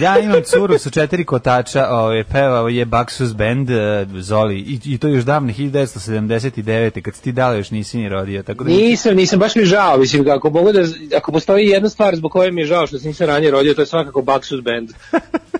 [0.00, 4.98] Ja imam curu sa četiri kotača, ovaj, pevao je Baksus Band, eh, Zoli, i, i
[4.98, 7.00] to još davne 1979.
[7.00, 8.42] kad si ti dali još nisi ni rodio.
[8.42, 10.80] Tako da Nisam, nisam, baš mi žao, mislim, ako mogu da,
[11.16, 13.82] ako postoji jedna stvar zbog koje mi je žao što se nisam ranije rodio, to
[13.82, 14.90] je svakako Baxus Band.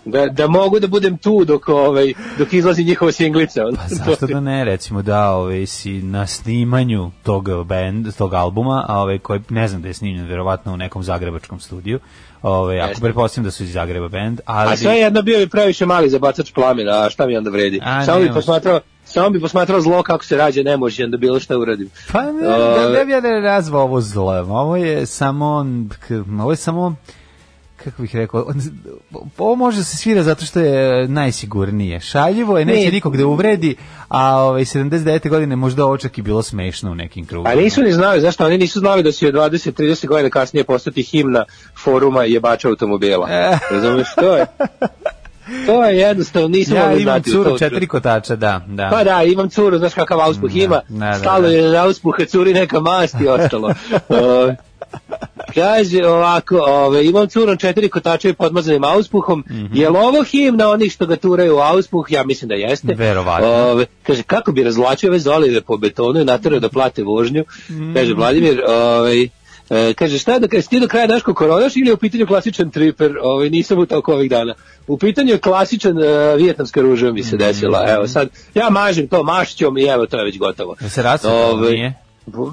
[0.04, 3.64] Da, da mogu da budem tu dok, ovaj, dok izlazi njihova singlica.
[3.76, 9.00] Pa zašto da ne, recimo da ovaj, si na snimanju tog band, tog albuma, a
[9.00, 12.00] ovaj, koji ne znam da je snimljen, verovatno u nekom zagrebačkom studiju,
[12.42, 14.72] ovaj, ako pretpostavljam da su iz Zagreba band, ali...
[14.72, 17.80] A sve jedno bio bi previše mali za bacač plamena, a šta mi onda vredi?
[17.82, 21.58] A, samo bi posmatrao, samo bi posmatrao zlo kako se rađa nemoći, onda bilo šta
[21.58, 21.90] uradim.
[22.12, 24.50] Pa ne, Ove- ne, ne bi ja ne nazvao ovo zlom.
[24.50, 25.66] Ovo je samo,
[26.40, 26.96] ovo je samo,
[27.84, 28.52] kako bih rekao,
[29.38, 32.00] ovo može da se svira zato što je najsigurnije.
[32.00, 32.90] Šaljivo je, neće Ne.
[32.90, 33.76] nikog da uvredi,
[34.08, 35.28] a ovaj, 79.
[35.28, 37.50] godine možda ovo čak i bilo smešno u nekim krugima.
[37.50, 38.46] A nisu ni znali, zašto?
[38.46, 41.44] Oni nisu znali da će 20-30 godina kasnije postati himna
[41.84, 43.28] foruma jebača automobila.
[43.30, 43.58] E.
[43.70, 44.46] Razumeš, to je...
[45.66, 48.88] To je jednostavno, nisam Ja mogli imam curu četiri kotača, da, da.
[48.92, 51.48] Pa da, imam curu, znaš kakav auspuh ima, da, da, stalo da.
[51.48, 53.72] je na auspuha curi neka mast i ostalo.
[55.40, 59.76] Ove, kaže ovako, ove, imam curu na četiri kotača i podmazanim auspuhom, Mhm.
[59.76, 62.06] je li ovo himna onih što ga turaju u auspuh?
[62.08, 62.94] Ja mislim da jeste.
[62.94, 63.48] Verovatno.
[63.48, 67.44] Ove, kaže, kako bi razvlačio ove zolive po betonu i naterao da plate vožnju?
[67.70, 67.94] Mhm.
[67.94, 69.28] Kaže, Vladimir, ovaj,
[69.72, 72.70] E, kaže, šta da kaže, ti do kraja daš koronaš ili je u pitanju klasičan
[72.70, 74.54] triper, ovaj, nisam u toliko ovih dana.
[74.86, 76.04] U pitanju je klasičan uh,
[76.36, 80.24] vijetnamska ruža mi se desila, evo sad, ja mažem to mašćom i evo, to je
[80.24, 80.74] već gotovo.
[80.80, 81.94] Da se rasvetilo, Ovaj, nije?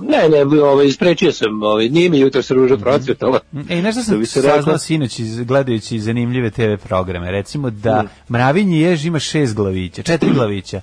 [0.02, 3.40] Ne, ne, ovaj, isprečio sam, ovaj, nije mi jutro se ruža procvetala.
[3.70, 4.52] Ej, nešto Što sam reklo.
[4.56, 7.32] saznao sinoć iz, gledajući zanimljive TV programe.
[7.32, 10.82] Recimo da mravinji jež ima šest glavića, četiri glavića.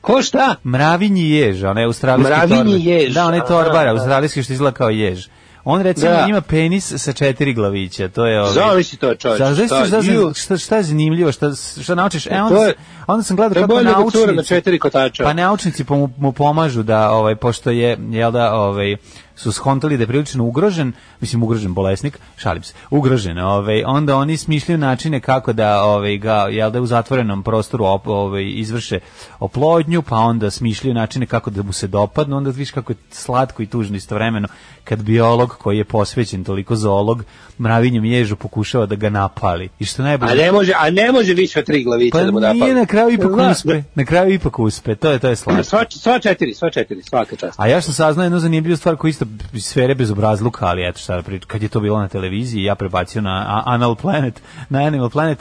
[0.00, 0.54] Ko šta?
[0.64, 2.80] Mravinji jež, onaj australijski Mravinji torbar.
[2.86, 3.90] jež, Da, onaj a, torbar, da.
[3.90, 5.26] australijski što izgleda kao jež.
[5.64, 6.26] On recimo Da.
[6.28, 8.52] ima penis sa četiri glavića, to je ovaj.
[8.52, 11.50] Zamisli to, čoveče, Šta, šta, šta- šta, šta, je zanimljivo, šta,
[11.82, 12.26] šta naučiš?
[12.26, 12.74] E, onda, je-
[13.06, 14.48] onda sam gledao je kako cura na naučnici...
[14.48, 15.24] četiri kotača.
[15.24, 18.96] Pa naučnici mu, mu pomažu da ovaj pošto je jel da ovaj
[19.36, 24.36] su skontali da je prilično ugrožen, mislim ugrožen bolesnik, šalim se, ugrožen, ovaj onda oni
[24.36, 29.00] smišljaju načine kako da ovaj ga jel da u zatvorenom prostoru op, ovaj izvrše
[29.40, 33.62] oplodnju, pa onda smišljaju načine kako da mu se dopadnu, onda vidiš kako je slatko
[33.62, 34.48] i tužno istovremeno
[34.84, 37.24] kad biolog koji je posvećen toliko zoolog
[37.58, 39.68] mravinjem ježu pokušava da ga napali.
[39.78, 42.20] I što je najbolje A ne može, a ne može više od tri glavice pa
[42.20, 42.60] da mu napali.
[42.60, 43.82] nije na kraju ipak Znaš, uspe.
[43.94, 44.94] Na kraju ipak uspe.
[44.94, 45.62] To je to je slatko.
[45.62, 47.60] Sva, sva četiri, sva četiri, svaka čast.
[47.60, 49.26] A ja sam saznao jednu zanimljivu stvar koja isto
[49.58, 53.22] sfere bezobrazluka, ali eto šta da pričam, kad je to bilo na televiziji, ja prebacio
[53.22, 55.38] na A- Anal Planet, na Animal Planet,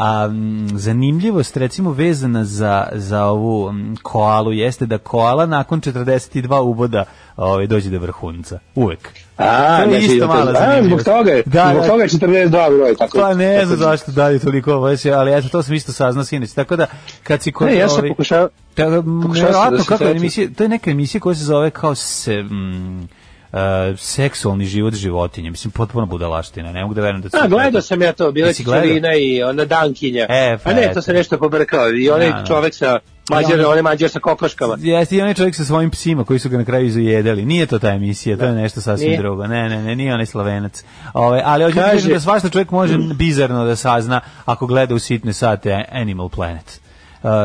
[0.00, 0.28] a
[0.72, 3.72] zanimljivost recimo vezana za, za ovu
[4.02, 7.04] koalu jeste da koala nakon 42 uboda
[7.36, 8.58] ovaj, dođe do vrhunca.
[8.74, 9.08] Uvek.
[9.36, 11.02] A, To je znači, isto to- mala a, zanimljivost.
[11.02, 11.88] zbog toga je, Da, zbog da.
[11.88, 13.18] toga je 42 broj, tako.
[13.18, 16.52] Pa ne znam zašto dalje toliko baš, ali eto to sam isto saznao sinoć.
[16.52, 16.86] Tako da
[17.22, 18.90] kad si kod Ne, ja sam ovaj- pokušao, Pokušao
[19.26, 22.42] nevjerojatno da se kako je emisija, to je neka emisija koja se zove kao se
[22.42, 23.08] mm,
[23.52, 23.58] e,
[23.96, 25.50] seksualni život životinje.
[25.50, 26.72] Mislim, potpuno budalaština.
[26.72, 27.42] Ne mogu da verujem da...
[27.42, 28.54] A, gledao sam ja to, bila je?
[28.54, 30.26] Čerina i ona Dankinja.
[30.28, 31.90] E, pa A ne, to se nešto pobrkao.
[31.92, 32.46] I onaj Da, da.
[32.46, 32.98] čovek sa
[33.30, 34.76] mađar, I on- onaj mađar sa kokoškama.
[34.80, 37.44] Jeste i onaj čovjek sa svojim psima koji su ga na kraju izujedali.
[37.44, 39.18] Nije to ta emisija, to je nešto sasvim Nije.
[39.18, 39.46] drugo.
[39.46, 40.84] Ne, ne, ne, nije onaj slavenac.
[41.14, 45.32] Ove, ali hoću da da svašta čovjek može bizarno da sazna ako gleda u sitne
[45.32, 46.80] sate Animal Planet.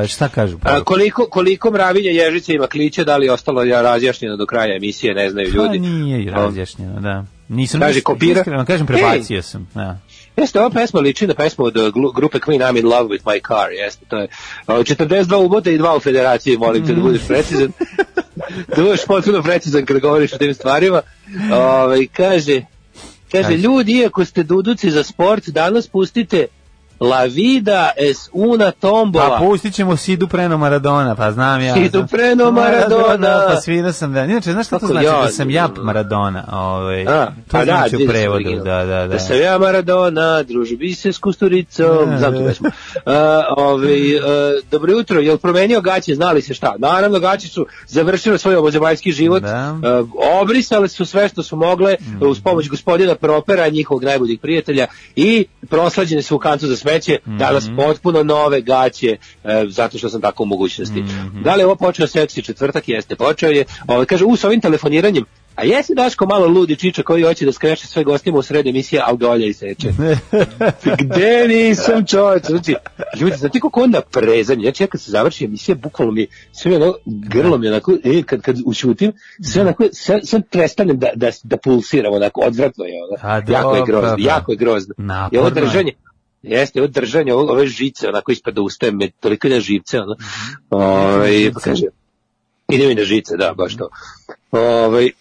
[0.03, 0.57] E, šta kažu?
[0.63, 4.75] A, koliko, koliko mravinja ježice ima kliče, da li je ostalo ja razjašnjeno do kraja
[4.75, 5.77] emisije, ne znaju ljudi.
[5.77, 7.25] Pa nije i razjašnjeno, da.
[7.49, 9.67] Nisam Kaže, kopira- Iskreno kažem, prebacio sam.
[9.73, 9.99] Da.
[10.37, 13.47] Jeste, ova pesma liči na pesmu od uh, grupe Queen I'm in love with my
[13.47, 14.27] car, jeste, to je
[14.67, 17.71] uh, 42 uboda i dva u federaciji, molim te da budeš precizan.
[18.75, 21.01] da budeš potpuno precizan kada govoriš o tim stvarima.
[21.53, 22.61] Ove, kaže,
[23.31, 23.57] kaže, Kaže.
[23.57, 26.45] ljudi, iako ste duduci za sport, danas pustite
[27.03, 29.29] La vida es una tombola.
[29.29, 31.73] Pa pustit ćemo Sidu Preno Maradona, pa znam ja.
[31.75, 32.05] Sidu.
[32.07, 33.45] Preno Maradona.
[33.47, 34.23] Pa svirao sam da.
[34.23, 35.05] Inače, znaš šta to znači?
[35.05, 36.43] ja- Da sam ja Maradona.
[36.53, 38.55] Ovaj, A, to pa da, znači u vidio sam prevodu.
[38.55, 39.07] Da, da, da.
[39.07, 42.45] Da sam ja Maradona, družbi se s kusturicom, Da, znam tu da.
[42.45, 42.67] pesmu.
[42.95, 43.13] Uh,
[43.57, 44.21] ovaj, uh,
[44.71, 46.75] dobro jutro, jel promenio gaće, znali se šta?
[46.79, 49.77] Naravno, gaće su završile svoj obozemaljski život, Da.
[50.01, 50.09] uh,
[50.41, 52.17] obrisale su sve što su mogle Mm.
[52.21, 54.85] uz pomoć gospodina Propera, njihovog najboljeg prijatelja
[55.15, 57.37] i proslađene su u kancu za smeće, Mm-hmm.
[57.37, 61.01] danas potpuno nove gaće, uh, zato što sam tako u mogućnosti.
[61.01, 61.43] Mm-hmm.
[61.43, 62.89] Da li je ovo počeo seksi četvrtak?
[62.89, 63.65] Jeste, počeo je.
[63.87, 65.25] Ovaj, kaže, u, s ovim telefoniranjem,
[65.55, 69.01] a jesi Daško malo ludi čiča koji hoće da skreše sve gostima u sred emisije,
[69.05, 69.87] ali dolje i seče.
[71.01, 72.43] Gde nisam čovječ?
[72.45, 72.75] Znači,
[73.19, 74.61] ljudi, znate kako onda prezanje?
[74.61, 78.41] Znači, ja kad se završi emisija, bukvalno mi sve ono, grlo mi onako, e, kad,
[78.41, 79.11] kad ušutim,
[79.41, 83.33] sve onako, sve, sve prestanem da, da, da pulsiram, onako, odvratno je ono.
[83.33, 84.95] A, jako je grozno, jako je grozno.
[85.31, 85.53] I ovo je.
[85.53, 85.91] držanje,
[86.43, 90.15] Jeste, ovo držanje, ovo, ove žice, onako ispred ustaje me, toliko da živce, ono.
[90.69, 91.85] Ovaj, pa kaže,
[92.69, 93.89] ide mi na žice, da, baš to.
[94.51, 95.11] Ovaj,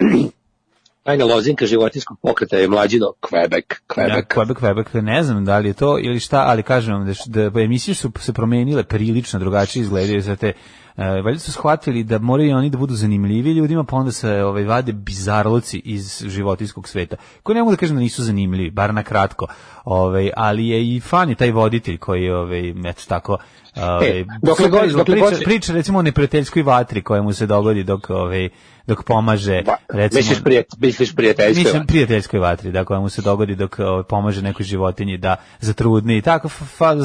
[1.03, 4.25] tajna lozinka životinskog pokreta je mlađino Quebec, Ja, Quebec.
[4.27, 7.61] Quebec, Quebec, ne znam da li je to ili šta, ali kažem vam da, da
[7.61, 10.53] emisije su se promenile prilično drugačije izgledaju za te
[10.97, 14.65] Uh, valjda su shvatili da moraju oni da budu zanimljivi ljudima, pa onda se ovaj,
[14.65, 19.03] vade bizarloci iz životinskog sveta, koji ne mogu da kažem da nisu zanimljivi, bar na
[19.03, 19.47] kratko,
[19.85, 23.39] ovaj, ali je i fan je taj voditelj koji je, ovaj, eto tako,
[23.77, 27.85] ovaj, E, dokle priča, dokle se- priča recimo o neprijateljskoj vatri koja mu se dogodi
[27.85, 28.49] dok, ovaj,
[28.87, 31.63] dok pomaže, Va, recimo, misliš, prijat, misliš prijateljske?
[31.63, 36.17] Mislim, prijateljskoj vatri, da koja mu se dogodi dok ovaj, pomaže nekoj životinji da zatrudni
[36.17, 36.49] i tako,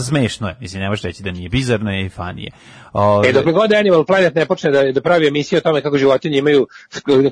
[0.07, 0.57] smešno je.
[0.61, 2.51] Mislim, ne možeš reći da nije bizarno je i fanije.
[2.93, 5.97] Ove, E, dokle god Animal Planet ne počne da, da pravi emisiju o tome kako
[5.97, 6.67] životinje imaju,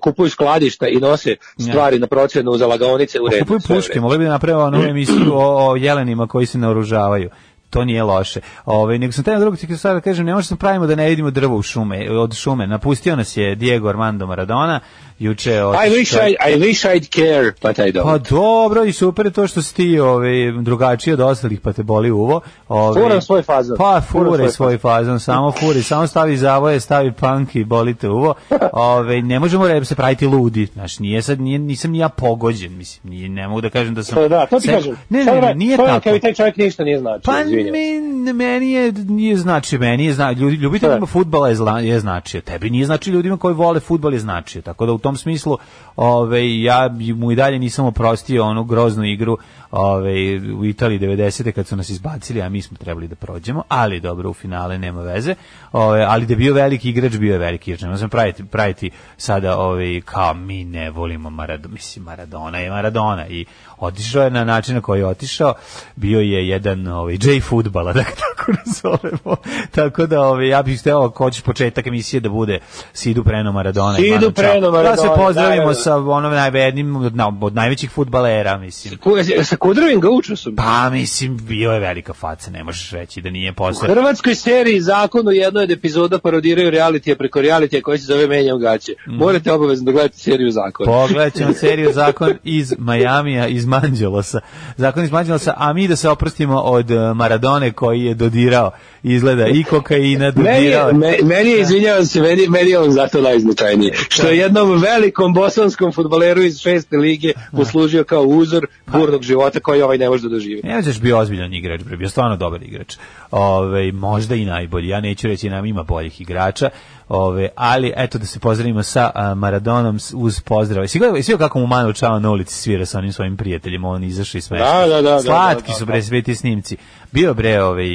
[0.01, 1.35] kupuju skladišta i nose
[1.69, 3.45] stvari na procenu za lagaonice u redu.
[3.45, 7.29] Kupuju puške, mogli bi napraviti onu emisiju o, o jelenima koji se naoružavaju.
[7.69, 8.39] To nije loše.
[8.65, 11.31] Ove, nego sam taj drugo ti sada kažem, ne možemo se pravimo da ne vidimo
[11.31, 12.67] drvo u šume, od šume.
[12.67, 14.79] Napustio nas je Diego Armando Maradona,
[15.19, 18.03] juče I otišao- wish I, I wish I'd care, but I don't.
[18.03, 20.31] Pa dobro i super to što si ti ovaj,
[20.61, 22.41] drugačiji od ostalih pa te boli uvo.
[22.67, 23.77] Ovaj, Furam svoj fazon.
[23.77, 28.33] Pa fure svoj fazon, samo furi, samo stavi zavoje, stavi punk i bolite uvo.
[28.73, 32.77] Ove, ne možemo re- se praviti ludi, znaš, nije sad, nije, nisam ni ja pogođen,
[32.77, 34.15] mislim, nije, ne mogu da kažem da sam...
[34.15, 34.95] To da, to ti seb- kažem.
[35.09, 36.03] Ne, ne, ne, nije To tako.
[36.03, 37.21] Kao i taj čovjek ništa nije znači.
[37.25, 41.99] Pa me, meni je nije znači, meni je zna, ljudi, ljubiteljima fudbala je, zla, je
[41.99, 45.57] značio, tebi nije znači ljudima koji vole fudbal je značio, tako da u tom smislu
[45.95, 49.37] ove, ja mu i dalje nisam oprostio onu groznu igru
[49.75, 50.11] ove,
[50.57, 51.51] u Italiji 90.
[51.51, 55.01] kad su nas izbacili, a mi smo trebali da prođemo, ali dobro, u finale nema
[55.01, 55.35] veze,
[55.71, 58.91] ove, ali da je bio veliki igrač, bio je veliki igrač, ne znam praviti, praviti
[59.17, 63.45] sada ove, kao mi ne volimo Maradona, mislim Maradona je Maradona i
[63.77, 65.53] otišao je na način na koji je otišao,
[65.95, 69.35] bio je jedan ovaj J fudbala, da tako nazovemo.
[69.71, 72.59] tako da ovaj ja bih hteo ako hoćeš početak emisije da bude
[72.93, 74.31] Sidu Preno Maradona Sidu.
[74.31, 75.75] Preno Da se Maradona, pozdravimo da, da.
[75.75, 78.99] sa onom najvednim od, od najvećih fudbalera, mislim.
[79.43, 80.55] Sa kudrovim ga učusom.
[80.55, 83.89] Pa, mislim, bio je velika faca, ne možeš reći da nije U posle.
[83.89, 88.59] hrvatskoj seriji Zakon u jednoj od epizoda parodiraju realitija preko realitija koji se zove Menjam
[88.59, 88.91] gaće.
[89.07, 89.15] Mm.
[89.15, 90.85] Morate obavezno da gledate seriju Zakon.
[90.85, 94.39] Pogledat ćemo seriju Zakon iz Majamija, iz Manđelosa.
[94.77, 98.71] Zakon iz Manđelosa, a mi da se oprostimo od eh, Maradone koji je dodirao,
[99.03, 100.93] izgleda i kokaina, Meni dodirao.
[100.93, 103.91] me, meni je, izvinjavam se, meni, meni je on zato najznačajniji.
[104.09, 109.81] Što je jednom velikom bosanskom futboleru iz šeste lige poslužio kao uzor burnog života koji
[109.81, 110.61] ovaj ne može da doživi.
[110.63, 112.95] Ne možeš bio ozbiljan igrač, bre, bio stvarno dobar igrač.
[113.31, 114.87] Ove, možda i najbolji.
[114.87, 116.69] Ja neću reći nam ima boljih igrača.
[117.09, 120.87] Ove, ali eto da se pozdravimo sa a, Maradonom uz pozdrav.
[120.87, 124.03] Si gledao, svi kako mu Manu Čao na ulici svira sa onim svojim prijateljima, on
[124.03, 124.65] izašao i smešno.
[124.65, 126.77] Da, da, da, da, Slatki da, da, su bre sve ti snimci.
[127.11, 127.87] Bio bre ovaj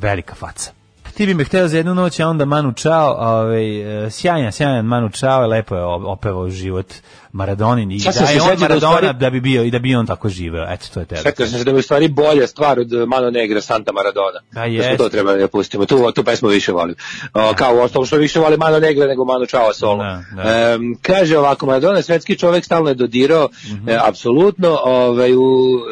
[0.00, 0.72] velika faca.
[1.14, 4.84] Ti bi me hteo za jednu noć, a onda Manu Čao, ovaj, e, sjajan, sjajan
[4.84, 6.86] Manu Čao, lepo je opevao život
[7.32, 9.78] Maradonin i Sad da se je on da Maradona stvari- da bi bio i da
[9.78, 10.64] bi on tako živeo.
[10.64, 11.22] Eto, to je tebe.
[11.22, 14.40] Čekao sam se da bi u stvari bolja stvar od uh, Mano Negra Santa Maradona.
[14.52, 15.86] Da, Da smo to trebali da pustimo.
[15.86, 16.94] Tu, tu pesmu više volim.
[17.34, 20.04] O, kao u osnovu što više voli Mano Negra nego Mano Čao solo.
[20.04, 20.78] Da, da.
[21.02, 23.48] Kaže ovako, Maradona je svetski čovek stalno je dodirao,
[23.86, 25.40] e, apsolutno, ovaj, u...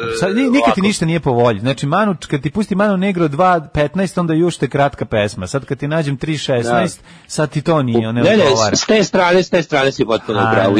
[0.05, 1.59] e, Sad, ni- nikad ti ništa nije po volji.
[1.59, 5.47] Znači, Manu, kad ti pusti Manu Negro 2.15, onda još te kratka pesma.
[5.47, 8.37] Sad kad ti nađem 3.16, sad ti to nije, ne, Ne,
[8.73, 10.77] s te strane, s te strane si potpuno A, u pravu.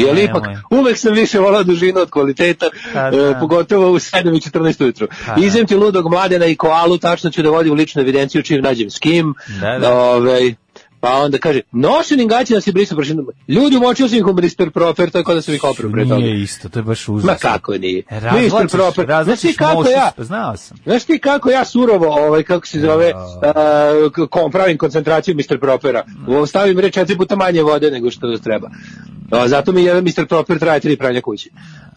[0.70, 3.38] Uvek sam više volao dužinu od kvaliteta, Pa, e, da.
[3.40, 5.08] pogotovo u 7 i 14 ujutru.
[5.26, 5.46] Pa, da.
[5.46, 8.90] Izem ti ludog mladena i koalu, tačno ću da vodim u ličnu evidenciju čim nađem
[8.90, 9.34] s kim.
[9.60, 9.94] Da, da.
[9.94, 10.54] Ovaj,
[11.00, 13.26] Pa onda kaže, nošenim gaćima se brisao prašinom.
[13.48, 14.70] Ljudi umočio sam ih u Mr.
[14.70, 16.16] Proper, to je kao da sam ih oprao pre toga.
[16.16, 17.32] Nije isto, to je baš užasno.
[17.32, 18.02] Ma kako nije?
[18.10, 18.18] Mr.
[18.20, 19.06] Razvlačiš, Proper.
[19.24, 20.76] Znaš ti kako mošus, ja, pa znao sam.
[20.84, 23.12] Znaš ti kako ja surovo, ovaj, kako se zove,
[24.12, 25.60] k- kom pravim koncentraciju Mr.
[25.60, 26.04] Propera.
[26.28, 28.70] U- Stavim re četiri puta manje vode nego što treba.
[29.32, 30.26] A, zato mi jedan Mr.
[30.26, 31.50] Proper traje tri pranja kući.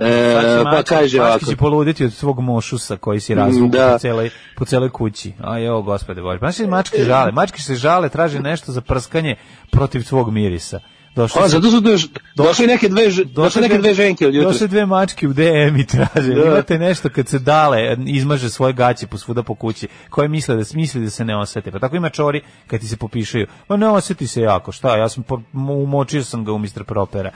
[0.03, 1.45] E, Sad će pa kaže ovako.
[1.45, 3.89] će poluditi od svog mošusa koji si razvuk Da.
[3.91, 5.33] po, celoj, po celoj kući.
[5.41, 6.39] Aj, evo, gospode Bože.
[6.39, 7.31] Pa znaš, mačke žale.
[7.31, 9.35] Mačke se žale, traže nešto za prskanje
[9.71, 10.79] protiv svog mirisa.
[11.15, 14.51] Došli A, su- zato su doš, došle neke dve, došle neke dve ženke od jutra.
[14.51, 15.43] Došle dve mačke u DM
[15.77, 16.33] i traže.
[16.33, 16.43] Da.
[16.43, 20.63] Imate nešto kad se dale, izmaže svoje gaće po svuda po kući, koje misle da
[20.73, 21.71] misli da se ne osete.
[21.71, 23.47] Pa tako ima čori kad ti se popišaju.
[23.69, 24.71] Ma ne oseti se jako.
[24.71, 24.97] Šta?
[24.97, 26.83] Ja sam umočio sam ga u Mr.
[26.83, 27.31] Propera.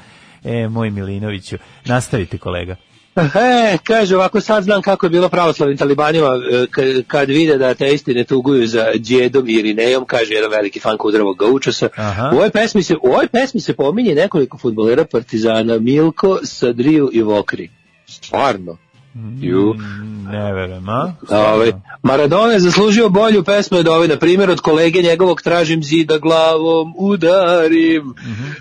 [0.47, 2.75] E, moj Milinoviću, nastavite kolega.
[3.15, 8.13] E, kaže ovako, sad znam kako je bilo pravoslavnim talibanima e, kad vide da ateisti
[8.13, 11.89] ne tuguju za djedom i Irinejom, kaže jedan veliki fan Kudrovog Gaučasa.
[11.95, 12.29] Aha.
[12.33, 17.21] U ovoj pesmi se, u ovoj pesmi se pominje nekoliko futbolera Partizana, Milko, Sadriju i
[17.21, 17.69] Vokri.
[18.05, 18.77] Stvarno.
[19.41, 19.73] Ju.
[19.73, 21.13] Mm, Ne verujem, a?
[21.29, 21.71] Ovaj,
[22.03, 26.93] Maradona je zaslužio bolju pesmu od ove, na primjer, od kolege njegovog tražim zida glavom,
[26.97, 28.13] udarim.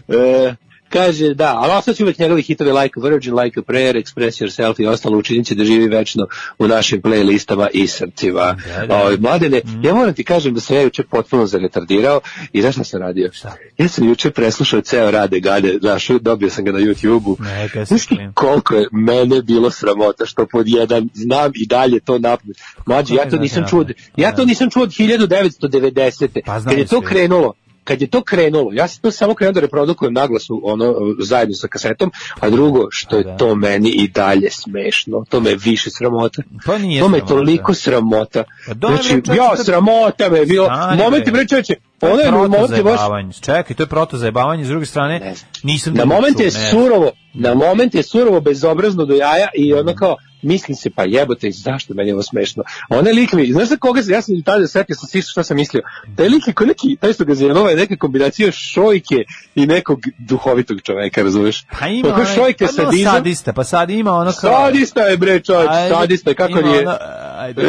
[0.09, 0.55] E,
[0.89, 4.83] kaže, da, ali ostaće uvek njegovi hitovi Like a Virgin, Like a Prayer, Express Yourself
[4.83, 6.27] i ostalo učiniće da živi večno
[6.59, 8.57] u našim playlistama i srcima.
[8.79, 8.97] Da, da.
[8.97, 12.21] Ovaj, mladene, ja moram ti kažem da sam ja juče potpuno zaretardirao
[12.53, 13.33] i znaš šta sam radio?
[13.33, 13.57] Šta?
[13.79, 17.37] Ja sam juče preslušao ceo Rade Gade, znaš, dobio sam ga na YouTube-u.
[17.85, 22.57] Znaš ti koliko je mene bilo sramota što pod jedan znam i dalje to napamet.
[22.87, 23.97] Mlađi, ja to nisam znaš čuo, napamet?
[24.17, 24.45] ja to da.
[24.45, 26.41] nisam čuo od 1990.
[26.47, 27.55] Pa kad je to krenulo,
[27.87, 31.69] kad je to krenulo, ja sam to samo krenuo da reprodukujem naglasu ono, zajedno sa
[31.69, 33.37] kasetom, a drugo, što je da.
[33.37, 36.43] to meni i dalje smešno, to me je više sramota.
[36.67, 37.35] Pa nije to me je sramota.
[37.35, 38.45] toliko sramota.
[38.67, 40.67] Pa dobro, znači, ja, sramota me je bilo.
[40.67, 41.47] Stani, Momenti, bre.
[41.49, 43.01] čoveče, ono je je momenti baš...
[43.41, 46.71] Čekaj, to je protozajebavanje, s druge strane, Ne nisam Na moment je ne.
[46.71, 50.17] surovo, na moment je surovo bezobrazno do jaja i ono kao
[50.47, 52.63] mislim se pa jebote zašto meni je ovo smešno.
[52.91, 55.43] Onaj lik mi, znaš za koga ja sam i tada setio sam se isto šta
[55.43, 55.83] sam mislio.
[56.17, 59.25] Taj lik je ko neki taj što ga zajebava je neka kombinacija šojke
[59.55, 61.65] i nekog duhovitog čoveka, razumeš?
[61.73, 63.13] Pa ima onaj- šojke pa sadizam.
[63.13, 64.51] sadista, pa sad ima ono kao...
[64.53, 66.81] Sadista je bre čovjek, Ajde, sadista je kako nije.
[66.81, 66.97] ono,
[67.37, 67.69] ajde, da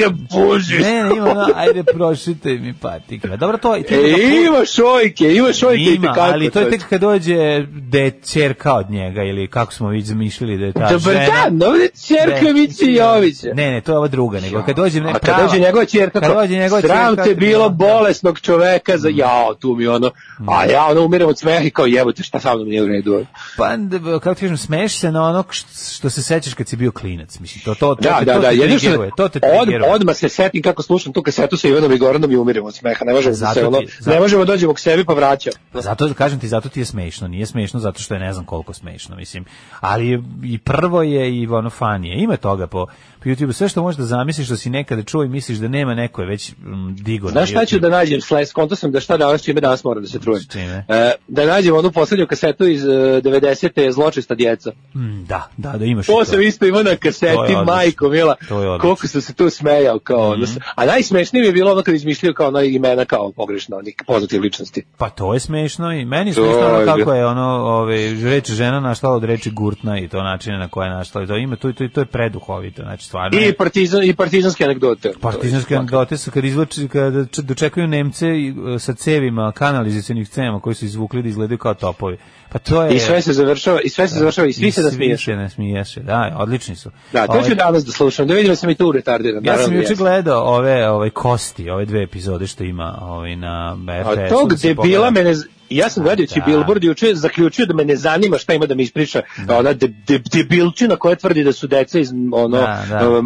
[0.00, 0.78] ga pužiš.
[0.78, 3.36] Ne, ne, ima ono, ajde prošite mi patikle.
[3.36, 3.76] Dobro, to...
[3.78, 6.20] Ti E, ima šojke, ima šojke i Ima, tekako.
[6.22, 7.36] ali to je tek kad dođe
[7.70, 11.26] da je čerka od njega ili kako smo već zamišljali da je ta Dobar žena.
[11.26, 11.58] dan,
[12.06, 13.46] čerka Ne, Vici Jovića.
[13.54, 16.20] Ne, ne, to je ova druga, nego kad dođe ne, A kad dođe njegova ćerka,
[16.20, 17.74] kad dođe njegova sram te bilo da.
[17.76, 20.10] bolesnog čoveka za jao, tu mi ono,
[20.48, 23.26] a ja ono umirem od smeha i kao jebote šta sa mnom nije u redu.
[23.56, 25.44] Pa, d- kako ti kažem, smeješ se na ono
[25.92, 27.38] što se sećaš kad si bio klinac.
[27.38, 30.16] Mislim, to, to, to, Da, te- da, to da, te triggeruje, to te od, odmah
[30.16, 33.12] se setim kako slušam tu kasetu sa Ivanom i Goranom i umirem od smeha, ne
[33.12, 35.52] možemo da Zato se ono, ti- zato- ne možemo da dođemo k sebi pa vraćam.
[35.74, 37.28] Zato kažem ti, zato ti je smešno.
[37.28, 39.44] Nije smešno zato što je ne znam koliko smešno, mislim.
[39.80, 42.22] Ali i prvo je i ono fanije.
[42.22, 42.86] Ima toga po,
[43.26, 43.52] YouTube.
[43.52, 46.28] Sve što možeš da zamisliš što si nekada čuo i misliš da nema neko je
[46.28, 47.26] već mm, digo.
[47.26, 50.02] na Znaš šta ću da nađem, sles, konto sam da šta danas čime danas moram
[50.02, 50.42] da se trujem.
[50.88, 53.90] E, da nađem onu poslednju kasetu iz e, 90.
[53.90, 54.72] Zločesta djeca.
[54.94, 56.06] Mm, da, da, da imaš.
[56.06, 58.36] i To sam isto imao na To kaseti, majko mila.
[58.48, 58.78] To.
[58.80, 60.46] Koliko sam se tu smejao kao ono.
[60.74, 64.40] A najsmešnije mi je bilo ono kad izmišljaju kao ono imena kao pogrešno, onih poznatih
[64.40, 64.84] ličnosti.
[64.98, 68.50] Pa to je smešno i meni je To smešno ono kako je ono, ove, reč
[68.50, 71.24] žena naštala od reči gurtna i to načine na koje je naštala.
[71.24, 73.38] I to ima, to, to, to je preduhovito, znači stvarno.
[73.38, 75.12] je- I, partizan, i partizanske anegdote.
[75.20, 80.60] Partizanske anegdote su kad izvlači, kada č- dočekaju Nemce i, e, sa cevima, kanalizacionih cevima
[80.60, 82.16] koji su izvukli da izgledaju kao topovi.
[82.48, 82.94] Pa to je...
[82.94, 85.20] I sve se završava, i sve se završava, i svi se nasmiješ.
[85.20, 86.90] Svi se nasmiješe, da, odlični su.
[87.12, 89.44] Da, to Ovaj, ću danas da slušam, da vidim da sam i tu retardiran.
[89.44, 93.76] Ja sam naravno, juče gledao ove, ove kosti, ove dve epizode što ima ovaj, na
[94.02, 94.08] RTS.
[94.08, 95.34] A tog debila mene,
[95.66, 96.46] z- ja sam gledajući Da.
[96.46, 100.18] Billboard juče zaključio da me ne zanima šta ima da mi ispriča ona de, de,
[100.32, 103.20] debilčina koja tvrdi da su deca iz ono Da, da.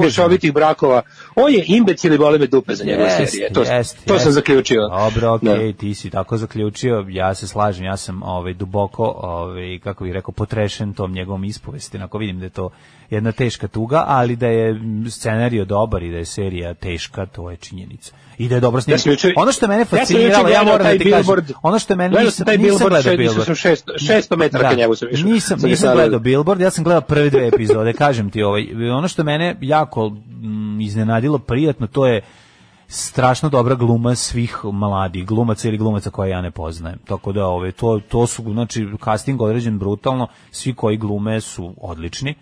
[0.00, 1.02] mešovitih brakova.
[1.36, 3.52] On je imbecil i bole me dupe za njegove Jeste, serije.
[3.52, 4.24] To, jeste, to jeste.
[4.24, 4.80] sam zaključio.
[4.80, 5.78] Dobro, okej, Da.
[5.78, 10.32] ti si tako zaključio, ja se slažem, ja sam ovaj duboko, ovaj kako bih rekao,
[10.32, 12.70] potrešen tom njegovom ispovesti, ako vidim da je to
[13.10, 17.56] jedna teška tuga, ali da je scenario dobar i da je serija teška, to je
[17.56, 18.12] činjenica.
[18.38, 19.12] I da je dobro snimljeno.
[19.24, 21.52] Ja ono što je mene ja fasciniralo, ja, gledao moram da ti kažem, billboard.
[21.62, 23.44] ono što je mene nisam, sam taj nisam gledao še- billboard.
[23.46, 25.24] sam šest- 600 metara ka njemu sam išao.
[25.24, 26.18] Nisam, Sam nisam ga gledao.
[26.20, 30.80] Billboard, ja sam gledao prve dve epizode, kažem ti, ovaj, ono što mene jako mm,
[31.24, 32.22] iznenadilo prijatno, to je
[32.88, 36.98] strašno dobra gluma svih mladih glumaca ili glumaca koje ja ne poznajem.
[37.06, 42.34] Tako da ove to to su znači casting određen brutalno, svi koji glume su odlični.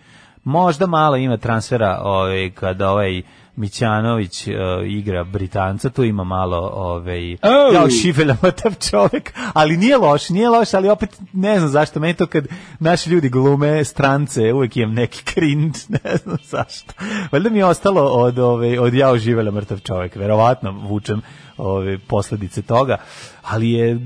[0.43, 3.21] Možda malo ima transfera ovaj, kada ovaj
[3.55, 4.53] Mićanović uh,
[4.85, 7.73] igra Britanca, tu ima malo ovaj, Oh.
[7.73, 12.13] kao šivelja mrtav čovek, ali nije loš, nije loš, ali opet ne znam zašto, meni
[12.13, 12.47] to kad
[12.79, 16.93] naši ljudi glume strance, uvek imam neki cringe, ne znam zašto.
[17.31, 21.21] Valjda mi je ostalo od, ovaj, od jao živelja mrtav čovek, verovatno vučem
[21.57, 22.97] ove posledice toga,
[23.41, 23.99] ali je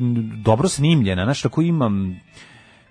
[0.43, 2.19] dobro snimljena, znaš, tako imam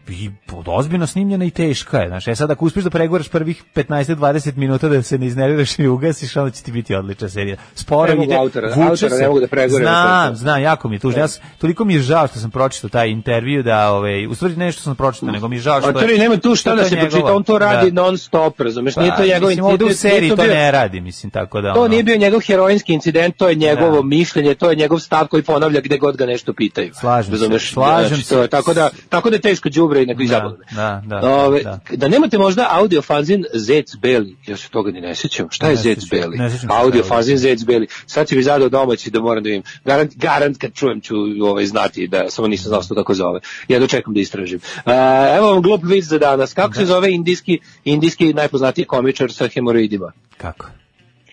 [0.08, 0.30] i
[0.66, 2.08] ozbiljno snimljena i teška je.
[2.08, 5.86] Znaš, e sad ako uspeš da pregovaraš prvih 15-20 minuta da se ne iznerviraš i
[5.86, 7.56] ugasiš, onda će ti biti odlična serija.
[7.74, 9.16] Sporo Ne ide, autora, vuče autora se.
[9.16, 11.20] ne mogu da pregovaram na Znam, znam, jako mi je tužno.
[11.20, 14.56] Ja, sam- toliko mi je žao što sam pročitao taj intervju da, ovaj, u stvari
[14.56, 15.90] nešto sam pročitao, nego mi je žao što...
[15.90, 18.02] A to je, nema tu šta što da se pročita, on to radi da.
[18.02, 20.70] non stop, razumeš, nije to Pa, njegov mislim, ovde u incident, seriji to bio- ne
[20.70, 21.74] radi, mislim, tako da...
[21.74, 24.02] To ono, nije bio njegov herojski incident, to je njegovo Da.
[24.02, 26.90] mišljenje, to je njegov stav koji ponavlja gde god ga nešto pitaju.
[26.94, 28.46] Slažem se, slažem Znači, se.
[28.48, 30.58] tako da tako da je teško đubre i nego i Da, zabavno.
[30.70, 31.80] da, da, Ove, da.
[31.90, 35.48] da nemate možda audio fanzin Zec Beli, ja se toga ni ne sećam.
[35.50, 36.38] Šta je Zec Beli?
[36.68, 37.86] Audio fanzin Zec Beli.
[38.06, 39.62] Sad će mi zadao domaći da moram da vidim.
[39.84, 43.40] Garant, garant kad čujem ću ovaj, znati da samo nisam znao što kako zove.
[43.68, 44.60] Ja dočekam da istražim.
[44.76, 44.92] Uh,
[45.36, 46.54] evo vam glup vic za danas.
[46.54, 50.12] Kako se zove indijski, indijski najpoznatiji komičar sa hemoroidima?
[50.36, 50.66] Kako?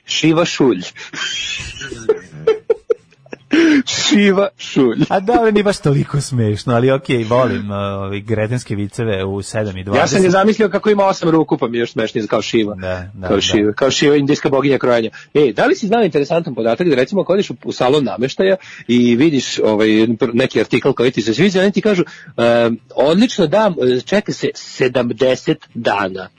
[0.05, 0.81] Šiva Šulj.
[3.85, 5.05] Šiva Šulj.
[5.09, 9.79] A dobro, nije baš toliko smešno, ali okej, volim uh, ove gretenske viceve u 7
[9.79, 9.95] i 20.
[9.95, 12.75] Ja sam ga zamislio kako ima osam ruku, pa mi je još smešnije kao Šiva.
[12.75, 13.41] Da, da, kao da.
[13.41, 15.09] Šiva, kao Šiva, indijska boginja krojenja.
[15.33, 18.55] E, da li si znao interesantan podatak da recimo ako odeš u, u salon nameštaja
[18.87, 19.89] i vidiš ovaj,
[20.33, 23.73] neki artikl koji ti se sviđa, oni ti kažu um, odlično da,
[24.05, 26.29] čeka se 70 dana.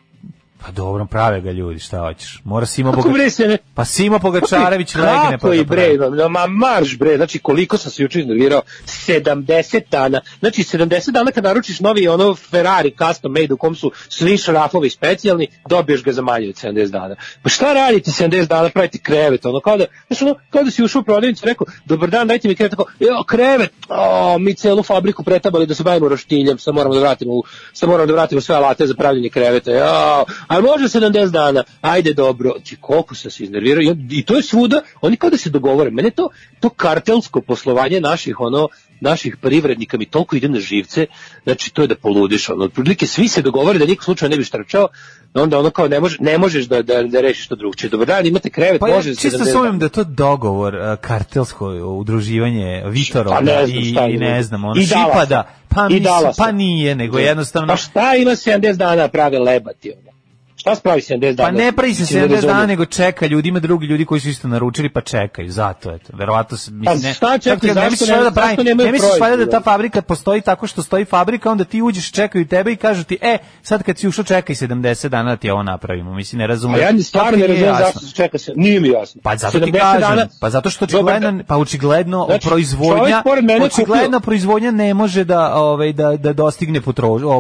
[0.64, 2.40] Pa dobro, prave ga ljudi, šta hoćeš.
[2.44, 3.14] Mora Simo Kako Boga...
[3.14, 3.58] bre se ne...
[3.74, 8.02] Pa Simo Pogačarević legne pa Kako bre, no, ma marš bre, znači koliko sam se
[8.02, 13.56] juče iznervirao, 70 dana, znači 70 dana kad naručiš novi ono Ferrari custom made u
[13.56, 17.16] kom su svi šrafovi specijalni, dobiješ ga za manje od 70 dana.
[17.42, 20.84] Pa šta radite 70 dana, pravite krevet, ono kao da, znači ono, kao da si
[20.84, 24.82] ušao u prodavnicu rekao, dobar dan, dajte mi krevet, tako, jo, krevet, o, mi celu
[24.82, 27.32] fabriku pretabali da se bavimo roštiljem, sad moramo da vratimo,
[27.72, 30.24] sad moramo da vratimo sve alate za pravljenje kreveta, jo,
[30.54, 33.94] ali može 70 dana, ajde dobro, ti koliko sam se iznervirao.
[34.10, 36.28] I, to je svuda, oni kao da se dogovore, mene to,
[36.60, 38.68] to kartelsko poslovanje naših, ono,
[39.00, 41.06] naših privrednika mi toliko ide na živce,
[41.44, 44.44] znači to je da poludiš, ono, otprilike svi se dogovore da niko slučajno ne bi
[44.44, 44.88] štrčao,
[45.34, 47.90] onda ono kao ne, može, ne možeš da, da, da rešiš to drugčije.
[47.90, 49.78] Dobar dan, imate krevet, Pa ja može za čisto 70 sumnjam dana.
[49.78, 51.66] da je to dogovor, kartelsko
[51.98, 54.86] udruživanje Vitorova Pa ne znam i, šta i ne znam, ono I.
[54.86, 56.42] Šipada, pa, Dallasa.
[56.42, 57.68] pa nije, nego jednostavno...
[57.68, 60.13] Pa šta ima 70 dana prave lebati, ono?
[60.56, 61.48] Šta spravi 70 dana?
[61.48, 62.68] Pa ne pravi se Mislim, ne 70 dana, razumem.
[62.68, 66.56] nego čeka ljudi, ima drugi ljudi koji su isto naručili, pa čekaju, zato eto, verovatno
[66.56, 69.60] se, mislim, Pa ne, šta čekaju, kažem, ne misliš da pravi, ne misliš da ta
[69.60, 73.38] fabrika postoji tako što stoji fabrika, onda ti uđeš, čekaju tebe i kažu ti, e,
[73.62, 76.80] sad kad si ušao čekaj 70 dana da ti ovo napravimo, mislim, ne A razumem.
[76.80, 78.52] ja ni stvarno ne razumem zašto se čeka se.
[78.56, 79.20] Nije mi jasno.
[79.24, 83.22] Pa zato ti 70 kažem, dana- pa zato što očigledno, pa očigledno Znači, proizvodnja,
[83.62, 86.80] očigledno proizvodnja ne može da ovaj da da dostigne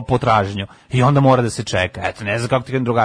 [0.08, 2.00] potražnju i onda mora da se čeka.
[2.04, 3.03] Eto, ne znam kako ti kažem drugačije.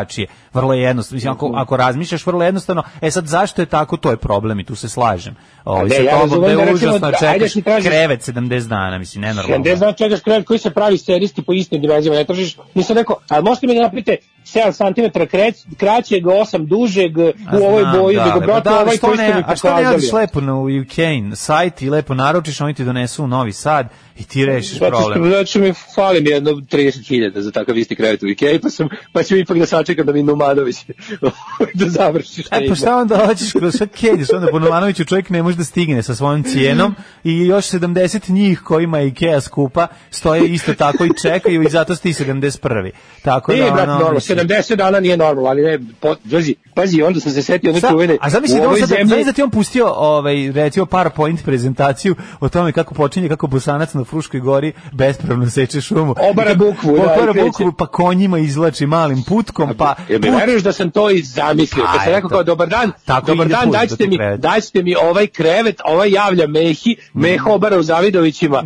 [0.53, 4.11] Vrlo je jednostavno, mislim ako ako razmišljaš vrlo jednostavno, e sad zašto je tako, to
[4.11, 5.35] je problem i tu se slažem.
[5.65, 8.67] Ovaj ne, sa ja tobom da da je užasno da- čekaš ti tražiš- krevet 70
[8.67, 9.55] dana, mislim nenormalno.
[9.55, 13.15] 70 dana čekaš krevet koji se pravi serijski po istim dimenzijama, ne tražiš, nisam rekao,
[13.29, 15.19] ali možete mi da napravite 7 cm
[15.75, 19.17] kraćeg, 8 dužeg, A u ovoj boji, da, nego ali, pa brate, da, ovaj koji
[19.17, 20.21] ste ne- mi A što ne radiš pokazali.
[20.21, 20.95] lepo na UK
[21.35, 25.45] sajt i lepo naručiš, oni ti donesu u Novi Sad i ti rešiš što, problem.
[25.45, 29.23] što mi fali mi jedno 30.000 za takav isti krevet u Ikea, pa, sam, pa
[29.23, 30.85] ću ipak da sačekam da mi Numadović
[31.79, 35.29] da završi šta E, pa šta onda hoćeš kroz sve kenješ, onda po Novanoviću čovjek
[35.29, 39.87] ne može da stigne sa svojom cijenom i još 70 njih kojima je Ikea skupa
[40.11, 42.91] stoje isto tako i čekaju i zato ste i 71.
[43.21, 46.55] Tako Nije, da, brat, ono, normalno, mislim, 70 dana nije normalno, ali ne, po, pazi,
[46.75, 47.89] pazi, onda sam se setio one Šta?
[47.89, 52.15] čuvene, A zamisli da on sad, zemlji, da ti on pustio ovaj recimo PowerPoint prezentaciju
[52.39, 56.15] o tome kako počinje kako Bosanac na Fruškoj gori bespravno seče šumu.
[56.31, 60.73] Obara bukvu, da, obara bukvu, pa konjima izlači malim putkom, pa Jel mi veruješ da
[60.73, 61.85] sam to i zamislio?
[61.85, 64.95] Pa, Kad sam rekao kao dobar dan, Tako dobar dan, dajte tog mi, dajte mi
[64.95, 68.63] ovaj krevet, ovaj javlja Mehi, Meha obara u Zavidovićima,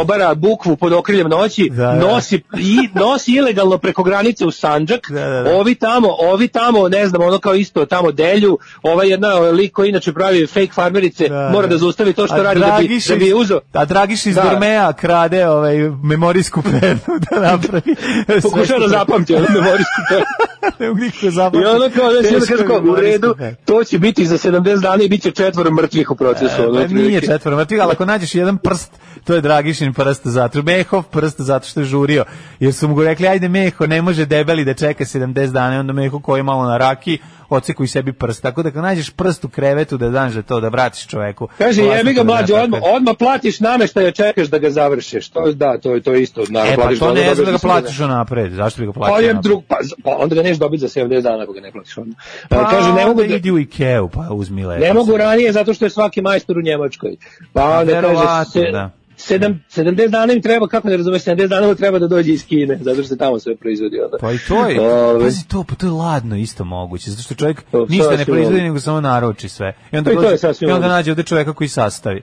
[0.00, 1.94] obara bukvu pod okriljem noći, Da, da.
[1.94, 5.10] nosi i nosi ilegalno preko granice u Sandžak.
[5.10, 5.50] Da, da, da.
[5.56, 9.88] Ovi tamo, ovi tamo, ne znam, ono kao isto tamo delju, ova jedna lik koji
[9.88, 11.72] inače pravi fake farmerice, Da, mora da.
[11.74, 13.60] da zaustavi to što A radi da bi, da bi uzeo.
[13.72, 14.42] A Dragiš iz Da.
[14.42, 16.98] Dormea krade ovaj memorijsku penu
[17.30, 17.96] da napravi.
[18.42, 20.24] Pokušao da zapamti memorijsku penu.
[20.80, 21.66] ne mogu nikako I zapamtiti.
[21.66, 23.12] ono kao, znači, onda kaže kao, u humoristika.
[23.12, 26.54] redu, to će biti za 70 dana i bit će četvoro mrtvih u procesu.
[26.58, 27.26] ono, Pa nije otprilike.
[27.26, 28.92] četvoro mrtvih, ali ako nađeš jedan prst,
[29.24, 30.62] to je Dragišin prst zato.
[30.62, 32.24] Mehov prst zato što je žurio.
[32.60, 35.92] Jer su mu rekli, ajde Meho, ne može debeli da čeka 70 dana, i onda
[35.92, 37.18] Meho koji je malo na raki,
[37.48, 38.42] oceku i sebi prst.
[38.42, 41.48] Tako da kad nađeš prst u krevetu da za to, da vratiš čoveku.
[41.58, 42.96] Kaže, jebi ga da mlađe, daš odmah, tako.
[42.96, 45.28] odmah platiš nameštaj, čekaš da ga završiš.
[45.28, 46.42] To, da, to je to je isto.
[46.48, 48.52] Naravno, E, pa to ne znam da ga dobiješ platiš napred.
[48.52, 51.20] Zašto bi ga platio Pa, je drug, pa, pa onda ga neš dobiti za 70
[51.20, 52.16] dana ako ga ne platiš onda.
[52.48, 54.84] Pa, Pa, kaže, ne mogu da, idi u Ikeu, pa uzmi lepo.
[54.84, 57.16] ne mogu ranije zato što je svaki majstor u Njemačkoj.
[57.52, 58.90] Pa onda kaže, verovatno, se, da.
[59.16, 62.46] Sedam, 70 dana im treba, kako ne razumeš, 70 dana mu treba da dođe iz
[62.46, 64.16] Kine, zato što se tamo sve proizvodi onda.
[64.20, 67.34] Pa i to je, Ove, pazi to, pa to je ladno isto moguće, zato što
[67.34, 69.74] čovjek To ništa ne proizvodi, nego samo naroči sve.
[69.92, 72.22] I onda, Pa i to je dođe- sasvim i onda nađe ovde čovjeka koji sastavi.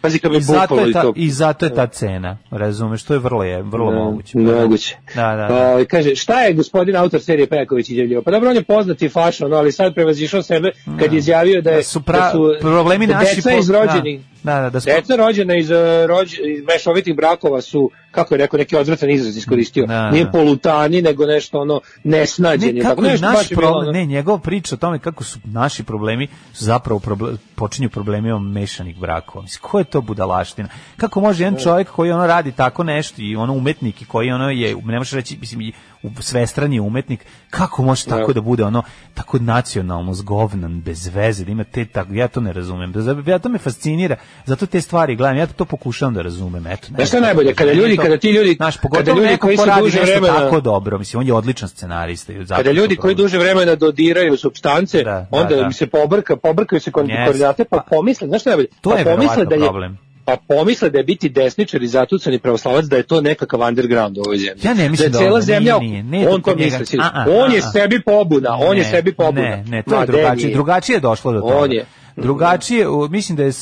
[0.00, 1.12] pazi kad bi I zato, bukvalo je i ta, to.
[1.16, 4.38] I zato je ta cena, razumeš, to je vrlo je, vrlo Da, moguće.
[4.38, 4.96] Moguće.
[5.14, 5.76] Da, da, da.
[5.76, 8.22] O, kaže, šta je gospodin autor serije Pejaković izjavljivao?
[8.22, 10.70] Pa dobro, on je poznati fašon, ali sad prevazišao sebe
[11.00, 13.36] kad je izjavio da, je, Da su, pra, da su problemi da naši...
[13.36, 17.16] deca po- iz rođenih, Da, da, da, da Deca rođena iz, uh, rođ, iz mešovitih
[17.16, 19.86] brakova su, kako je rekao, neki odvratan izraz iskoristio.
[19.86, 20.30] Da, Nije da.
[20.30, 22.72] polutani, nego nešto ono nesnađeni.
[22.72, 25.38] ne, tako kako nešto naš bilo, problem, ono- ne, njegova priča o tome kako su
[25.44, 29.42] naši problemi su zapravo proble, počinju problemima mešanih brakova.
[29.42, 30.68] Mislim, ko je to budalaština?
[30.96, 34.50] Kako može jedan čovjek koji ono radi tako nešto i ono umetnik i koji ono
[34.50, 35.72] je, ne možeš reći, mislim,
[36.20, 38.82] svestrani umetnik, kako može tako da bude ono,
[39.14, 42.92] tako nacionalno zgovnan, bez veze, da ima te tako, ja to ne razumem.
[42.92, 46.88] Da, ja to me fascinira, zato te stvari gledam, ja to pokušavam da razumem, eto.
[46.90, 47.54] ne šta najbolje?
[47.54, 50.60] Kada ljudi- to- kada ti ljudi- kada pogotovo ljudi koji se radi duže vremena- tako
[50.60, 52.32] dobro, mislim, on je odličan scenarista.
[52.32, 55.66] i zato Kada ljudi koji duže vremena dodiraju supstance, Da, da, onda da.
[55.66, 57.24] mi se pobrka, pobrkaju se kon- Yes.
[57.24, 58.68] koordinate, pa pomisle, znaš šta najbolje?
[58.80, 59.98] To pa je pomisle da je, problem.
[60.26, 64.20] Pa pomisle da je biti desničar i zatucani pravoslavac da je to nekakav underground u
[64.20, 64.60] ovoj zemlji.
[64.64, 66.78] Ja ne mislim da je cela on- zemlja, nije, nije, nije on to njega.
[66.78, 66.98] misli.
[67.02, 69.48] A, a, on je sebi pobuna, on je Ne, sebi pobuna.
[69.48, 70.52] Ne, ne, to Ma, je drugačije.
[70.52, 71.54] Drugačije je došlo do toga.
[71.54, 71.84] On je.
[72.16, 73.52] Drugačije, mislim da je e,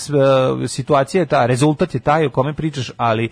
[0.68, 3.28] situacija je ta, rezultat je taj o kome pričaš, ali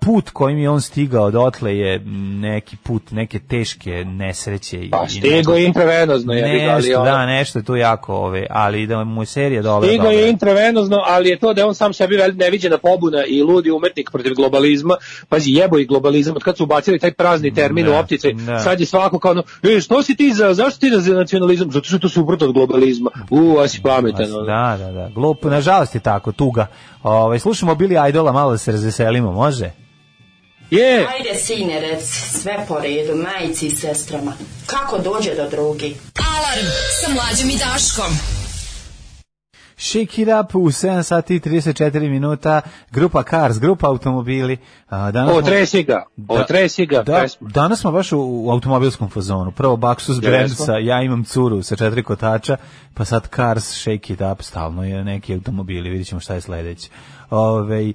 [0.00, 1.98] put kojim je on stigao dotle je
[2.40, 7.58] neki put neke teške nesreće i Pa i stigo je intravenozno, je, nešto, da, nešto
[7.58, 9.88] je tu jako, ove, ali da mu je serija dobra.
[9.88, 10.18] Stigo dobra.
[10.18, 14.10] je intravenozno, ali je to da je on sam sebi neviđena pobuna i ludi umetnik
[14.12, 14.96] protiv globalizma.
[15.28, 18.58] Pazi, jebo i globalizam, od kad su ubacili taj prazni termin Da, u optice, da.
[18.58, 21.72] sad je svako kao ono, e, što si ti za, zašto ti za nacionalizam?
[21.72, 23.10] Zato što to suprotno od globalizma.
[23.30, 24.26] U, a si pametan.
[24.46, 25.10] Da, da, da.
[25.14, 26.66] Glup, nažalost je tako, tuga.
[27.02, 29.70] Ovaj slušamo Billy Idola, malo da se razveselimo, može?
[30.70, 32.04] Je, Ajde, sine, rec,
[32.42, 34.32] sve po redu, majici i sestrama.
[34.66, 35.96] Kako dođe do drugi?
[36.36, 36.66] Alarm
[37.00, 38.41] sa mlađom i Daškom.
[39.82, 44.56] Shake it up u 7 sati i 34 minuta, grupa Cars, grupa automobili.
[44.88, 47.48] A, danas otresi ga, otresi ga, Da, pesma.
[47.48, 49.50] danas smo baš u, u automobilskom fazonu.
[49.52, 50.66] Prvo Baxus brand Jesmo.
[50.66, 52.56] sa ja imam curu sa četiri kotača,
[52.94, 56.88] pa sad Cars Shake it up, stalno je neki automobili, vidjet ćemo šta je sledeće.
[57.30, 57.92] Ove,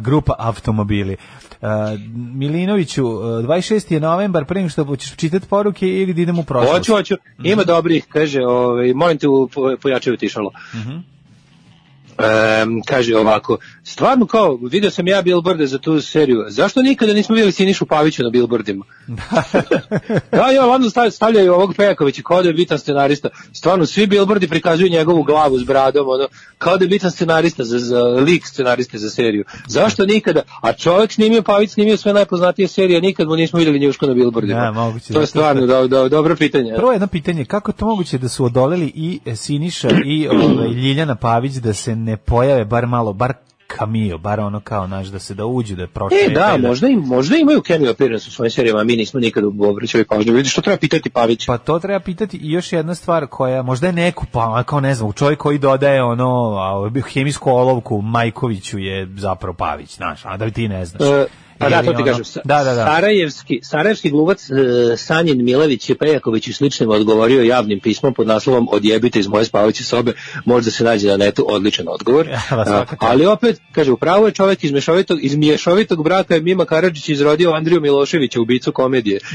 [0.00, 1.16] grupa automobili.
[1.62, 1.68] Uh,
[2.14, 3.92] Milinoviću, uh, 26.
[3.92, 6.76] je novembar, nego što hoćeš čitati poruke ili da idemo u prošlost?
[6.76, 7.14] Hoću, hoću.
[7.44, 9.26] Ima dobrih, kaže, ovaj, molim te
[9.82, 10.50] pojačaju tišalo.
[12.22, 17.34] Em, kaže ovako, stvarno kao, vidio sam ja billboarde za tu seriju, zašto nikada nismo
[17.34, 18.84] vidjeli Sinišu Paviću na billboardima?
[20.32, 23.28] da, ja, ladno stav- stavljaju ovog Pejakovića kao da je bitan scenarista.
[23.52, 26.28] Stvarno, svi billboardi prikazuju njegovu glavu s bradom, ono,
[26.58, 29.44] kao da je bitan scenarista za, za lik scenariste za seriju.
[29.66, 30.42] Zašto nikada?
[30.62, 34.60] A čovjek snimio, Pavić snimio sve najpoznatije serije, nikad mu nismo vidjeli njuško na billboardima.
[34.60, 36.72] Da, moguće, to je stvarno do, do, dobro pitanje.
[36.76, 41.14] Prvo jedno pitanje, kako je to moguće da su odoleli i Siniša i ovaj, Ljiljana
[41.14, 43.32] Pavić da se ne pojave bar malo, bar
[43.76, 46.30] kamio, bar ono kao naš da se da uđu da pročitaju.
[46.30, 49.44] E, da, možda, im, možda imaju cameo appearance u svojim serijama, a mi nismo nikad
[49.44, 50.32] obraćali pažnju.
[50.32, 51.46] Vidiš, što treba pitati Pavić?
[51.46, 54.94] Pa to treba pitati i još jedna stvar koja možda je neku, pa kao ne
[54.94, 60.50] znam, čovjek koji dodaje ono a, hemijsku olovku Majkoviću je zapravo Pavić, znaš, a da
[60.50, 61.08] ti ne znaš.
[61.08, 61.26] E,
[61.60, 62.24] pa da, to ti kažem.
[62.24, 62.84] Sa- Da, da, da.
[62.86, 64.54] Sarajevski, sarajevski gluvac e,
[64.96, 69.84] Sanjin Milević je Pejaković i sličnim odgovorio javnim pismom pod naslovom Odjebite iz moje spavajuće
[69.84, 70.12] sobe,
[70.44, 72.28] možda se nađe na netu odličan odgovor.
[72.50, 76.40] Evo, svaka A, ali opet, kaže, upravo je čovjek iz mješovitog, iz mješovitog braka je
[76.40, 79.20] Mima Karadžić izrodio Andriju Miloševića, ubicu komedije.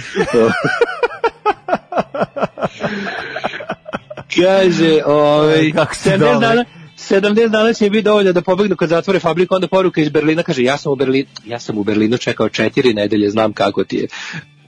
[4.36, 6.40] kaže, ovaj, Kako si 70 dobar.
[6.40, 6.66] dana,
[6.98, 10.64] 70 dana će biti dovoljno da pobegnu kad zatvore fabriku, onda poruka iz Berlina kaže
[10.64, 14.08] ja sam u Berlinu, ja sam u Berlinu čekao četiri nedelje, znam kako ti je.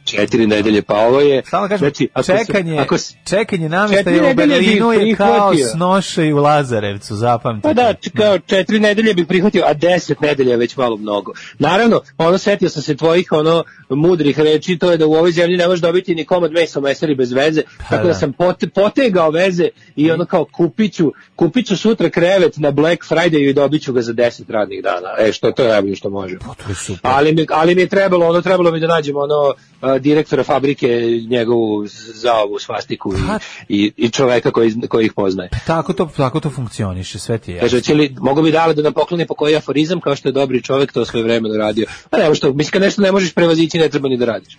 [0.08, 1.42] Četiri nedelje, pa ovo je...
[1.46, 5.68] Samo kažem, znači, ako se- čekanje, ako se- čekanje namještaja u Berlinu je kao prihvatio.
[5.68, 7.68] snošaj u Lazarevcu, zapamtite.
[7.68, 11.32] Pa da, č- kao četiri nedelje bih prihvatio, a deset nedelja je već malo mnogo.
[11.60, 15.58] Naravno, ono setio sam se tvojih ono mudrih reči, to je da u ovoj zemlji
[15.58, 18.14] ne možeš dobiti ni komad mesa u mesari bez veze, tako da da.
[18.14, 23.54] sam pote, potegao veze i ono kao kupiću, kupiću sutra krevet na Black Friday i
[23.54, 25.08] dobit ću ga za deset radnih dana.
[25.20, 26.38] E, što to je najbolje što može.
[26.40, 27.00] Pa to je super.
[27.04, 29.54] Ali mi, ali mi je trebalo, ono trebalo mi da nađem ono
[30.00, 30.88] direktora fabrike,
[31.30, 31.84] njegovu
[32.14, 35.50] za ovu svastiku Pa- i, i, i čoveka koji, koji ih poznaje.
[35.68, 37.60] Tako to, tako to funkcioniše, sve ti je.
[37.60, 40.34] Kaže, će li, mogu bi dale da nam pokloni po koji aforizam, kao što je
[40.34, 41.86] dobri čovek to svoje vremeno radio.
[42.12, 44.58] A nema što, mislim, kad nešto ne možeš prevazići, ne treba ni da radiš.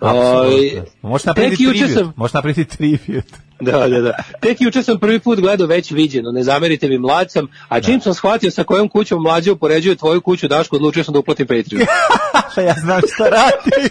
[0.00, 0.82] Ovaj, Apsolutno.
[1.02, 1.90] Možeš napraviti tribut.
[1.90, 3.24] sam- Možeš napraviti tribut.
[3.72, 4.12] Da, da, da.
[4.40, 8.00] Tek juče sam prvi put gledao već viđeno, ne zamerite mi mlad sam, a čim
[8.00, 11.86] sam shvatio sa kojom kućom mlađe upoređuje tvoju kuću Dašku, odlučio sam da uplatim Patreon.
[12.54, 13.88] Pa ja znam šta radim.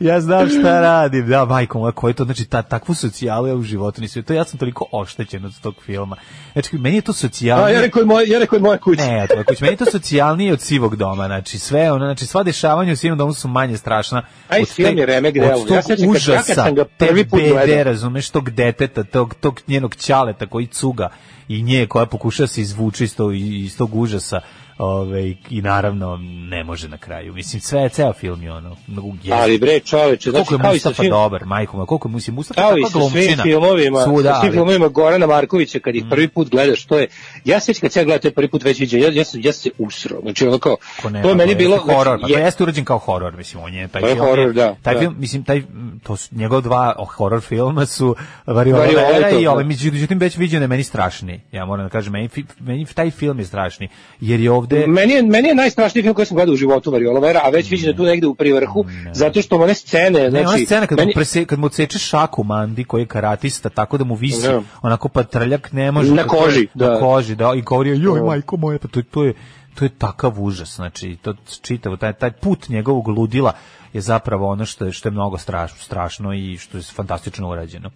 [0.00, 1.26] ja znam šta radim.
[1.28, 4.22] Da, majko moja, koji to, znači, ta, takvu socijalu ja u životu nisam.
[4.22, 6.16] To ja sam toliko oštećen od tog filma.
[6.52, 7.74] Znači, meni je to A, socijalnije.
[7.74, 9.02] ja rekao je moja, ja rekao je moja kuća.
[9.02, 9.60] Ne, to je kuć.
[9.60, 11.26] Meni je to socijalnije od sivog doma.
[11.26, 14.22] Znači, sve, ono, znači, sva dešavanja u sivom domu su manje strašna.
[14.60, 17.50] Od film je remek tog Ja sećam kad- ja kad sam ga prvi put bede,
[17.50, 17.84] gledao.
[17.84, 21.10] razumeš, tog deteta, tog, tog njenog ćaleta koji cuga
[21.48, 24.40] i nje koja pokuša se izvući iz tog, iz tog užasa
[24.78, 26.16] Ove, i naravno
[26.48, 27.32] ne može na kraju.
[27.34, 28.76] Mislim, sve je ceo film je ono.
[29.22, 31.86] je- Ali bre, čoveče, znači koliko je kao i sa Mustafa svim, dobar, majko moja,
[31.86, 34.52] koliko je Mustafa, Mustafa kao i sa svim filmovima, Svuda, sa svim ali- Mm.
[34.52, 37.06] filmovima Gorana Markovića kad ih prvi put gledaš, to je
[37.44, 39.52] ja se kad se ja gledam taj prvi put već viđen, ja ja sam ja
[39.52, 40.20] se usrao.
[40.20, 42.62] Znači ono kao Ko ne, to je meni bilo horor, pa znači, to je- jeste
[42.62, 44.26] urađen kao horor, mislim, on je taj To je film.
[44.26, 45.00] horor, je- da, Taj da.
[45.00, 45.62] film, mislim, taj
[46.02, 50.62] to su njegov dva horor filma su Variola Vera to, i ovaj međutim već viđen
[50.62, 51.40] je meni strašni.
[51.52, 52.28] Ja moram da kažem, meni,
[52.60, 53.88] meni taj film je strašni,
[54.20, 57.20] jer je ovde Meni je, meni je najstrašniji film koji sam gledao u životu Variola
[57.20, 60.46] Vera, a već viđen je tu negde u privrhu, zato što one scene, Ne, znači...
[60.46, 63.98] ona scena kad, meni- mu prese, kad mu odseče šaku Mandi koji je karatista tako
[63.98, 64.62] da mu visi Da.
[64.82, 66.98] onako patrljak ne može Na koži, na da.
[67.00, 68.26] koži da i govori joj Da.
[68.26, 69.34] majko moja pa to, to je
[69.74, 73.52] to je takav užas znači to čitavo taj taj put njegovog ludila
[73.92, 77.90] je zapravo ono što je što je mnogo strašno strašno i što je fantastično urađeno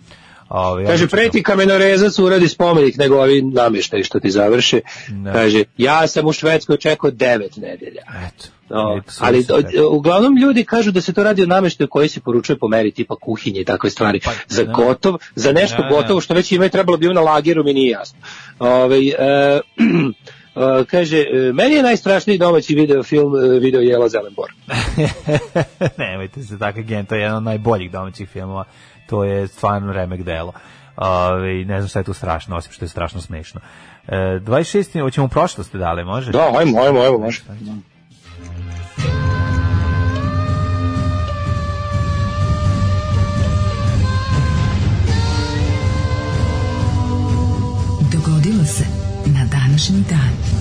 [0.49, 4.81] Ovaj, Kaže, preti kamenorezac uradi spomenik nego ovi namještaj što ti završe.
[5.09, 5.33] Da.
[5.33, 8.03] Kaže, ja sam u Švedskoj čekao devet nedelja.
[8.29, 9.45] eto No, ali
[9.81, 12.91] o- uglavnom ljudi kažu da se to radi o nameštaju koji se poručuje po meri
[12.91, 14.21] tipa kuhinje i takve stvari.
[14.25, 14.73] Pa, za da.
[14.73, 15.89] gotov, za nešto Da, da.
[15.89, 18.19] gotovo što već ima i trebalo bi na lageru, mi nije jasno.
[18.59, 19.15] Ovaj, e,
[20.57, 24.53] e, kaže, e, meni je najstrašniji domaći video film e, video Jela Zelenbor.
[25.99, 28.65] Nemojte se tako gen, to je jedan od najboljih domaćih filmova.
[29.09, 30.53] To je stvarno remek delo.
[30.97, 33.61] Ove, ne znam šta je tu strašno, osim što je strašno smešno.
[34.09, 35.03] E, 26.
[35.03, 36.33] hoćemo u prošlost dale, može?
[36.33, 37.43] Da, ajmo, ajmo, ajmo, može.
[48.13, 48.85] Dogodilo se
[49.27, 50.59] na današnji dan.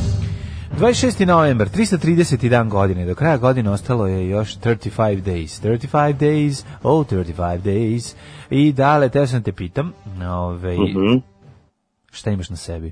[0.80, 1.26] 26.
[1.26, 2.50] novembar, 330.
[2.50, 3.06] dan godine.
[3.06, 5.64] Do kraja godine ostalo je još 35 days.
[5.64, 8.16] 35 days, oh 35 days.
[8.50, 9.94] I dale, teo sam te pitam,
[10.30, 11.18] ove, Mhm.
[12.12, 12.92] šta imaš na sebi?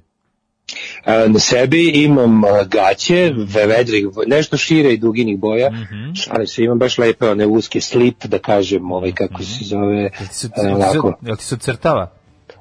[1.28, 3.34] Na sebi imam gaće,
[3.68, 6.14] vedrih, nešto šire i duginih boja, Mhm.
[6.16, 10.10] šalim se, imam baš lepe one uske slip, da kažem, ovaj, kako se zove, Jel
[10.20, 12.12] ti se, a, jel ti se, onako, jel ti se ocrtava?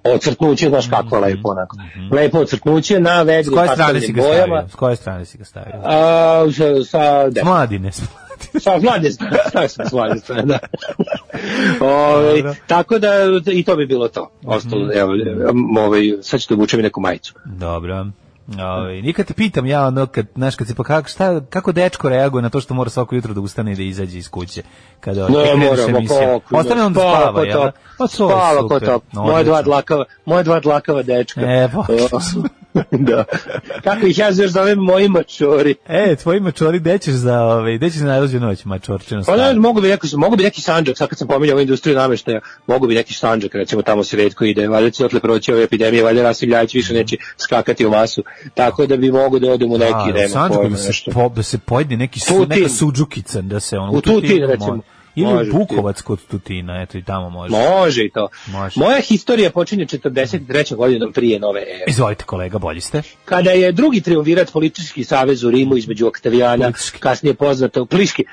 [0.07, 1.76] ocrtnuće, znaš kako je lepo, onako.
[2.12, 3.22] Lepo ocrtnuće na Mhm.
[3.22, 4.68] S vedrih koje strane si pastelnim ga bojama, stavio?
[4.68, 5.80] S koje strane si ga stavio?
[5.85, 7.90] a, sa, sa, de, mladine.
[8.61, 9.92] Sa mlade strane, stavio sam s
[10.44, 10.59] da.
[11.87, 12.54] Ovaj, Dobro.
[12.66, 13.09] tako da,
[13.52, 14.30] i to bi bilo to.
[14.44, 15.12] Ostalo, evo,
[15.78, 17.35] ovaj, sad ću da obučem neku majicu.
[17.44, 18.07] Dobro.
[18.48, 22.09] Ove, nikad te pitam ja ono kad znaš kad se pa kako šta kako dečko
[22.09, 24.62] reaguje na to što mora svako jutro da ustane i da izađe iz kuće
[25.00, 26.18] kada Ne, kreneš moramo, emisiju.
[26.18, 27.72] kako, ostane on da spava spava jel da?
[27.98, 29.02] Pa to Spava ko top.
[29.12, 31.40] No, Moje dva dlakava, moje dva dlakava dečka.
[31.40, 31.85] E, pa.
[33.08, 33.24] da.
[33.84, 35.74] Kako ih ja još zovem moji mačori.
[35.87, 39.54] E, tvoji mačori, gde ćeš za, ove, gde ćeš za najluđu noć, mačorčino Pa ne,
[39.54, 42.94] mogu bi neki, mogu bi neki sanđak, sad kad sam pominjao industriju nameštaja, mogu bi
[42.94, 46.50] neki sanđak, recimo tamo se redko ide, valjda će otle proći ove epidemije, valjda Rasim
[46.50, 48.22] Ljajić više neće skakati u masu,
[48.54, 51.10] tako da bi mogu da odem u neki, A, nema pojma da se, nešto.
[51.10, 54.93] po, da se pojedi neki su, neka suđukica, da se on U Tutin, recimo.
[55.14, 57.53] Ili Može Bukovac kod Tutina, eto i tamo može.
[57.53, 58.29] Može i to.
[58.46, 58.81] Može.
[58.81, 60.77] Moja historija počinje 43.
[60.77, 61.85] godinom prije nove ere.
[61.87, 63.03] Izvolite kolega, bolji ste.
[63.24, 66.98] kada je drugi triumvirat politički savez u Rimu između Oktavijana, Politički.
[66.98, 68.24] kasnije poznato Pliški,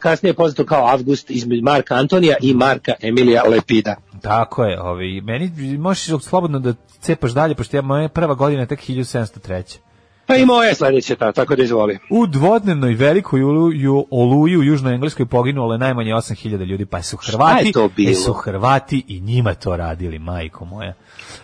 [0.00, 3.96] kasnije poznato kao Avgust između Marka Antonija i Marka Emilija Lepida.
[4.22, 8.66] Tako je, ovi, meni možeš slobodno da cepaš dalje, pošto ja, moja prva godina je
[8.66, 9.78] tek 1703.
[10.26, 11.98] Pa i moje sledeće, ta, tako da izvoli.
[12.10, 17.16] U dvodnevnoj velikoj oluju, oluji u Južnoj Engleskoj poginulo je najmanje 8000 ljudi, pa su
[17.16, 20.94] Hrvati, to e, su Hrvati i njima to radili, majko moja.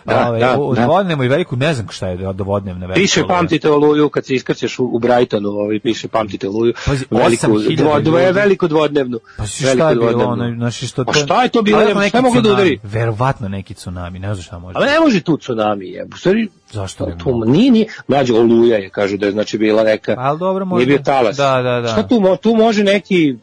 [0.05, 0.85] Da, Ove, da, u da.
[0.85, 3.37] dvodnevnoj veliku, ne znam šta je dvodnevna velika Piše oluja.
[3.37, 6.73] pamtite oluju kad se iskrcaš u, u Brightonu, ovaj piše pamtite oluju.
[6.85, 8.31] Pazi, veliku, 8000 dvo, dvo, ljudi.
[8.31, 9.19] veliku dvodnevnu.
[9.37, 11.81] Pa si šta je bilo, ono, znači što Pa šta je to bilo?
[12.07, 12.79] Šta je moglo da udari?
[12.83, 14.77] Verovatno neki tsunami, ne znam šta može.
[14.77, 16.07] Ali ne može tu tsunami, je.
[16.13, 19.83] U stvari, Zašto ne tu, nije, nije, mlađe oluja je, kažu da je znači bila
[19.83, 21.37] neka, Ali dobro, možda- nije bio talas.
[21.37, 21.87] Da, da, da.
[21.87, 23.35] Šta tu, tu može neki,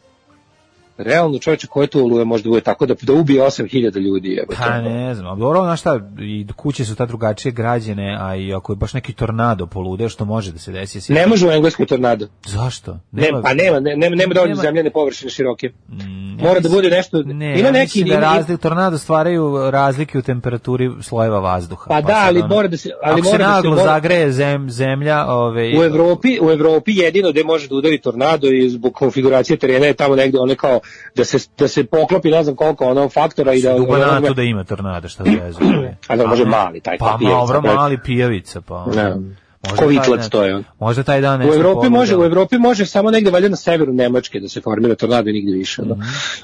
[0.97, 4.45] realno čovječe, koje to oluje može da bude tako da, da ubije 8000 ljudi, je.
[4.57, 8.53] Pa ne znam, ali dobro, znaš šta, i kuće su ta drugačije građene, a i
[8.53, 10.97] ako je baš neki tornado polude, što može da se desi.
[10.97, 12.27] jesi- Ne može u Engleskoj tornado.
[12.45, 12.99] Zašto?
[13.11, 15.69] Nema, pa nema, ne, nema, nema dovoljno zemljane površine široke.
[15.89, 19.37] Mm, Mora da bude nešto, Ne, ima ja neki, mislim da ima, razli, tornado stvaraju
[19.71, 21.85] razlike u temperaturi slojeva vazduha.
[21.87, 23.71] Pa da, sad ali ono, mora da se- ali ako se mora da se- naglo
[23.71, 28.47] mora- zagreje zem, zemlja, ove, U Evropi, u Evropi jedino gde može da udari tornado
[28.47, 30.79] i zbog konfiguracije terena je tamo negde one kao
[31.15, 34.33] da se da se poklopi ne znam koliko ono faktora i da u da- Banatu
[34.33, 35.59] da ima tornado, šta vezu.
[36.07, 37.75] A da, može mali, taj, ta Pa pijavica, dobro, brate.
[37.75, 38.85] mali pijavica, pa.
[38.87, 39.15] Ne.
[39.61, 40.63] Možda Ko taj vitlac dan- to je.
[40.79, 41.89] Možda taj dan U nešto Evropi pogodio.
[41.89, 45.33] može, u Evropi može samo negde valjda na severu Nemačke da se formira tornado i
[45.33, 45.81] nigde više.
[45.81, 45.97] No.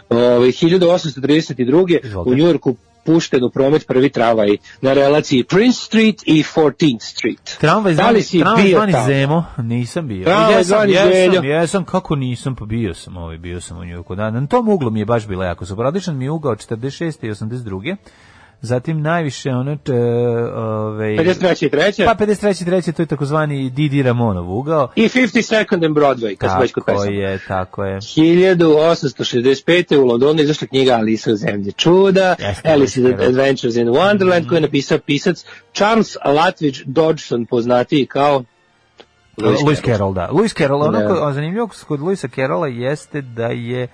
[0.10, 1.84] Ove, 1832.
[1.98, 2.08] Mhm.
[2.08, 2.32] Izvolite.
[2.32, 2.76] u Njujorku
[3.06, 7.58] pušten u promet prvi travaj na relaciji Prince Street i 14th Street.
[7.60, 8.94] Tramvaj Da zvani, li si tramvaj bio zvani?
[9.06, 10.24] Zemo, nisam bio.
[10.24, 11.42] Tramvaj jesam, zvani jesam, Zeljo.
[11.42, 14.16] jesam, kako nisam, pa bio sam, ovaj, bio sam u Njujorku.
[14.16, 15.86] Da, na tom uglu mi je baš bilo jako super.
[15.86, 17.26] Odličan mi je ugao 46.
[17.26, 17.96] i 82.
[18.66, 19.94] Zatim najviše ono, t,
[20.56, 21.66] ovaj, 53.
[21.66, 22.06] i 3.
[22.06, 22.66] pa 53.
[22.66, 24.88] treće, to je takozvani Didi Ramonov ugao.
[24.96, 27.96] I 52nd and Broadway, kad smo već kod Tako je, tako je.
[27.98, 29.98] 1865.
[29.98, 33.22] u Londonu izašla knjiga Alisa u zemlji čuda, Jeste, Alice Mhm.
[33.22, 38.44] Adventures in Wonderland, koju je napisao pisac Charles Latvidge Dodgson, poznatiji kao
[39.38, 40.30] Lewis Carroll, da.
[40.32, 41.34] Lewis Carroll, ono Da.
[41.34, 43.88] zanimljivo kod Lewisa Carrolla jeste da je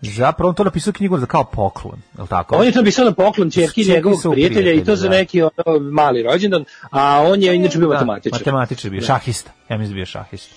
[0.00, 2.56] zapravo on to napisao knjigu za kao poklon, je li tako?
[2.56, 5.14] On je to napisao na poklon čerki njegovog su prijatelja i to prijatelji, za da.
[5.14, 8.40] neki ono, mali rođendan, a on je inače bio Da, matematičar.
[8.40, 9.50] Matematičar bio, šahista.
[9.68, 10.54] Ja mislim da je bio šahista.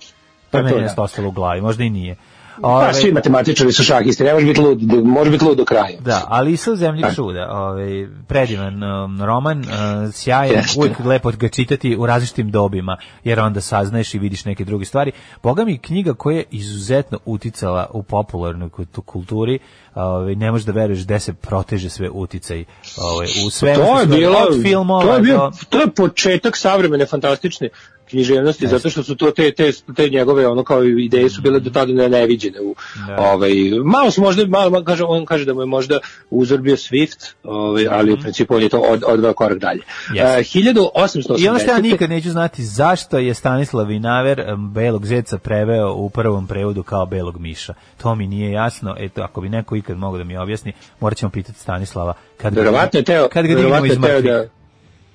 [0.52, 0.82] To je Pa to meni da.
[0.82, 2.16] nešto ostalo u glavi, možda i nije.
[2.62, 6.00] Pa Ove, svi matematičari su šahisti, ne može biti lud, može biti lud do kraja.
[6.00, 9.66] Da, ali sa zemlji čuda, ovaj predivan um, roman, uh,
[10.14, 10.80] sjajan, Jeste.
[10.80, 15.12] uvijek lepo ga čitati u različitim dobima, jer onda saznaješ i vidiš neke druge stvari.
[15.44, 19.60] Boga mi knjiga koja je izuzetno uticala u popularnoj kultu- kulturi,
[19.96, 22.66] ovaj ne možeš da veruješ gde se proteže sve uticaj,
[22.98, 23.84] ovaj u svemu.
[23.84, 27.70] To je bilo, od filmova to je bio, to je početak savremene fantastične
[28.10, 31.70] književnosti, zato što su to te, te, te njegove ono kao ideje su bile do
[31.70, 32.76] tada ne, neviđene u
[33.08, 33.16] Da.
[33.32, 33.52] ovaj
[33.86, 37.88] malo su možda malo kaže on kaže da mu je možda uzor bio Swift, ovaj
[37.88, 39.82] ali u principu on je to od odveo korak dalje.
[40.14, 40.60] Jeste.
[40.60, 41.44] Uh, 1880.
[41.44, 45.94] I ono što ja nikad neću znati zašto je Stanislav Vinaver em, Belog zeca preveo
[45.94, 47.74] u prvom prevodu kao Belog miša.
[48.02, 48.96] To mi nije jasno.
[49.00, 53.00] Eto, ako bi neko ikad mogao da mi objasni, morat ćemo pitati Stanislava kad Verovatno
[53.00, 54.24] je teo, kad ga dignemo iz mrtvih.
[54.24, 54.59] da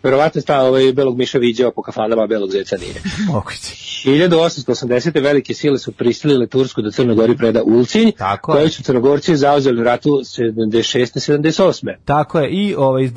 [0.04, 2.94] Verovatno je sta ovaj belog miša viđao po kafanama, belog zeca nije.
[3.32, 3.84] Moguće.
[4.04, 5.22] 1880.
[5.22, 9.80] velike sile su prisilile Tursku da Crnoj Gori preda Ulcinj, Tako koju su Crnogorci zauzeli
[9.80, 11.32] u ratu 76.
[11.32, 11.94] 78.
[12.04, 13.10] Tako je, i ovaj,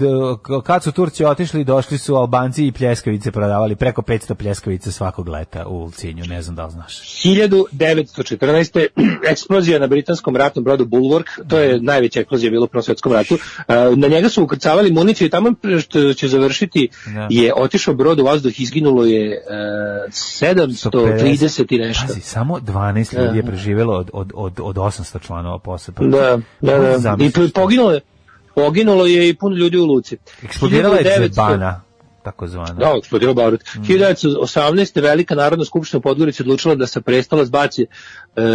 [0.63, 5.67] kad su Turci otišli, došli su Albanci i pljeskavice prodavali, preko 500 pljeskavice svakog leta
[5.67, 7.23] u Ulcinju, ne znam da li znaš.
[7.23, 8.88] 1914.
[9.31, 13.38] eksplozija na britanskom ratnom brodu Bulwark, to je najveća eksplozija bila u Prvom svjetskom ratu.
[13.96, 17.28] Na njega su ukrcavali municiju i tamo što će završiti Da.
[17.30, 19.40] je otišao brod u vazduh, izginulo je e,
[20.10, 22.08] 730 i nešto.
[22.08, 26.06] Pazi, samo 12 ljudi je preživelo od, od, od, od 800 članova posebe.
[26.08, 27.17] Da, da, da.
[27.19, 28.02] I poginulo je,
[28.56, 30.17] poginulo je i puno ljudi u luci.
[30.44, 31.82] Eksplodirala je 1900 Zebana,
[32.23, 32.73] tako zvana.
[32.73, 33.63] Da, eksplodirao barut.
[33.75, 33.82] Mm.
[33.82, 35.02] 1918.
[35.02, 37.86] Velika narodna skupština u Podgorici odlučila da se prestala zbaci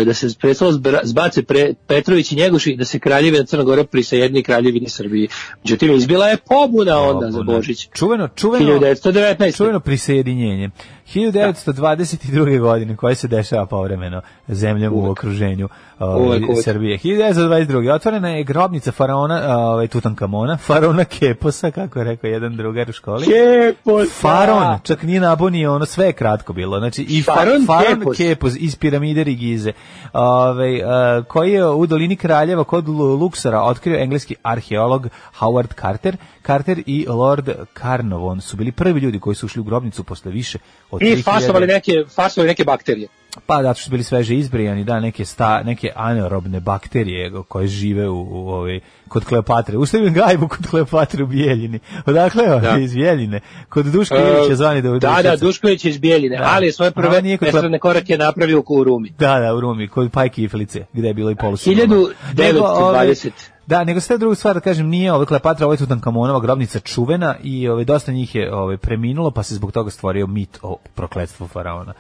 [0.05, 4.43] da se prestalo zbra- zbace pre, Petrović i Njegoši da se kraljevina Crna Gora prisajedni
[4.43, 5.29] kraljevini Srbiji.
[5.65, 7.57] Međutim, izbila je pobuna onda za Pobuna.
[7.57, 7.89] Božić.
[7.95, 9.57] Čuveno, čuveno, 1919.
[9.57, 10.71] čuveno prisajedinjenje.
[11.15, 12.61] 1922.
[12.61, 15.69] godine koje se dešava povremeno zemljom u okruženju
[15.99, 16.65] ovaj, Uvek, uvek.
[16.65, 16.99] Srbije.
[16.99, 17.93] 1922.
[17.93, 23.27] otvorena je grobnica faraona ovaj, Tutankamona, faraona Keposa, kako je rekao jedan drugar u školi.
[23.27, 26.79] Kepos, Faron, čak nije nabonio, ono sve je kratko bilo.
[26.79, 28.17] Znači i fa, Faron Faron Kepos.
[28.17, 29.72] Kepos iz piramide Rigize,
[30.13, 35.09] ovaj, a, koji je u dolini Kraljeva kod Lu- Luksora otkrio engleski arheolog
[35.39, 36.17] Howard Carter.
[36.47, 37.51] Carter i Lord
[37.81, 40.59] Carnarvon su bili prvi ljudi koji su ušli u grobnicu posle više
[40.91, 43.09] od I 3000 fasovali neke, fasovali neke bakterije.
[43.47, 48.09] Pa zato što su bili sveže izbrijani, da, neke, sta, neke anaerobne bakterije koje žive
[48.09, 49.77] u, u ovaj, kod Kleopatre.
[49.77, 51.79] Ustavim gajbu kod Kleopatre u Bijeljini.
[52.07, 52.79] Odakle je Da.
[52.79, 53.41] iz Bijeljine?
[53.69, 56.49] Kod Duška Ilića zvani da Da, da, Dušković je iz Bijeljine, Da.
[56.49, 59.11] ali je svoje prve nije kod estradne korake napravio u Rumi.
[59.19, 61.77] Da, da, u Rumi, kod Pajke Iflice, gde je bilo i polusuma.
[61.77, 63.31] 1920.
[63.67, 67.35] Da, nego sve drugu stvar da kažem, nije ovaj Kleopatra, ovo je Tutankamonova grobnica čuvena
[67.43, 71.47] i ovaj, dosta njih je ovaj, preminulo, pa se zbog toga stvorio mit o prokletstvu
[71.47, 71.93] faraona.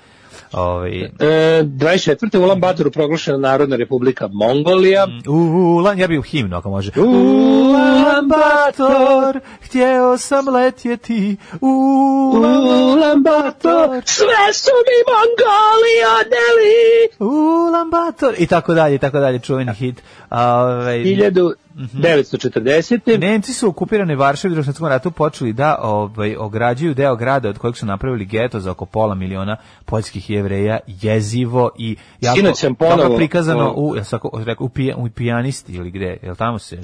[0.52, 2.38] Ovaj, E, 24.
[2.38, 5.06] u Ulan Batoru proglašena Narodna republika Mongolija.
[5.28, 6.92] Ulan, ja bih u himnu ako može.
[7.00, 11.36] Ulan Bator, htjeo sam letjeti.
[11.60, 17.36] Ulan, Ulan Bator, sve su mi Mongoli odneli.
[17.38, 18.34] Ulan Bator.
[18.38, 20.02] I tako dalje, i tako dalje, čuveni hit.
[20.34, 23.18] Ovaj, 1940.
[23.18, 27.58] Nemci su u okupiranoj Varšavi u drugom ratu počeli da ovaj, ograđuju deo grada od
[27.58, 32.74] kojeg su napravili geto za oko pola miliona poljskih jevreja, jezivo i jako Sinoć sam
[32.74, 36.34] ponovo, prikazano o- u, ja sam ako- rekao, u, pija, u pijanisti ili gde, jel
[36.34, 36.78] tamo se...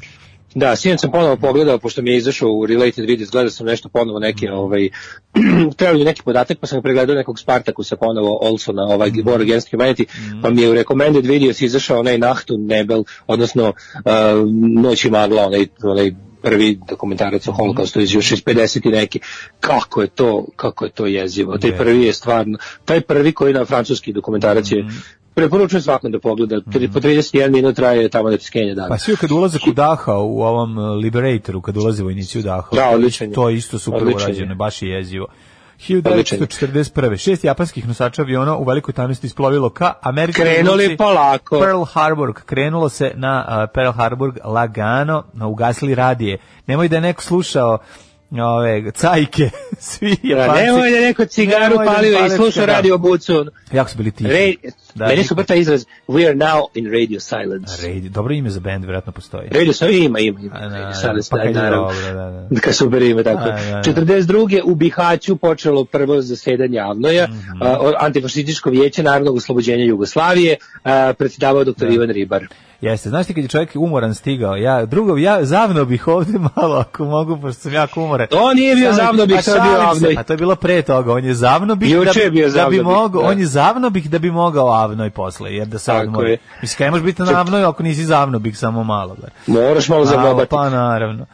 [0.54, 3.88] Da, sinoć sam ponovo pogledao, pošto mi je izašao u Related Videos, gledao sam nešto
[3.88, 4.88] ponovo neke, ovaj,
[5.76, 9.28] trebali neki podatak, pa sam pregledao nekog Spartakusa ponovo, Olsona, ovaj, Mhm.
[9.28, 10.04] War Against Humanity,
[10.42, 14.02] pa mi je u Recommended Videos izašao onaj Nachtun Nebel, odnosno uh,
[14.82, 19.20] Noć i magla, onaj, onaj prvi dokumentarac o holokaustu iz još iz 50 i neki.
[19.60, 21.58] Kako je to, kako je to jezivo.
[21.58, 21.76] Taj Je.
[21.76, 24.86] prvi je stvarno, taj prvi koji na francuski dokumentarac je.
[25.38, 26.56] Preporučujem svakom da pogleda.
[26.56, 28.88] Tri- Po 31 minut traje tamo da skenje dan.
[28.88, 32.68] Pa svi kad ulaze u Daha u ovom uh, Liberatoru, kad ulaze vojnici u Daha.
[32.72, 33.32] Da, odličan.
[33.32, 35.26] To isto super Odličan urađeno, baš je jezivo.
[36.04, 36.46] Odličan je.
[36.46, 37.16] 1941.
[37.16, 41.60] Šest japanskih nosača aviona u velikoj tajnosti isplovilo ka američkoj Krenuli polako.
[41.60, 42.32] Pearl Harbor.
[42.46, 46.38] Krenulo se na uh, Pearl Harbor lagano, na ugasili radije.
[46.66, 47.78] Nemoj da je neko slušao
[48.32, 49.50] ove cajke,
[49.80, 50.62] svi Da, Japanci.
[50.62, 52.72] nemoj da neko cigaru Nemoj da palio i palite, slušao da.
[52.72, 53.48] radio bucun.
[53.72, 54.30] Jako su bili tihi.
[54.30, 54.54] Re,
[54.94, 57.86] Da, meni su taj izraz We are now in radio silence.
[57.88, 59.48] Radio, dobro ime za bend, vjerojatno postoji.
[59.50, 60.54] Radio silence ima, ima, ima.
[60.54, 61.76] A, da, radio da, silence, pa da, naravno.
[61.88, 62.60] dobro, da, da.
[62.60, 63.40] Kad super ime, tako.
[63.40, 63.92] A, da, da.
[63.94, 64.62] 42.
[64.64, 67.28] u Bihaću počelo prvo zasedanje Avnoja,
[67.60, 72.46] a, o- antifašističko vijeće Narodnog oslobođenja Jugoslavije, a, predsjedavao doktor Ivan Ribar.
[72.80, 76.76] Jeste, znaš ti kad je čovjek umoran stigao, ja drugo, ja zavno bih ovdje malo
[76.78, 78.26] ako mogu, pošto sam jako umoran.
[78.26, 80.14] To nije bio zavno bih, to je bio Avnoj.
[80.18, 83.22] A to je bilo pre toga, on je zavno bih da bi, da bi mogao,
[83.22, 83.28] da.
[83.28, 86.30] on je zavno bih da bi mogao avnoj posle, jer da se odmori.
[86.30, 86.38] je.
[86.62, 89.16] Mislim, kaj možeš biti na avnoj ako nisi zavno bih samo malo.
[89.46, 90.50] Moraš malo zaglobati.
[90.50, 91.26] Pa naravno.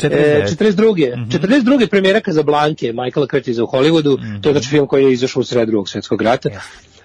[0.00, 0.56] E, 49.
[0.56, 1.16] 42.
[1.16, 1.30] Mhm.
[1.30, 1.86] 42.
[1.86, 4.40] premijera Kazablanke, Michaela Curtisa u Hollywoodu, Mhm.
[4.40, 6.48] to je znači film koji je izašao u sred drugog svjetskog rata.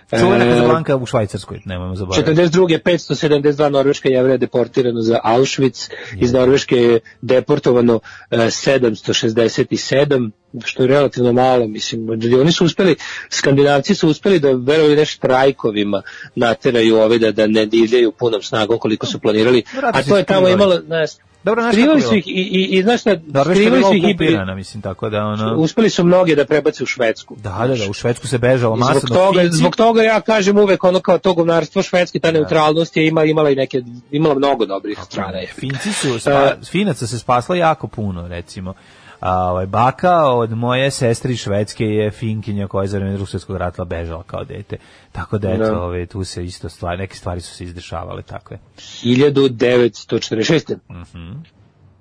[0.10, 2.32] Čuvena E, Kazablanka u Švajcarskoj, nemojmo zaboraviti.
[2.32, 2.80] 42.
[2.86, 8.00] 572 norveška jevreja deportirano za Auschwitz, iz Norveške je deportovano
[8.32, 10.32] e, 767,
[10.66, 12.96] što je relativno malo, mislim, oni su uspeli,
[13.30, 16.02] skandinavci su uspeli da verovali ne štrajkovima
[16.36, 20.48] nateraju ove da, da ne divljaju punom snagom koliko su planirali, a to je tamo
[20.48, 21.10] imalo, znaš,
[21.48, 23.16] Dobro, znaš skrivali su ih i, i, i znaš šta,
[23.52, 25.56] skrivali su ih i, mislim, tako da ono...
[25.58, 27.36] uspeli su mnoge da prebace u Švedsku.
[27.36, 29.00] Da, da, da, u Švedsku se bežalo masno.
[29.00, 32.98] Zbog toga, Finci- zbog toga ja kažem uvek ono kao to govnarstvo švedski, ta neutralnost
[32.98, 33.82] je ima, imala i neke,
[34.12, 35.40] imala mnogo dobrih strana.
[35.56, 38.74] Finci su, spa, Finaca se spasla jako puno, recimo.
[39.20, 43.58] A, ovaj, baka od moje sestre Švedske je Finkinja koja je za vreme drugog svjetskog
[43.58, 44.78] rata bežala kao dete.
[45.12, 45.82] Tako da, eto, Da.
[45.82, 48.60] ovaj, tu se isto stvari, neke stvari su se izdešavale takve.
[48.78, 50.78] 1946.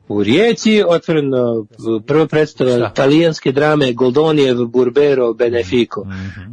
[0.09, 1.67] U Rijeci otvoreno
[2.01, 2.91] prva predstava Šta?
[2.91, 6.01] talijanske drame Goldonijev Burbero Benefico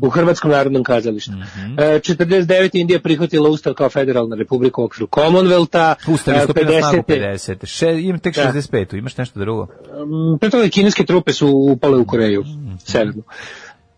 [0.02, 1.32] u Hrvatskom narodnom kazalištu.
[1.78, 2.70] E, 49.
[2.74, 5.96] Indija prihvatila ustav kao federalna republika u okviru Commonwealtha.
[6.08, 7.56] Ustav je E, stupio na snagu 50.
[7.56, 7.66] 50.
[7.68, 8.42] Še, imam tek Da.
[8.44, 8.98] 65.
[8.98, 9.64] Imaš nešto drugo?
[9.64, 12.44] Mm, Pre toga kineske trupe su upale u Koreju,
[12.80, 13.24] severnu.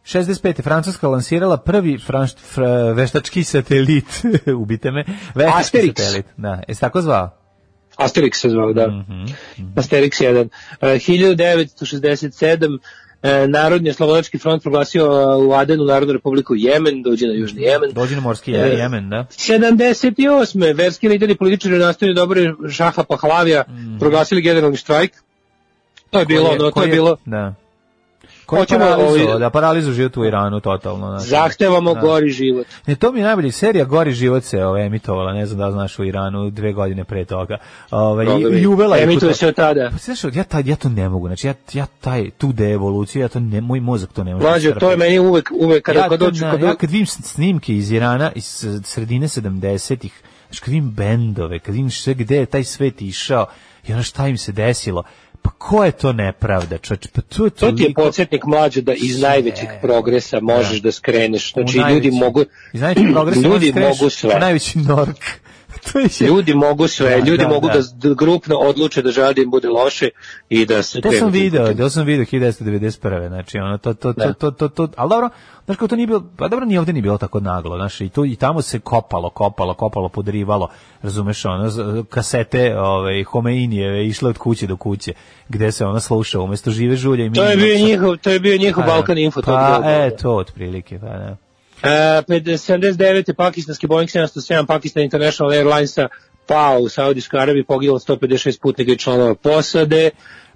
[0.03, 0.61] 65.
[0.61, 2.61] Francuska lansirala prvi franš, fr,
[2.93, 4.05] veštački satelit,
[4.61, 5.03] ubite me,
[5.35, 5.93] veštački Asterix.
[5.97, 6.25] satelit.
[6.37, 7.44] Da, jesi tako zvao?
[7.97, 8.87] Asterix se zvao, da.
[8.87, 9.25] Mhm,
[9.75, 10.49] Asterix 1.
[10.81, 12.79] E, 1967.
[13.23, 17.91] e, Narodni slobodački front proglasio e, u Adenu Narodnu republiku Jemen, dođe na Južni Jemen.
[17.93, 19.25] Dođi na morski E, Jemen, da?
[19.29, 20.75] 78.
[20.75, 22.41] Verski lideri i političari nastavili dobro
[22.71, 23.63] Šaha Pahlavija
[23.99, 25.11] proglasili generalni štrajk.
[26.09, 27.55] To je bilo, ono, to je bilo Da.
[28.45, 31.09] Ko je Hoćemo ovaj- da paralizu život u Iranu totalno.
[31.09, 31.29] Znači.
[31.29, 31.99] zahtevamo Da.
[31.99, 32.67] gori život.
[32.87, 35.99] Ne, to mi je najbolje, serija Gori život se ove, emitovala, ne znam da znaš
[35.99, 37.57] u Iranu, dve godine pre toga.
[37.91, 39.03] Ove, i, i uvela je...
[39.03, 39.89] Emituje se od tada.
[39.91, 43.27] Pa znaš, ja, taj, ja to ne mogu, znači ja, ja taj, tu deevoluciju, ja
[43.27, 44.47] to ne, moj mozak to ne može.
[44.47, 47.07] Mlađe, da to je meni uvek, uvek kada ja, kad dođu, kad ja kad vidim
[47.07, 52.45] snimke iz Irana iz sredine 70-ih, znači kad vidim bendove, kad vidim sve gde je
[52.45, 53.45] taj svet išao
[53.87, 55.03] i ono šta im se desilo,
[55.45, 57.09] Pa ko je to nepravda, čoveče?
[57.09, 61.53] Pa to je To ti je podsjetnik mlađe da iz najvećeg progresa možeš da skreneš.
[61.53, 62.43] Znači, U ljudi najveći- mogu,
[62.73, 64.35] iz najvećeg progresa ljudi skreneš mogu sve.
[64.35, 65.17] u Najveći nork.
[66.27, 67.73] Ljudi mogu sve, Da, ljudi da, mogu da.
[67.73, 70.09] da, da grupno odluče da žele da im bude loše
[70.49, 73.27] i da se To sam video, to sam video 1991.
[73.27, 74.33] Znači ono to to to Da.
[74.33, 75.29] to to, to ali dobro,
[75.65, 78.09] znači kao to nije bilo, pa dobro ni ovde nije bilo tako naglo, znači i
[78.09, 80.69] tu i tamo se kopalo, kopalo, kopalo, podrivalo,
[81.01, 81.69] razumeš ono
[82.09, 85.13] kasete, ovaj Homeinijeve išle od kuće do kuće,
[85.49, 88.57] gde se ona sluša umesto žive žulje i To je bio njihov, to je bio
[88.57, 89.41] njihov Pa, Balkan Info.
[89.41, 91.44] Pa, e, to otprilike, pa da.
[91.83, 93.33] E, 79.
[93.33, 96.07] pakistanski Boeing 707 Pakistan International Airlinesa
[96.47, 100.09] pao u Saudijskoj Arabiji, poginulo 156 putnika i članova posade.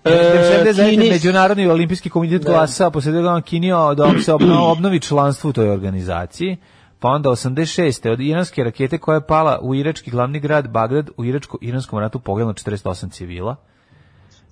[0.03, 0.89] E, 79.
[0.89, 5.69] Kini- Međunarodni olimpijski komitet glasa poslednjeg dana Kinio da se obno- obnovi članstvo u toj
[5.69, 6.57] organizaciji.
[6.99, 8.11] Pa onda 86.
[8.11, 12.53] od iranske rakete koja je pala u irački glavni grad Bagdad u iračko-iranskom ratu poginulo
[12.53, 13.55] 48 civila.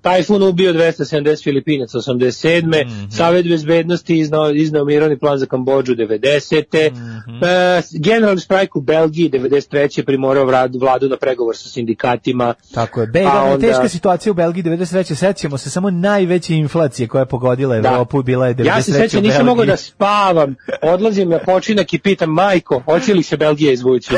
[0.02, 2.86] Tajfun ubio 270 Filipinaca 87.
[2.86, 3.10] Mhm.
[3.12, 6.90] Savet bezbednosti iznao, iznao mirovni plan za Kambođu 90.
[6.92, 7.44] Mhm.
[7.44, 10.04] E, generalni štrajk u Belgiji 93.
[10.04, 12.54] primorao vladu, vladu na pregovor sa sindikatima.
[12.74, 13.08] Tako je.
[13.08, 15.16] Bega, Pa onda- teška situacija u Belgiji 93.
[15.16, 18.66] Sećamo se samo najveće inflacije koja je pogodila Evropu bila je 93.
[18.68, 20.56] Ja se sećam, nisam mogao da spavam.
[20.82, 24.14] Odlazim na počinak i pitam, majko, hoće li se Belgija izvući?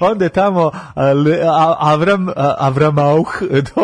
[0.00, 0.70] Onda je tamo
[1.78, 2.28] Avram
[2.58, 3.28] Avramauh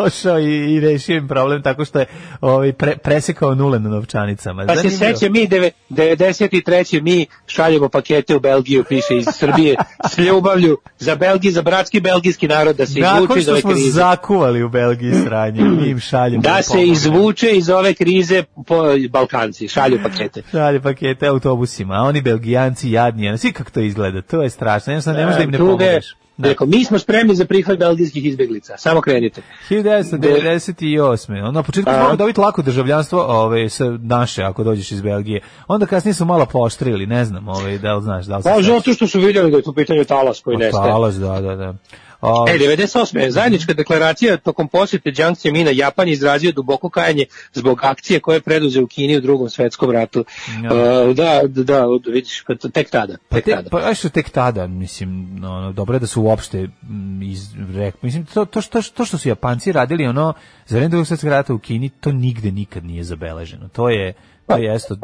[0.03, 2.07] došao i, i rešio im problem tako što je
[2.41, 4.67] ovaj pre, presekao nule na novčanicama.
[4.67, 7.03] Pa se seća mi deve- 93.
[7.03, 9.77] mi šaljemo pakete u Belgiju, piše iz Srbije,
[10.07, 13.61] s ljubavlju za Belgiju, za bratski belgijski narod da se izvuče Nakon iz što ove
[13.61, 13.91] smo krize.
[13.91, 16.43] zakuvali u Belgiji sranje, mi im šaljemo.
[16.43, 18.77] Da se izvuče iz ove krize po
[19.11, 20.43] Balkanci, šalju pakete.
[20.51, 24.93] Šalje pakete autobusima, a oni belgijanci jadni, a svi kako to izgleda, to je strašno,
[24.93, 26.05] jednostavno ne možeš da im ne pomogneš.
[26.41, 26.49] Da.
[26.49, 29.43] Rekao, mi smo spremni za prihvat belgijskih izbeglica, samo krenite.
[29.71, 31.39] 1998.
[31.43, 35.41] Ono, na početku mogli dobiti lako državljanstvo ove, sa naše, ako dođeš iz Belgije.
[35.69, 38.93] Onda kasnije su malo pooštrili, ne znam, ove, da li znaš, da li Pa zato
[38.93, 40.91] što su vidjeli da je tu pitanje talas koji nestaje.
[40.91, 41.75] Talas, da, da, da.
[42.21, 43.31] O, E, 98.
[43.31, 48.83] Zajednička deklaracija tokom posjete Jiang Zemina Japan izrazio duboko kajanje zbog akcije koje je preduzeo
[48.83, 50.25] u Kini u drugom svetskom ratu.
[50.65, 50.75] Ja.
[50.75, 53.17] Uh, da, da, da, vidiš, pa tek tada.
[53.29, 53.71] Pa, Tek te, tada.
[53.71, 58.27] pa što tek tada, mislim, ono, dobro je da su uopšte mm, iz, rek, mislim,
[58.27, 60.33] to, to, što, to što su Japanci radili, ono,
[60.67, 63.69] za vreme drugog svjetskog rata u Kini, to nigde nikad nije zabeleženo.
[63.69, 64.13] To je,
[64.51, 64.57] Pa,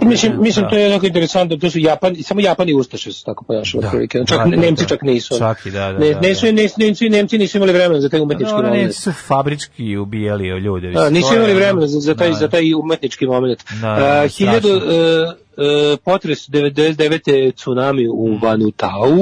[0.03, 0.71] Mislim, mislim da.
[0.71, 3.87] to je jednako interesantno, to su Japan, samo Japan i Ustaše su tako ponašali Da.
[3.87, 4.19] otprilike.
[4.21, 4.89] Čak Da, da, Nemci da.
[4.89, 5.39] čak nisu.
[5.39, 6.53] Čak i da, da, ne, da, nisu, da.
[6.53, 8.83] nisu, nisu, Nemci nisu imali vremena za taj umetnički Dobro, moment.
[8.83, 10.91] Nemci su fabrički ubijali ljude.
[10.91, 13.65] Da, nisu imali vremena za, za, taj, Da, za taj umetnički moment.
[13.73, 14.93] Da, da, Uh, hiljadu, strašno.
[15.23, 17.55] uh, uh, potres 99.
[17.55, 19.13] tsunami u Vanutau,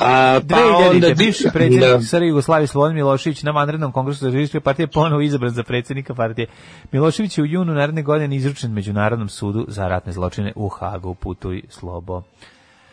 [0.00, 0.90] a pa 2000.
[0.90, 1.14] onda...
[1.14, 2.02] bivši predsjednik Da.
[2.02, 6.46] Srbije Jugoslavije Slobodan Milošević na vanrednom kongresu Socijalističke partije ponovo izabran za predsjednika partije.
[6.92, 11.62] Milošević je u junu naredne godine izručen Međunarodnom sudu za ratne zločine u Hagu, putuj
[11.68, 12.22] slobo.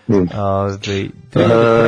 [0.09, 0.73] Ove,
[1.35, 1.41] Uh,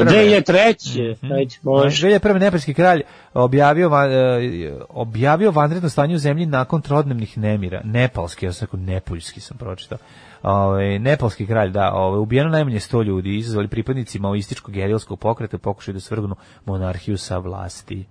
[0.06, 1.16] 2003.
[1.24, 1.34] Mhm.
[1.34, 2.08] Ajde, može.
[2.08, 2.40] 2001.
[2.40, 3.02] nepalski kralj
[3.34, 7.82] objavio, e, objavio vanredno stanje u zemlji nakon trodnevnih nemira.
[7.84, 9.98] Nepalski, ja sam rekao nepoljski sam pročitao.
[10.44, 15.94] Ove, nepalski kralj, da, ove, ubijeno najmanje 100 ljudi, izazvali pripadnici maoističkog gerilskog pokreta, pokušaju
[15.94, 16.36] da svrgnu
[16.66, 18.06] monarhiju sa vlasti.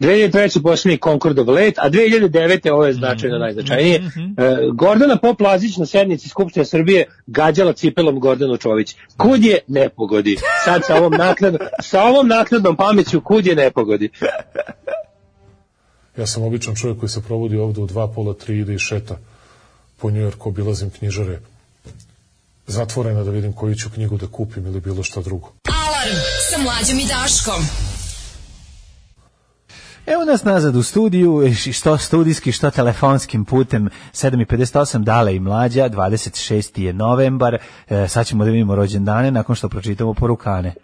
[0.00, 0.62] 2003.
[0.62, 2.70] posljednji Concordov let, a 2009.
[2.72, 4.00] ovo je značajno najznačajnije.
[4.00, 4.20] Mhm.
[4.36, 8.96] E, Gordana Poplazić na sednici Skupštine Srbije gađala cipelom Gordanu Čović.
[9.16, 10.36] Kud je nepogodi?
[10.64, 14.10] Sad sa ovom naknadnom, sa ovom naknadnom pameću kud je nepogodi?
[16.16, 19.18] Ja sam običan čovjek koji se provodi ovde u dva, pola, tri, ide i šeta
[19.96, 21.40] po Njujorku, obilazim knjižare
[22.66, 25.52] zatvorena da vidim koju ću knjigu da kupim ili bilo šta drugo.
[25.64, 26.18] Alarm
[26.50, 27.62] sa mlađom i Daškom.
[30.06, 31.42] Evo nas nazad u studiju,
[31.72, 36.80] što studijski, što telefonskim putem, 7.58, dale i mlađa, 26.
[36.80, 37.58] je novembar,
[37.88, 40.74] e, sad ćemo da vidimo rođendane nakon što pročitamo porukane.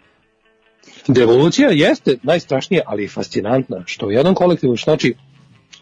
[1.07, 5.15] Devolucija jeste najstrašnija, ali i fascinantna, što u jednom kolektivu, znači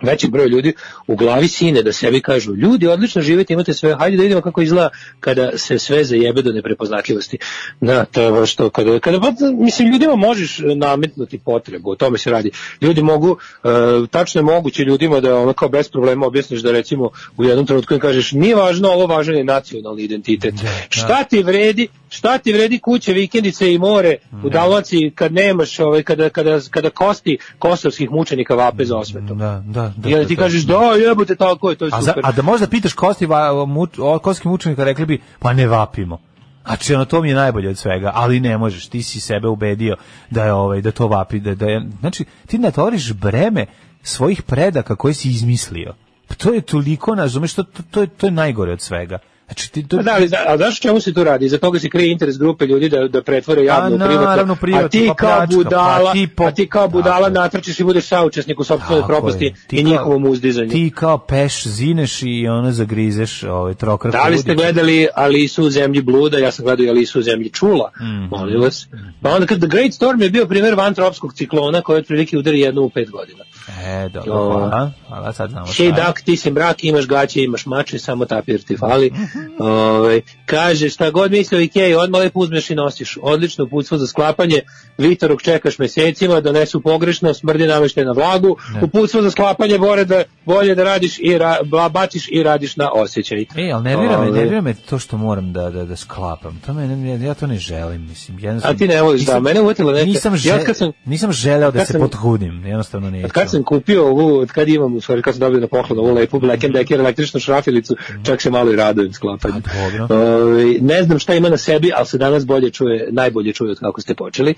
[0.02, 0.74] veći broj ljudi
[1.08, 4.62] u glavi sine da sebi kažu ljudi odlično živite, imate sve, hajde da vidimo kako
[4.62, 4.90] izgleda
[5.20, 7.38] kada se sve zajebe do neprepoznatljivosti.
[7.80, 9.20] Na, to je baš to, kada, kada,
[9.54, 12.52] mislim, ljudima možeš nametnuti potrebu, o tome se radi.
[12.82, 13.68] Ljudi mogu, e,
[14.12, 17.94] tačno je moguće ljudima da ono kao bez problema objasniš da recimo u jednom trenutku
[17.94, 20.54] im kažeš nije važno, ovo važan je nacionalni identitet.
[20.90, 26.04] Šta ti vredi, šta ti vredi kuće, vikendice i more u Dalmaciji kad nemaš, ovaj,
[26.04, 29.38] kada, kada, kada kosti kosovskih mučenika vape za osvetom.
[29.38, 30.10] Da, da, da.
[30.10, 30.42] I onda da, ti da.
[30.42, 32.24] kažeš da jebote tako je, to je A, za, super.
[32.26, 36.20] a da možda pitaš kosti, va, muč, o, kostski mučenika, rekli bi, pa ne vapimo.
[36.66, 39.96] Znači, ono, to mi je najbolje od svega, ali ne možeš, ti si sebe ubedio
[40.30, 43.66] da je ovaj, da to vapi, da, da je, znači, ti natvoriš breme
[44.04, 45.94] svojih predaka koje si izmislio.
[46.28, 49.20] Pa to je toliko, razumeš, to, to, to, je, to je najgore od svega.
[49.48, 51.50] Znači, ti, to, Pa da, zna- a znaš čemu se tu radi?
[51.50, 54.26] Za toga se krije interes grupe ljudi da, da pretvore javno u A, privatno.
[54.26, 57.80] naravno, privatno, a ti pa kao budala, pa ti po- a ti kao budala natrčiš
[57.80, 60.70] i budeš saučesnik u sopstvenoj propasti i njihovom uzdizanju.
[60.70, 64.14] Ti kao peš zineš i ono zagrizeš ovaj, trokrak.
[64.14, 66.38] Da li ste gledali Alisu u zemlji bluda?
[66.38, 68.26] Ja sam gledao i Alisu u zemlji čula, Mhm.
[68.28, 68.88] molim vas.
[69.22, 72.82] Pa onda kad The Great Storm je bio primjer vantropskog ciklona koji otprilike udari jednu
[72.82, 73.44] u pet godina.
[73.82, 74.92] E, dobro, hvala.
[75.08, 75.92] Hvala, sad znamo šta Hej je.
[75.94, 79.12] dak, ti si mrak, imaš gaće, imaš mače, samo tapir ti fali.
[79.40, 79.62] Mhm.
[79.62, 83.18] Ovaj, kaže, šta god misli o Ikeji, odmah lepo uzmeš i nosiš.
[83.22, 84.62] Odlično uputstvo za sklapanje,
[84.98, 90.76] Vitorog čekaš mesecima, donesu pogrešno, smrdi nameštaj na vlagu, uputstvo za sklapanje bore da, bolje
[90.76, 93.42] da radiš i ra, ba- baciš i radiš na osjećaj.
[93.42, 96.62] E, ali nervira me, nervira me to što moram da, da, da sklapam.
[96.66, 98.40] To me, ne- ja to ne želim, mislim.
[98.40, 100.78] Jednostavno, A ti ne voliš, da, nisam- mene uvjetila neka- Nisam, ja žel, od kad
[100.78, 103.26] sam- nisam želeo da se sam- potrudim, jednostavno neću.
[103.26, 106.00] Od kad sam kupio ovu, od kad imam, u stvari kad sam dobio na poklon
[106.00, 109.62] ovu lepu Black and Decker električnu šrafilicu, čak se malo i radujem sklapanju.
[110.08, 110.16] Pa.
[110.16, 113.80] Ovaj, ne znam šta ima na sebi, ali se danas bolje čuje, najbolje čuje od
[113.80, 114.52] kako ste počeli.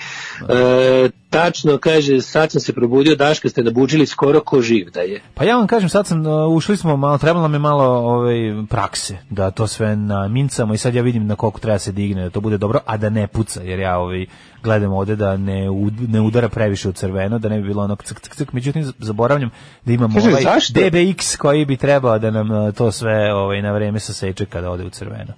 [0.49, 5.21] E, tačno kaže, sad sam se probudio, Daška ste nabuđili skoro ko živ da je.
[5.33, 8.35] Pa ja vam kažem, sad sam, uh, ušli smo malo, trebalo nam je malo ovaj,
[8.69, 12.29] prakse, da to sve namincamo i sad ja vidim na koliko treba se digne, da
[12.29, 14.25] to bude dobro, a da ne puca, jer ja ovaj,
[14.63, 18.03] gledam ovde da ne, ud- ne udara previše u crveno, da ne bi bilo onog
[18.03, 19.49] ck, ck, ck, međutim zaboravljam
[19.85, 20.79] da imamo Kaže, ovaj zašto?
[20.79, 24.85] DBX koji bi trebao da nam uh, to sve ovaj, na vreme saseče kada ode
[24.85, 25.33] u crveno.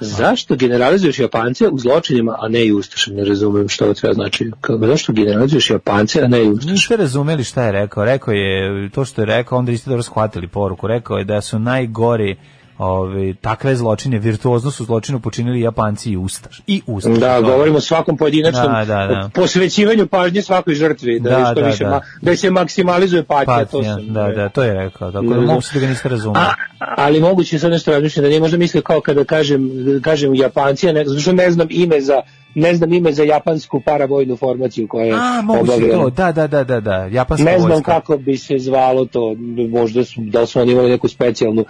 [0.00, 3.16] Zašto generalizuješ Japance u zločinima, a ne i Ustašima?
[3.16, 4.50] Ne razumem što treba znači.
[4.60, 6.72] Kako, zašto generalizuješ Japance, a ne i Ustaše?
[6.72, 8.04] Niste razumeli šta je rekao.
[8.04, 10.86] Rekao je, to što je rekao, onda niste dobro shvatili poruku.
[10.86, 12.36] Rekao je da su najgori
[12.78, 16.62] Ove, takve zločine, virtuozno su zločinu počinili Japanci i Ustaš.
[16.66, 17.14] I Ustaš.
[17.14, 19.30] Da, To- govorimo o svakom pojedinačnom Da, da, da.
[19.34, 21.90] posvećivanju pažnje svakoj žrtvi, da, Da, da, više da.
[21.90, 24.06] ma- da se maksimalizuje patnja, to Patnja, sam.
[24.08, 25.12] da, da, to je rekao.
[25.12, 25.62] Tako da znam.
[25.62, 26.46] se da ga niste razumeli.
[26.78, 29.70] Ali moguće sad nešto razmišljam da nije možda mislio kao kada kažem
[30.02, 32.22] kažem Japanci, ne, zato što ne znam ime za
[32.54, 35.92] ne znam ime za japansku paravojnu formaciju koja je A, moguće obavljena.
[35.94, 37.92] to, da, da, da, da, da, japanska Ne znam vojska.
[37.92, 39.34] kako bi se zvalo to,
[39.70, 41.64] možda su, da su oni imali neku specijalnu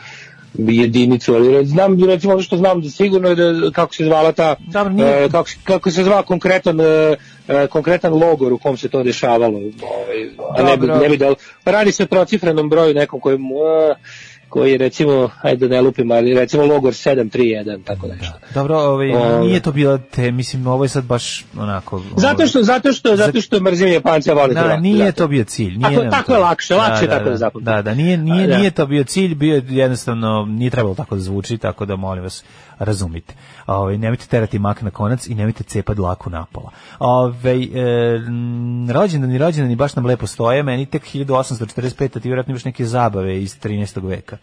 [0.58, 4.56] jedinicu, ali znam, recimo ono što znam da sigurno je da, kako se zvala ta,
[4.90, 7.16] nije- e, kako, kako se zva konkretan, e,
[7.48, 11.34] e, konkretan logor u kom se to dešavalo, ovaj, a ne bi, ne bi da,
[11.64, 13.94] pa radi se o trocifrenom broju nekom koji, e,
[14.48, 18.34] koji je recimo, ajde da ne lupim, ali recimo logor 731, tako nešto.
[18.54, 19.40] Dobro, ovaj, Ove.
[19.46, 22.02] nije to bilo te, mislim, ovo je sad baš onako...
[22.16, 25.18] Zato ovaj, što, zato što, zato što mrzim Japanca, volim Da, Hrvate, nije zato.
[25.18, 25.76] to bio cilj.
[25.76, 28.58] Nije Tako- tako je lakše, lakše je tako da da, da, da, nije, nije, da.
[28.58, 32.22] nije to bio cilj, bio je jednostavno, nije trebalo tako da zvuči, tako da molim
[32.22, 32.44] vas,
[32.78, 33.34] razumite.
[33.66, 36.70] Ovaj nemojte terati mak na konac i nemojte cepati dlaku napola.
[36.98, 37.68] Ovaj e,
[38.92, 42.84] rođendan i rođendani baš nam lepo stoje, meni tek 1845, a ti vjerojatno imaš neke
[42.84, 44.08] zabave iz 13.
[44.08, 44.35] veka.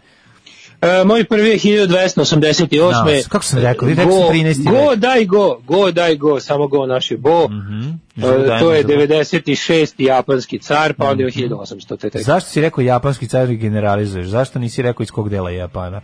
[0.84, 2.80] E, moj prvi je 1288.
[3.16, 4.64] Da, kako sam rekao, vi rekao sam Go- 13.
[4.66, 7.48] Go, daj go, go, daj go, samo go naš je bo.
[7.48, 7.90] Mhm.
[8.18, 8.22] E,
[8.60, 9.94] to je Dajmo za- 96.
[9.98, 11.98] japanski car, pa onda je 1800.
[11.98, 14.28] te tek Zašto si rekao japanski car i generalizuješ?
[14.28, 16.02] Zašto nisi rekao iz kog dela je Japana?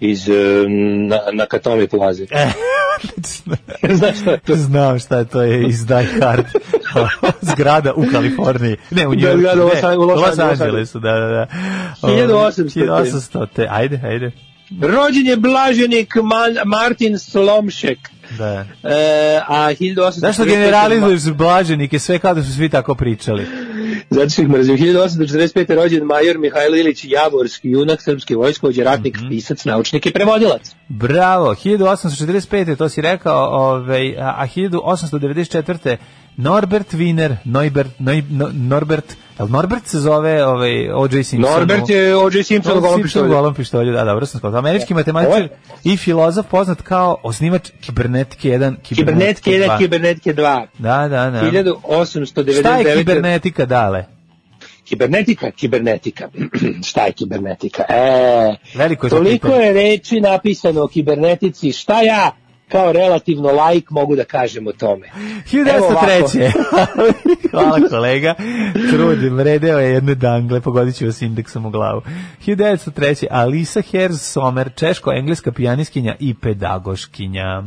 [0.00, 0.32] iz e,
[1.08, 2.26] na, na Katomi plazi.
[2.30, 2.46] E,
[3.94, 4.56] Znaš šta je to?
[4.56, 6.44] Znam šta je, to je iz Die Hard.
[7.52, 8.76] Zgrada u Kaliforniji.
[8.90, 9.76] Ne, u New Da, Yorku.
[9.76, 11.00] zgrada u Los- Angelesu.
[11.00, 11.46] Da, da, da.
[12.02, 12.70] 1800.
[12.76, 13.46] 1800.
[13.46, 14.30] te, Ajde, ajde.
[14.82, 17.98] Rođen je blaženik Man, Martin Slomšek.
[18.30, 18.64] Da.
[18.84, 18.94] E,
[19.48, 20.10] a 1845.
[20.12, 23.46] Zašto generalizuješ blaženike, sve kao da su svi tako pričali?
[24.10, 24.76] Zato što ih mrzim.
[24.76, 25.74] 1845.
[25.74, 29.28] rođen major Mihajlo Ilić Javorski, junak srpske vojskovođe, ratnik, Mhm.
[29.28, 30.74] pisac, naučnik i prevodilac.
[30.88, 32.76] Bravo, 1845.
[32.76, 35.96] to si rekao, ovaj, a 1894.
[36.36, 39.04] Norbert Wiener, Neubert, Neu, No- Norbert,
[39.38, 41.24] jel Norbert se zove ovaj, O.J.
[41.24, 41.52] Simpson?
[41.52, 42.42] Norbert je O.J.
[42.42, 43.28] Simpson golom pištolju.
[43.28, 44.58] golom pištolju, da, dobro sam skoro.
[44.58, 45.48] Američki matematičar Ovo je-
[45.84, 49.78] i filozof poznat kao osnivač kibernetike 1, Kibernetike 1, 2.
[49.78, 50.66] kibernetike 2.
[50.78, 51.40] Da, da, da.
[51.42, 52.60] 1899.
[52.60, 54.04] Šta je kibernetika, dale?
[54.84, 56.28] Kibernetika, kibernetika.
[56.84, 57.82] šta je kibernetika?
[57.88, 61.72] E, Veliko je to toliko je reči napisano o kibernetici.
[61.72, 62.30] Šta ja
[62.68, 65.06] kao relativno laik mogu da kažem o tome?
[65.68, 66.06] Evo ovako.
[66.06, 66.50] 1903.
[67.50, 68.34] Hvala kolega.
[68.90, 72.02] Trudim, redeo je jedne dangle, pogodit ću vas indeksom u glavu.
[72.46, 73.26] 1903.
[73.30, 77.62] Alisa Herz Sommer, češko-engleska pijaniskinja i pedagoškinja.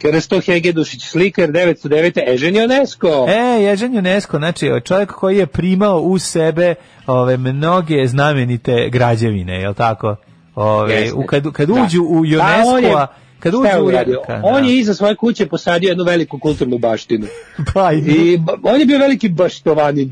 [0.00, 2.20] Krsto Hegedušić, slikar, 909.
[2.28, 3.26] Ežen Jonesko.
[3.28, 6.74] E, Ježan UNESCO, znači čovjek koji je primao u sebe
[7.06, 10.16] ove mnoge znamenite građevine, je li tako?
[10.54, 11.74] Ove, u, kad, kad Da.
[11.74, 13.06] uđu u A on je- UNESCO-a,
[13.42, 14.20] kad uđe u uradio?
[14.28, 14.68] ka- On da.
[14.68, 17.26] je iza svoje kuće posadio jednu veliku kulturnu baštinu.
[17.74, 20.10] Pa, i- ba- on je bio veliki baštovanin.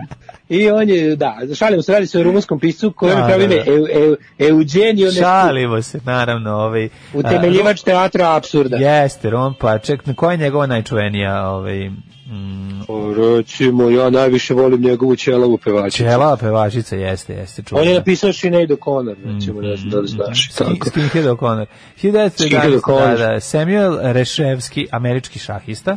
[0.49, 3.49] I on je, da, šalimo se, radi se o rumunskom piscu koji Da, je pravi
[3.49, 3.63] da, da.
[3.67, 6.89] Eu, Eu, Eugenio Šalimo se, naravno, ovaj...
[7.15, 8.77] utemeljivač teatra apsurda.
[8.77, 11.91] Jeste, Rom Paček, koja je njegova najčuvenija ovaj,
[12.31, 16.03] mm, O, Recimo, ja najviše volim njegovu ćelavu pevačicu.
[16.03, 17.83] Čela pevačica, jeste, jeste, čuvena.
[17.83, 20.53] On je napisao Sinead O'Connor, recimo, ne znam da li znaš.
[20.53, 20.89] Skin, Tako.
[20.89, 21.67] Skinhead O'Connor.
[21.99, 22.81] Skinhead 1911.
[22.81, 23.19] O'Connor.
[23.19, 25.97] Da, da, Samuel Reševski, američki šahista.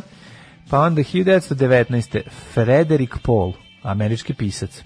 [0.70, 2.20] Pa onda 1919.
[2.54, 4.82] Frederik Paul, američki pisac.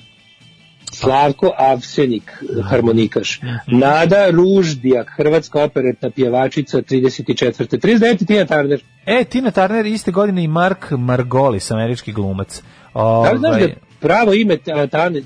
[0.92, 3.40] Slavko Avsenik, harmonikaš.
[3.66, 7.78] Nada Ruždijak, hrvatska operetna pjevačica 34.
[7.78, 8.26] 39.
[8.26, 8.80] Tina Turner.
[9.08, 12.62] E, Tina Turner iste godine i Mark Margolis, američki glumac.
[12.94, 14.56] Da li znaš da Ovaj, je pravo ime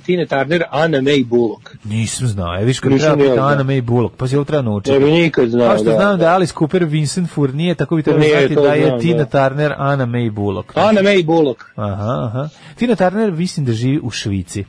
[0.07, 1.70] Tine Turner Anna May Bullock?
[1.85, 3.49] Nisam znao, e, viš kad treba znao.
[3.49, 4.93] Ana May Bullock, pa si ovo treba naučiti.
[4.93, 5.68] Ne bi nikad znao.
[5.68, 6.24] Kao što da, znam da da.
[6.24, 9.49] je Alice Cooper Vincent Fournier, tako bi trebalo Nije, znati da je znam, Tina da.
[9.49, 10.72] Turner Ana May Bullock.
[10.74, 12.49] Anna May Bullock Aha, aha.
[12.76, 14.64] Tina Turner mislim da živi u Švici.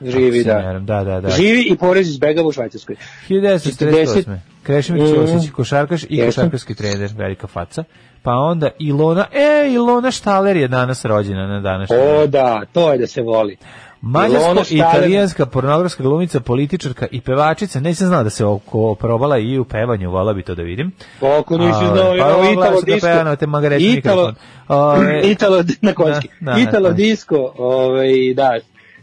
[0.00, 0.78] živi, da.
[0.80, 1.30] Da, da, da.
[1.30, 2.96] Živi i porez izbegava u Švajcarskoj.
[3.28, 4.38] 1948.
[4.62, 5.02] Krešimir.
[5.08, 7.84] Ćosić, košarkaš i košarkaški trener, velika faca.
[8.26, 11.96] Pa onda Ilona, e, Ilona Štaler je danas rođena na današnji.
[11.96, 12.22] dan.
[12.22, 13.56] O da, to je da se voli.
[14.00, 17.80] Mađarsko-italijanska pornografska glumica, političarka i pevačica.
[17.80, 20.92] Nisam znao da se oko probala i u pevanju, vola bi to da vidim.
[21.20, 23.06] Koliko nisi A, znao, pa Italo da disco.
[23.06, 23.46] peva na te
[23.80, 24.34] Italo.
[24.68, 26.28] Ove, Italo, na konjski.
[26.68, 28.58] Italo disco, ovaj, da,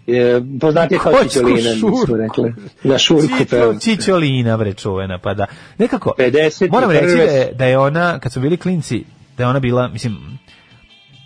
[0.07, 2.15] je, poznatije kao Čičolina, šurku.
[2.15, 2.53] rekli.
[2.83, 3.79] Na šurku peva.
[3.79, 5.45] Čičolina, bre, čuvena, pa da.
[5.77, 6.71] Nekako, 51.
[6.71, 9.03] moram reći da je, da je ona, kad su bili klinci,
[9.37, 10.39] da je ona bila, mislim,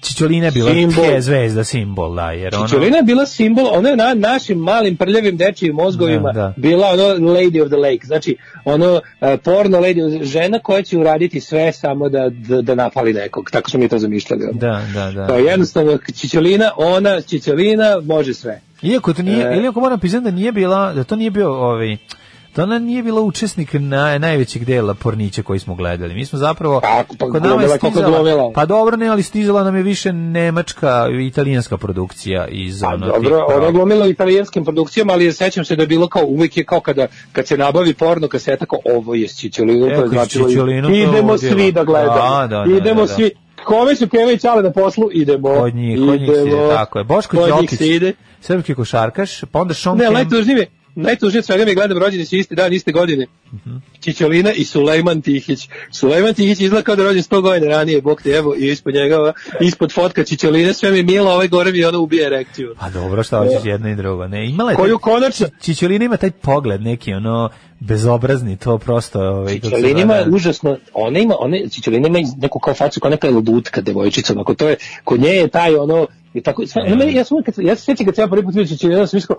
[0.08, 1.06] Čičolina je bila Simbol.
[1.06, 2.68] tje zvezda, simbol, da, jer ona...
[2.68, 6.54] Čičolina je bila simbol, ona je na našim malim prljavim dečijim mozgovima Da, da.
[6.58, 8.36] bila ono Lady of the Lake, znači
[8.66, 13.50] ono e, porno lady, žena koja će uraditi sve samo da, da, da napali nekog,
[13.52, 14.44] tako smo mi to zamišljali.
[14.44, 14.54] ono.
[14.54, 15.36] Da, da, da.
[15.36, 18.62] Je jednostavno Čičolina, ona, Čičolina može sve.
[18.82, 19.62] Iako to nije, E.
[19.64, 21.98] iako moram priznati da nije bila, da to nije bio ovaj
[22.58, 26.14] da ona nije bila učesnik na, najvećeg dela pornića koji smo gledali.
[26.14, 28.52] Mi smo zapravo Kako, pa kod nama je stizala-.
[28.54, 33.08] Pa dobro, ne, ali stizala nam je više nemačka i italijanska produkcija iz Pa ono
[33.08, 36.80] dobro, ona u italijanskim produkcijama, ali sećam se da je bilo kao uvijek je kao
[36.80, 39.28] kada kad se nabavi porno kaseta kao ovo je
[40.08, 42.16] značilo Čičolinu to idemo svi da gledamo.
[42.16, 43.14] Da, da, da, idemo da, da.
[43.14, 43.32] svi.
[43.66, 45.10] Kome su Keva i Čale na poslu?
[45.14, 45.48] Idemo.
[45.60, 47.04] Kod njih, kod njih se ide, tako je.
[47.04, 47.80] Boško Đokić,
[48.42, 50.14] srpski košarkaš, pa onda Sean Ne, Kemp.
[50.14, 50.68] najtužnije
[50.98, 53.26] najtužnije svega mi gledam rođeni su isti dan, iste godine.
[53.54, 53.76] Mhm.
[54.00, 55.60] Čičolina i Sulejman Tihić.
[55.92, 59.34] Sulejman Tihić izgleda kao da rođen 100 godina ranije, bog te evo, i ispod njega,
[59.62, 62.76] ispod fotka Čičoline, sve mi je milo, ovaj gore mi ono ubije erekciju.
[62.80, 64.28] Pa dobro, šta hoćeš jedno i drugo.
[64.28, 67.50] Ne, imala je Koju konačno- Čičolina ima taj pogled neki ono
[67.80, 72.74] bezobrazni, to prosto ovaj Čičolina ima zove, užasno, ona ima, ona, Čičolina ima neku kao
[72.74, 76.68] facu, kao neka lutka devojčica, onako, to je, kod nje je taj ono, i tako,
[76.68, 77.00] sve, Mm.
[77.02, 79.00] ja, ja, sam, uvijek kad, ja se sjećam kad sam ja prvi put vidio Čičolina,
[79.00, 79.36] ja sam mislio,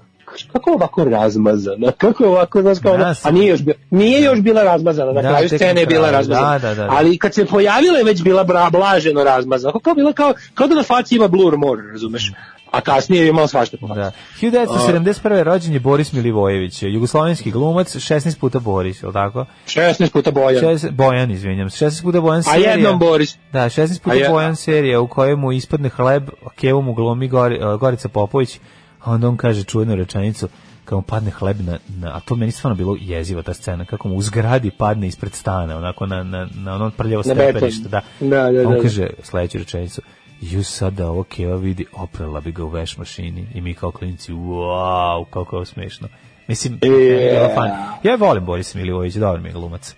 [0.53, 3.77] kako je ovako razmazana, kako je ovako, znaš, kao, Ja sam- a nije još, bila,
[3.91, 6.89] nije još bila razmazana, na Da, kraju scene je bila razmazana, da, da, da.
[6.91, 10.67] ali kad se pojavila je već bila bra, blaženo razmazana, kao, kao, bila kao, kao
[10.67, 12.33] da na faci ima blur more, razumeš,
[12.71, 14.01] a kasnije je imala svašta po faci.
[14.01, 14.11] Da.
[14.41, 15.43] 1971.
[15.43, 19.45] rođen je Boris Milivojević, jugoslovenski glumac, 16 puta Boris, je tako?
[19.67, 20.65] 16 puta bojan.
[20.65, 22.71] 16, Bojan, izvinjam se, 16 puta Bojan A serija.
[22.71, 23.37] jednom Boris.
[23.53, 27.59] Da, 16 puta A je- Bojan serija u kojemu ispadne hleb, kevu mu glumi Gori,
[27.59, 28.59] uh, Gorica Popović,
[29.01, 30.49] a onda on kaže čuvenu rečenicu,
[30.85, 34.09] kako mu padne hleb na, na, a to meni stvarno bilo jezivo ta scena, kako
[34.09, 38.01] mu u zgradi padne ispred stana, onako na, na, na ono prljavo stepenište, da.
[38.21, 38.83] Da, da, A on da.
[38.83, 40.03] kaže sledeću rečenicu,
[40.41, 44.33] ju sada ovo keva vidi, oprala bi ga u veš mašini i mi kao klinci,
[44.33, 46.09] wow, kako je smešno.
[46.49, 47.71] Mislim, meni je bilo fan.
[48.03, 49.95] ja volim Borisa Milivojevića, dobar mi je glumac.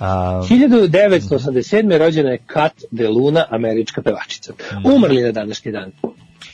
[0.00, 1.98] A, 1987.
[1.98, 4.52] rođena je Kat De Luna, američka pevačica.
[4.84, 5.92] Umrli na današnji dan.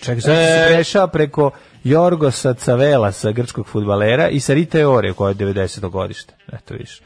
[0.00, 1.50] Čekaj, sad E, si prešao preko
[1.84, 5.90] Jorgosa Cavelasa, grčkog futbalera, i sa Rita Ore, koja je 90.
[5.90, 6.34] godište.
[6.52, 7.00] Eto viš.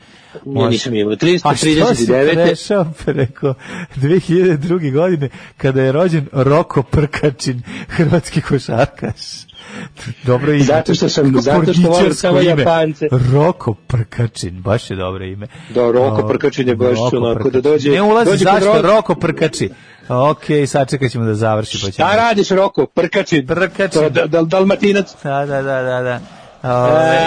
[0.46, 1.12] Ja nisam imao.
[1.42, 2.34] A što si 339.
[2.46, 3.54] prešao preko
[3.96, 4.92] 2002.
[4.92, 9.47] godine, kada je rođen Roko Prkačin, hrvatski košarkaš.
[10.24, 10.64] Dobro ime.
[10.64, 12.50] Zato što sam- zato što volim samo ime.
[12.52, 13.08] Japance.
[13.32, 15.46] Roko Prkačin, baš je dobro ime.
[15.70, 19.70] Da, Roko Prkačin je baš onako da dođe- Ne ulazi dođe zašto, Roko- Roko Prkači.
[20.08, 21.72] Ok, sad čekat ćemo da završi.
[21.74, 22.08] Pa ćemo.
[22.08, 22.86] Šta radiš, Roko?
[22.86, 23.46] Prkačin.
[23.46, 23.90] Prkačin.
[23.92, 25.14] To da, da, dalmatinac.
[25.24, 26.20] Da, da, da, da, da.
[26.62, 27.18] Ove,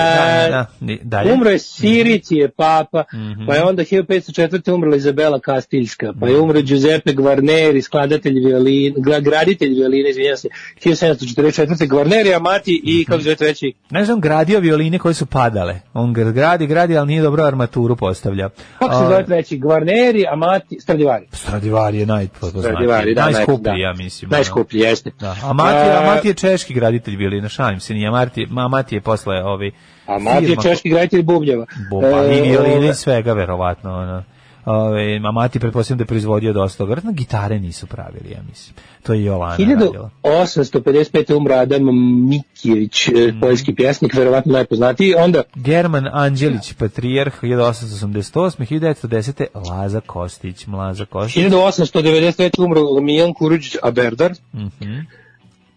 [0.42, 1.34] da, da, ni- dalje.
[1.34, 3.46] Umro je Sirici je papa, Mhm.
[3.46, 4.32] pa je onda 1504.
[4.72, 10.48] umrla Izabela Kastiljska, pa je umro Giuseppe Guarneri, skladatelj violine, gra- graditelj violine, izvinjam se,
[10.80, 11.52] 1744.
[11.88, 12.92] Guarneri, Amati Mhm.
[12.92, 15.80] i, kako se zove treći, Ne znam, gradio violine koje su padale.
[15.94, 18.50] On gradi, gradi, ali nije dobro armaturu postavlja.
[18.80, 21.26] kako se Ove, zove treći, Guarneri, Amati, Stradivari.
[21.32, 22.62] Stradivari je najpoznatiji.
[22.64, 23.74] Stradivari, da, najskuplji, naj- da.
[23.74, 24.32] ja mislim.
[24.32, 25.12] Najskuplji, jeste.
[25.20, 25.36] Da.
[25.44, 29.44] A Mati, E, je češki graditelj violina, šalim se, nije Mati, ma Mati je posle
[29.44, 29.72] ovi
[30.06, 31.66] A Mati je češki graditelj bubnjeva.
[31.90, 33.94] Bo, pa i E, violine i svega, verovatno.
[33.94, 34.24] Ono.
[34.66, 36.90] Ove, a Mati pretpostavljam da je proizvodio dosta toga.
[36.90, 38.76] Vjerojatno gitare nisu pravili, ja mislim.
[39.04, 40.10] To je Jolana radila.
[40.24, 41.34] 1855.
[41.34, 41.82] umro Adam
[42.30, 45.16] Mikijević, e, poljski pjesnik, verovatno najpoznatiji.
[45.16, 48.66] Onda German Anđelić, patrijarh, 1888.
[48.66, 49.46] 1910.
[49.70, 51.44] Laza Kostić, Mlaza Kostić.
[51.44, 52.64] 1895.
[52.64, 54.32] umro Mijan Kuruđić Aberdar.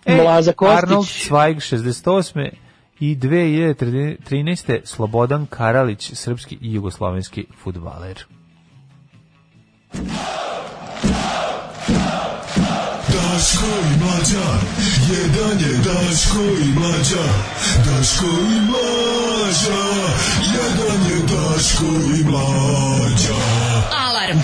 [0.06, 0.82] E, Mlaza Kostić.
[0.82, 2.63] Arnold Zweig, 68.
[3.04, 4.80] I 2013.
[4.84, 8.24] Slobodan Karalić, srpski i jugoslovenski futbaler.
[13.12, 14.48] Daško i mlađa,
[15.10, 17.24] jedan je Daško i mlađa,
[17.86, 19.82] Daško i mlađa,
[20.54, 21.86] jedan je Daško
[22.20, 23.36] i mlađa.
[23.92, 24.38] Alarm.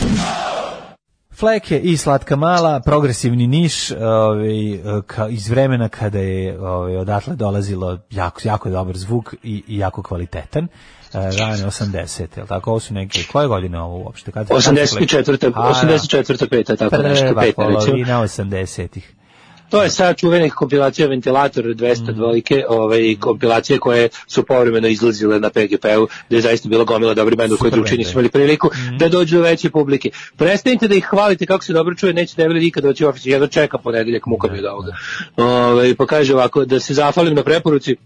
[1.41, 7.99] Fleke i Slatka Mala, progresivni niš ovaj, ka, iz vremena kada je ovaj, odatle dolazilo
[8.11, 10.65] jako, jako dobar zvuk i, i jako kvalitetan.
[10.65, 10.69] E,
[11.13, 12.27] rane 80.
[12.37, 12.71] Jel tako?
[12.71, 14.33] Ovo su neke, koje godine ovo uopšte?
[14.33, 14.85] Kad, kad su Fleke?
[14.85, 15.53] 84.
[15.55, 15.95] A, da.
[15.95, 16.49] 84.
[16.49, 17.85] peta, tako nešto, Prva peta recimo.
[17.85, 19.15] polovina 80-ih.
[19.71, 25.51] To je sad čuvenih kompilacija Ventilator 200 dvojke, ovaj, kompilacije koje su povremeno izlazile na
[25.51, 29.37] PGP-u, gde je zaista bila gomila dobri benda koji drugi nisu imali priliku da dođu
[29.37, 30.11] do veće publike.
[30.37, 33.47] Prestanite da ih hvalite kako se dobro čuje, neće debeli nikad doći u ofis, jedno
[33.47, 34.93] čeka ponedeljak muka mi od ovoga.
[35.37, 37.97] Ovaj, pa kaže ovako, da se zahvalim na preporuci,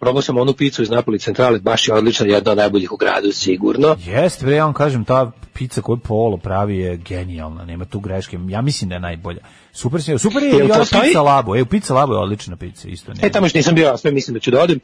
[0.00, 3.32] probao sam onu picu iz Napoli centrale, baš je odlična, jedna od najboljih u gradu,
[3.32, 3.96] sigurno.
[4.04, 8.38] Jeste, bre, ja vam kažem, ta pizza koju Polo pravi je genijalna, nema tu greške.
[8.48, 9.40] Ja mislim da je najbolja.
[9.72, 11.56] Super, se- super je i ona pizza Labo.
[11.56, 13.26] E, pizza Labo je odlična pizza, isto nema.
[13.26, 14.80] E, tamo još nisam bio, sve mislim da ću da odem.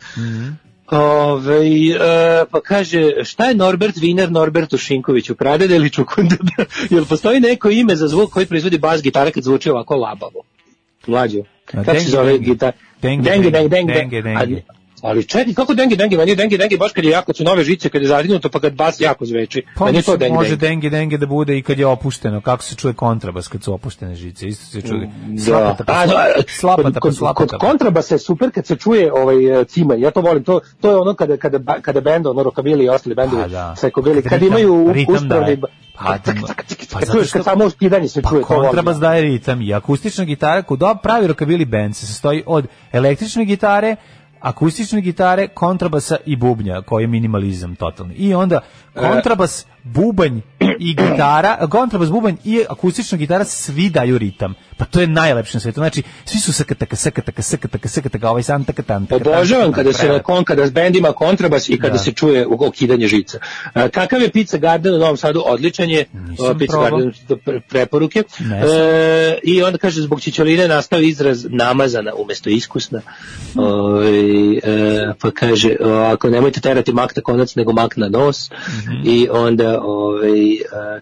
[0.90, 6.64] Ove, e, pa kaže, šta je Norbert Wiener Norbertu Šinkoviću, pradede ili čukundeda?
[6.90, 10.42] Jel postoji neko ime za zvuk koji proizvodi bas gitara kad zvuči ovako labavo?
[11.06, 12.44] Mlađo, kako se zove dengi.
[12.44, 12.72] gitar?
[13.02, 14.62] Dengi, dengi, dengi, dengi, dengi, dengi.
[15.02, 16.16] Ali, čekaj, kako dengi, dengi?
[16.16, 18.48] Meni je dengi, dengi baš kad je jako, kad su nove žice, kad je zadinuto,
[18.48, 19.62] pa kad bas jako zveči.
[19.76, 20.90] Pa Meni je to dengi, može dengi.
[20.90, 24.48] denge da bude i kad je opušteno, kako se čuje kontrabas kad su opuštene žice,
[24.48, 25.10] isto se čuje.
[25.26, 25.42] Da.
[25.42, 27.46] Slapata, pa A, da, slapata, kod, pa kod, slapata.
[27.48, 29.94] kod kontrabasa je super kad se čuje ovaj cima.
[29.94, 30.44] Ja to volim.
[30.44, 33.74] To to je ono kada kada kada bend ono rockabilly i ostali bendovi Pa da.
[33.76, 34.74] psychobilly Kad imaju
[35.08, 35.60] uspravni
[35.94, 36.66] Pa, da, pa kad
[37.06, 38.62] zato što- samo skidanje se Pa čuje volim.
[38.62, 43.96] kontrabas daje ritam i akustična gitara kod pravi rockabilly band se sastoji od električne gitare,
[44.40, 48.14] akustične gitare, kontrabasa i bubnja, koji je minimalizam totalni.
[48.14, 48.60] I onda
[48.94, 50.40] kontrabas, bubanj
[50.78, 54.54] i gitara, kontrabas, bubanj i akustična gitara svi daju ritam.
[54.76, 55.80] Pa to je najlepše na svetu.
[55.80, 59.92] Znači, svi su sakataka, sakataka, sakataka, sakataka, ovaj sam taka tan, taka tan, Obožavam kada
[59.92, 61.98] se na kon, kada s bend ima kontrabas i kada Da.
[61.98, 63.38] se čuje okidanje žica.
[63.74, 65.42] A, kakav je Pizza Garden u Novom Sadu?
[65.46, 66.04] Odličan je.
[66.14, 66.90] Nisam O, Pizza probao.
[66.90, 68.22] Garden pre- preporuke.
[68.40, 73.00] E, I onda kaže zbog čičoline nastao izraz namazana umesto iskusna.
[73.56, 74.60] Ovaj, e,
[75.20, 75.76] pa kaže
[76.12, 78.50] ako nemojte terati mak na konac nego mak na nos.
[79.04, 80.30] I onda ovaj,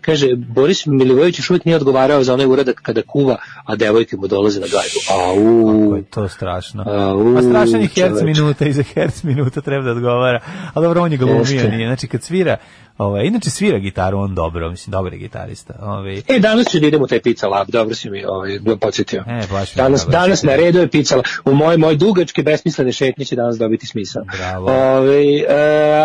[0.01, 4.27] kaže Boris Milivojević još uvijek nije odgovarao za onaj uradak kada kuva, a devojke mu
[4.27, 4.99] dolaze na gajbu.
[5.11, 5.97] Au.
[5.97, 6.85] Je to strašno.
[6.87, 10.41] Au, A strašan je herc minuta i za herc minuta treba da odgovara.
[10.75, 11.87] A dobro, on je glumio, nije.
[11.87, 12.57] Znači, kad svira,
[12.99, 15.75] ovaj, inače svira gitaru, on dobro, mislim, dobar je gitarista.
[15.83, 19.25] Ovaj, E, danas ću da idem u taj pizza lab, dobro si mi ovaj, podsjetio.
[19.29, 20.19] E, baš danas, dobro.
[20.21, 21.25] danas na redu je pizza lab.
[21.45, 24.23] U moje, moje dugačke, besmislene šetnje će danas dobiti smisao.
[24.39, 24.66] Bravo.
[24.71, 25.47] Ovaj, e,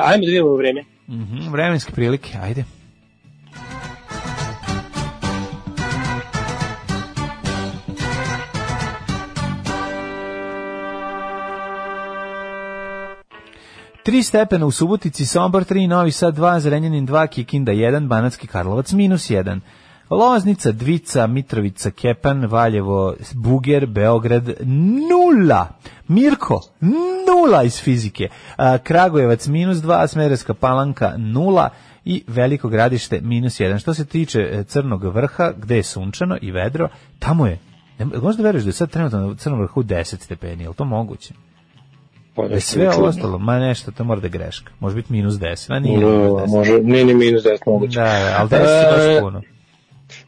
[0.03, 0.83] ajmo da vidimo vreme.
[1.07, 2.65] Mhm, vremenske prilike, ajde.
[14.03, 18.91] Tri stepena u Subotici, Sombor 3, Novi Sad 2, Zrenjanin 2, Kikinda 1, Banatski Karlovac
[18.91, 19.59] minus 1.
[20.13, 24.49] Loznica, Dvica, Mitrovica, Kepan, Valjevo, Buger, Beograd,
[25.09, 25.67] nula.
[26.07, 26.61] Mirko,
[27.27, 28.27] nula iz fizike.
[28.83, 31.69] Kragujevac, minus 2, Smereska palanka, nula
[32.05, 33.79] i Veliko gradište, minus 1.
[33.79, 36.89] Što se tiče e, Crnog vrha, gde je sunčano i vedro,
[37.19, 37.59] tamo je,
[38.21, 41.33] možda veruješ da je sad trenutno na Crnom vrhu 10 stepeni, je li to moguće?
[42.35, 43.07] Pa, nešto sve čudno.
[43.07, 44.71] ostalo, ma nešto, to mora da je greška.
[44.79, 46.47] Može biti minus 10, a nije No, minus 10.
[46.49, 47.99] može, nije ni minus 10 moguće.
[47.99, 49.41] Da, da, ali 10 je baš E, puno.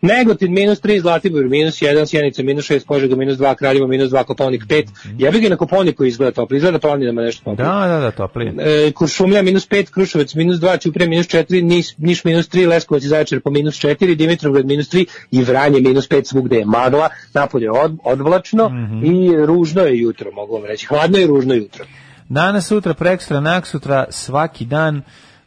[0.01, 4.23] Negotin minus 3, Zlatibor minus 1, Sjenica minus 6, Požega minus 2, Kraljevo minus 2,
[4.23, 4.87] Koponik 5.
[5.17, 7.65] Ja bih ga na Koponiku izgleda toplo, izgleda planinama nešto toplo.
[7.65, 8.53] Da, da, da, topli.
[8.59, 13.03] E, Kuršumlja minus 5, Kruševac minus 2, Ćuprija minus 4, Niš, Niš minus 3, Leskovac
[13.03, 17.09] i Zaječar po minus 4, Dimitrovgrad minus 3 i Vranje minus 5 svugde je magla,
[17.33, 18.71] napolje je od, odvlačno
[19.03, 20.85] i ružno je jutro, mogu vam reći.
[20.85, 21.85] Hladno i ružno jutro.
[22.29, 25.01] Danas, sutra, prekstra, nak sutra, svaki dan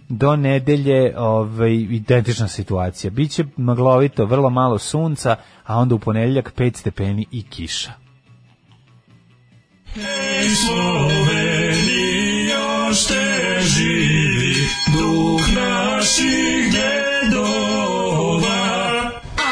[0.08, 3.10] do nedelje ovaj, identična situacija.
[3.10, 7.92] Biće maglovito, vrlo malo sunca, a onda u ponedeljak 5 stepeni i kiša.
[9.96, 12.08] Ej Slovenija,
[12.88, 14.54] još te živi
[14.92, 18.10] duh naših dedova.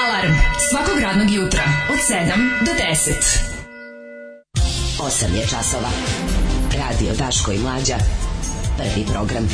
[0.02, 0.34] Alarm
[0.70, 3.56] svakog radnog jutra od 7 do 10.
[4.98, 5.90] 8 je časova.
[6.78, 7.96] Radio Daško i Mlađa.
[8.76, 9.48] Prvi program.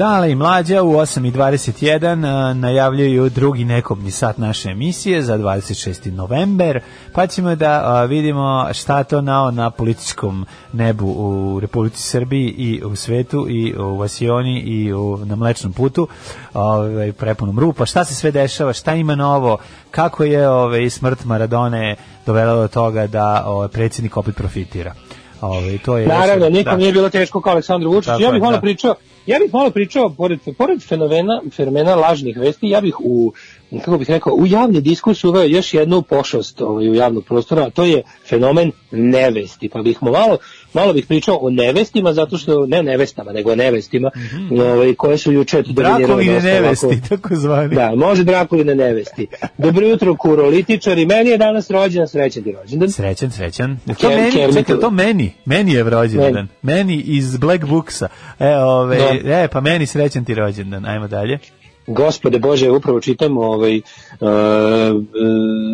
[0.00, 6.12] Dale i mlađa u 8.21 a, najavljuju drugi nekobni sat naše emisije za 26.
[6.12, 6.80] november,
[7.12, 12.82] pa ćemo da a, vidimo šta to nao na političkom nebu u Republici Srbiji i
[12.84, 16.08] u svetu i u Vasioni i u, na Mlečnom putu,
[16.54, 19.58] ovaj, prepunom rupa, šta se sve dešava, šta ima novo,
[19.90, 21.96] kako je ovaj, smrt Maradone
[22.26, 24.94] dovela do toga da ovaj, predsjednik opet profitira.
[25.40, 26.76] Ovaj, to je Naravno, nikom da.
[26.76, 28.22] nije bilo teško kao Aleksandru Vučiću.
[28.22, 28.60] Ja bih malo da.
[28.60, 28.94] pričao,
[29.26, 33.32] ja bih malo pričao pored pored fenomena fenomena lažnih vesti, ja bih u
[33.78, 37.70] kako bih rekao, u javni diskurs uveo još jednu pošast ovaj, u javnog prostora, a
[37.70, 39.68] to je fenomen nevesti.
[39.68, 40.38] Pa bih mu malo,
[40.74, 44.10] malo bih pričao o nevestima, zato što, ne nevestama, nego o nevestima,
[44.52, 46.44] ovaj, koje su juče dosta Mhm.
[46.44, 47.74] nevesti, ovako- tako zvani.
[47.74, 49.26] Da, može Drakuline nevesti.
[49.58, 51.06] Dobro jutro, kurolitičari.
[51.06, 52.90] Meni je danas rođendan, srećan ti rođendan.
[52.90, 53.78] Srećan, srećan.
[53.88, 56.48] Ker- To meni, Kermit- čekaj, to meni, meni je rođendan.
[56.62, 58.08] Meni iz Black Booksa.
[58.38, 59.32] E, ove, Da.
[59.34, 60.84] e, pa meni srećan ti rođendan.
[60.84, 61.38] Ajmo dalje.
[61.86, 63.82] Gospode Bože, upravo čitam ovaj, uh,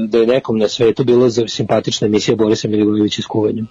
[0.09, 3.67] da je nekom na svetu bilo za simpatična emisija Borisa Milivojevića s kuvanjem.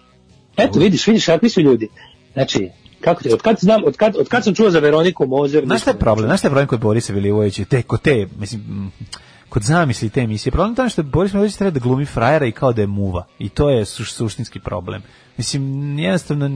[0.58, 1.90] Eto, vidiš, vidiš, kakvi su ljudi.
[2.34, 2.70] Znači,
[3.02, 5.66] kako te, od kad znam, od kad, od kad sam čuo za Veroniku Mozer?
[5.66, 6.28] Znaš šta je problem?
[6.28, 7.66] Znaš šta je problem kod Borisa Milivojevića?
[7.66, 8.92] Te, kod te, mislim, mm,
[9.50, 10.52] kod zamisli te emisije.
[10.52, 13.26] Problem je tamo što Boris Milivojević treba da glumi frajera i kao da je muva.
[13.40, 15.04] I to je suš, suštinski problem.
[15.38, 16.50] Mislim, jednostavno...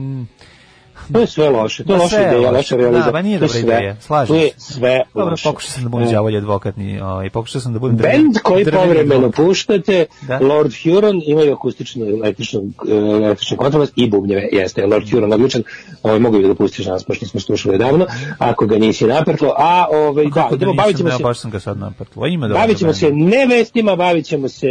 [1.12, 3.06] To je sve loše, to je loša ideja, loša realizacija.
[3.06, 4.72] Da, ba nije dobra ideja, slažem To je se.
[4.72, 5.48] sve Dobro, loše.
[5.48, 6.12] pokušao sam da budem E.
[6.12, 10.38] đavolji advokat i ovaj, pokušao sam da budem Band koji povremeno puštate, Da.
[10.38, 15.62] Lord Huron, imaju akustičnu električnu, e, električni kontrabas i bubnjeve, jeste, Lord Huron odličan,
[16.02, 18.06] ovaj, mogu bi da pustiš nas, pošto nismo slušali davno,
[18.38, 21.50] ako ga nisi naprtlo, a ovaj, da, Kako idemo, bavit ćemo ja se, baš sam
[21.50, 22.26] ga sad naprtlo.
[22.26, 24.66] Ima dobro bavit ćemo se nevestima, bavit ćemo se,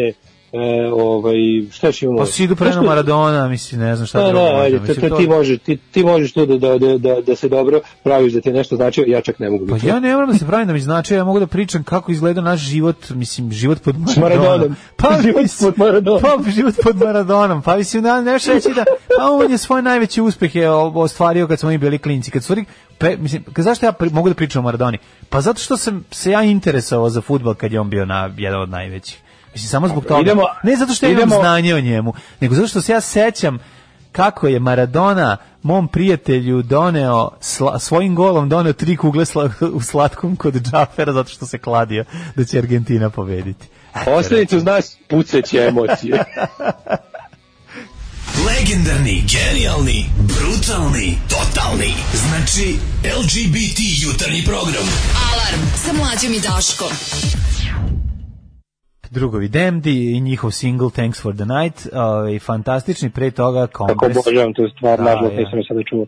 [0.53, 1.35] e, ovaj,
[1.71, 2.17] šta još imamo?
[2.17, 5.17] Pa si idu preno Maradona, mislim, ne znam šta Da, drugo da, ajde, to, to,
[5.17, 8.41] ti možeš, ti, ti možeš tu da, da, da, da, da se dobro praviš da
[8.41, 9.67] ti nešto znači, ja čak ne mogu.
[9.67, 12.11] Pa ja ne moram da se pravim da mi znači, ja mogu da pričam kako
[12.11, 14.43] izgleda naš život, mislim, život pod Maradonom.
[14.43, 14.75] Maradonom.
[14.95, 16.21] Pa, Život pod Maradonom.
[16.21, 17.61] Pa, život pod Maradonom.
[17.61, 18.85] Pa, mislim, da, neš reći da,
[19.21, 22.31] a on je svoj najveći uspeh je ostvario kad smo mi bili klinci.
[22.31, 22.65] Kad stvari,
[22.97, 24.97] pe, mislim, zašto ja pri, mogu da pričam o Maradoni?
[25.29, 28.61] Pa zato što sam se ja interesovao za futbol kad je on bio na, jedan
[28.61, 29.19] od najvećih.
[29.53, 30.21] Mislim, samo zbog toga.
[30.21, 33.01] Idemo- ne zato što ja imam idemo- znanje o njemu, nego zato što se ja
[33.01, 33.59] sećam
[34.11, 40.35] kako je Maradona mom prijatelju doneo sla, svojim golom doneo tri kugle sla, u slatkom
[40.35, 43.67] kod Džafera zato što se kladio da će Argentina pobediti.
[44.07, 46.23] Ostanite uz nas, puceće emocije.
[48.47, 51.93] Legendarni, genijalni, brutalni, totalni.
[52.15, 52.75] Znači,
[53.19, 54.87] LGBT jutarnji program.
[55.25, 56.87] Alarm sa mlađom i Daškom.
[59.11, 64.17] Drugovi Demdi i njihov single Thanks for the Night, ovaj, fantastični, pre toga Kako Kongres.
[64.19, 65.39] obožavam tu stvar, Da, nažalost ja.
[65.39, 66.05] nisam je sada čuo.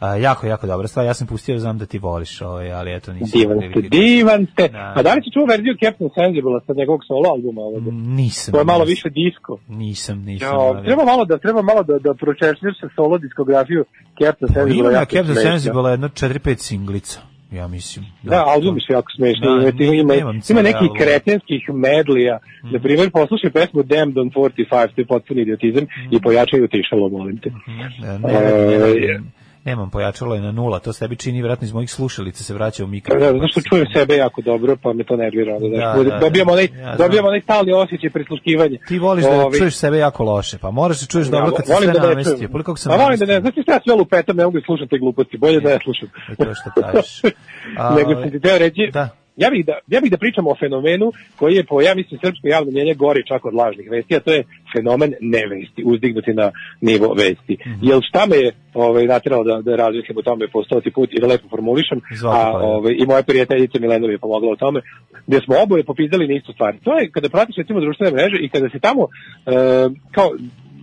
[0.00, 3.12] A, jako, jako dobra stvar, ja sam pustio, znam da ti voliš, ovaj, ali eto
[3.12, 3.30] nisam.
[3.32, 4.68] Divan ste, prilike- divan ste.
[4.68, 4.92] Da.
[4.96, 7.90] A da li si čuo verziju Captain Sensible sa njegovog solo albuma ovoga?
[7.90, 8.52] Nisam.
[8.52, 8.92] To je malo nisam.
[8.92, 9.58] više disko.
[9.68, 10.48] Nisam, nisam.
[10.48, 13.84] Ja, ali- treba malo da treba malo da da pročešljaš se solo diskografiju
[14.20, 14.90] Captain Pa Sensible.
[14.90, 15.34] Ima Captain.
[15.36, 17.20] Sensible jedno 4-5 singlica,
[17.52, 18.06] ja mislim.
[18.22, 19.46] Da, albumi su jako smešni.
[19.46, 20.96] Da, ima, ima, ima, ima nekih album.
[20.96, 22.38] kretenskih medlija.
[22.62, 27.38] Na primjer, poslušaj pesmu Damned on 45, to je potpuni idiotizam, i pojačaju tišalo, molim
[27.38, 27.50] te.
[27.50, 31.64] Ne, ne, ne, E, ne, nemam pojačalo je na nula, to se tebi čini vjerojatno
[31.64, 33.18] iz mojih slušalica se vraća u mikro.
[33.20, 35.58] Da, zato što čujem sebe jako dobro, pa me to nervira.
[35.60, 36.18] znaš, Da, da, da.
[36.18, 36.96] dobijam onaj, Ja znam.
[36.98, 38.78] dobijam onaj stalni osjećaj prisluškivanja.
[38.88, 41.74] Ti voliš da Ovi- čuješ sebe jako loše, pa moraš da čuješ dobro kad se
[41.74, 42.48] sve da namestio.
[42.48, 44.88] Poli kako se Pa volim da ne, znači ja sve lupetam, ne mogu da slušam
[44.88, 46.08] te gluposti, bolje da ne slušam.
[46.38, 47.20] To što kažeš.
[47.78, 49.08] A, Nego sam ti teo reći, Da.
[49.36, 52.48] Ja bih da ja bih da pričam o fenomenu koji je po ja mislim srpsko
[52.48, 54.44] javno mnjenje gori čak od lažnih vesti, a to je
[54.76, 57.56] fenomen nevesti, uzdignuti na nivo vesti.
[57.82, 61.20] Jel šta me je ovaj nateralo da da razmislim o tome po stoti put i
[61.20, 64.80] da lepo formulišem, Izvolite, a ovaj i moja prijateljica Milena mi je pomogla u tome,
[65.26, 66.74] gde smo oboje popizdali na istu stvar.
[66.84, 69.08] To je kada pratiš recimo društvene mreže i kada se tamo e,
[70.14, 70.28] kao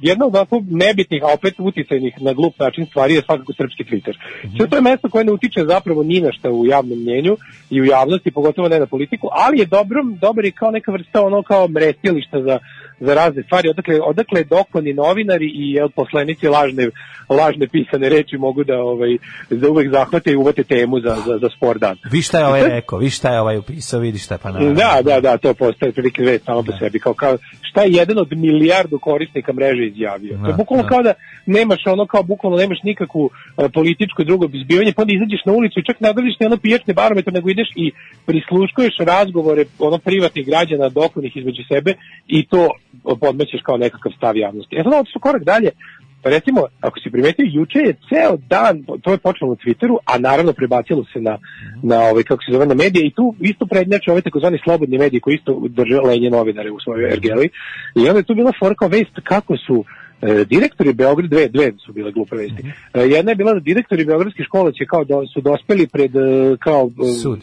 [0.01, 4.13] jedna od onako nebitnih, a opet uticajnih na glup način stvari je svakako srpski Twitter.
[4.57, 7.37] Sve to je mesto koje ne utiče zapravo ni na šta u javnom mnjenju
[7.69, 11.25] i u javnosti, pogotovo ne na politiku, ali je dobro, dobar je kao neka vrsta
[11.25, 12.59] ono kao mrestilišta za,
[12.99, 16.89] za razne stvari, odakle, odakle dokoni novinari i jel, poslanici lažne,
[17.29, 19.17] lažne pisane reči mogu da ovaj,
[19.49, 21.97] da uvek zahvate i uvate temu za, za, za spor dan.
[22.11, 24.73] Vi šta je ovaj rekao, vi šta je ovaj upisao, vidi šta pa naravno.
[24.73, 26.99] Da, da, da, to postaje prilike već samo po sebi.
[26.99, 30.33] Kao, kao, šta je jedan od milijardu korisnika mreže izjavio?
[30.37, 30.89] to Da, je bukvalno da.
[30.89, 31.13] kao da
[31.45, 35.53] nemaš ono kao bukvalno nemaš nikakvu e, političku i drugo izbivanje, pa onda izađeš na
[35.53, 37.91] ulicu i čak ne odradiš ni ono pijačni barometar, nego ideš i
[38.25, 41.93] prisluškuješ razgovore ono privatnih građana dokonih između sebe
[42.27, 42.69] i to
[43.19, 44.75] podmećeš kao nekakav stav javnosti.
[44.75, 45.69] E sad ovo su korak dalje,
[46.21, 50.17] Pa recimo, ako si primetio, juče je ceo dan, to je počelo na Twitteru, a
[50.17, 51.37] naravno prebacilo se na,
[51.83, 55.19] na ovaj, kako se zove, na medije i tu isto prednjače ove takozvani slobodni mediji
[55.19, 57.49] koji isto drže lenje novinare u svojoj ergeli.
[57.95, 59.85] I onda je tu bila fora kao vest kako su
[60.21, 62.63] e, direktori Beograd, dve, dve su bile glupe vesti.
[62.93, 66.57] E, jedna je bila da direktori Beogradske škole će kao da su dospeli pred e,
[66.59, 67.39] kao e, Sud.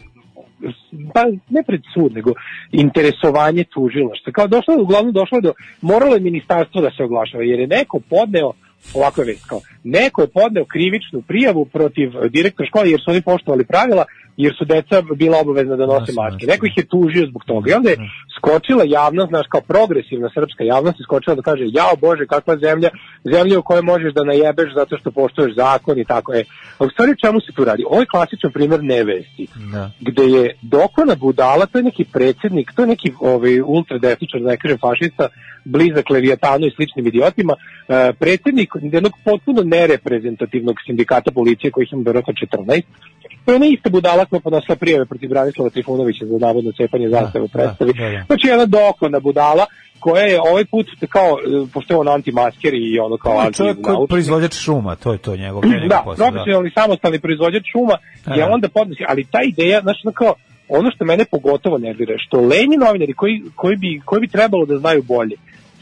[1.13, 2.31] pa ne pred sud, nego
[2.71, 4.31] interesovanje tužilaštva.
[4.33, 8.51] Kao došlo uglavnom došlo do, moralo je ministarstvo da se oglašava, jer je neko podneo
[8.93, 13.21] ovako je vest, kao, neko je podneo krivičnu prijavu protiv direktora škole jer su oni
[13.21, 14.05] poštovali pravila,
[14.37, 16.45] jer su deca bila obavezna da nose maske.
[16.45, 17.71] Neko ih je tužio zbog toga.
[17.71, 17.97] I onda je
[18.37, 22.89] skočila javnost, znaš, kao progresivna srpska javnost, je skočila da kaže, jao Bože, kakva zemlja,
[23.23, 26.43] zemlja u kojoj možeš da najebeš zato što poštuješ zakon i tako je.
[26.79, 27.83] A u stvari čemu se tu radi?
[27.89, 29.91] Ovo je klasičan primjer nevesti Da.
[29.99, 34.57] gde je Dokona Budala, to je neki predsjednik, to je neki ovaj, ultradesničar, da ne
[34.57, 35.27] kažem fašista,
[35.65, 37.53] blizak Leviatanu i sličnim idiotima,
[37.87, 42.81] e, predsjednik jednog potpuno nereprezentativnog sindikata policije kojih ima vjerojatno 14,
[43.16, 43.16] to
[43.51, 47.45] je ona ista budala koja je podnosila prijave protiv Branislava Trifunovića za navodno cepanje zastave
[47.45, 47.93] u da, predstavi.
[47.93, 48.23] da, da.
[48.27, 49.65] Znači jedna dokona budala
[49.99, 53.57] koja je ovaj put kao, e, pošto je on antimasker i ono kao je anti
[53.57, 56.25] čovjek koji je proizvođač šuma, to je to njegov, njegov da, posao.
[56.25, 56.31] Da.
[56.31, 57.97] profesionalni samostalni proizvođač šuma
[58.35, 58.49] je Da.
[58.53, 60.33] onda podnosi, ali ta ideja, znači ono kao,
[60.69, 64.65] ono što mene pogotovo nervira, je što lenji novinari koji, koji, bi, koji bi trebalo
[64.65, 65.35] da znaju bolje,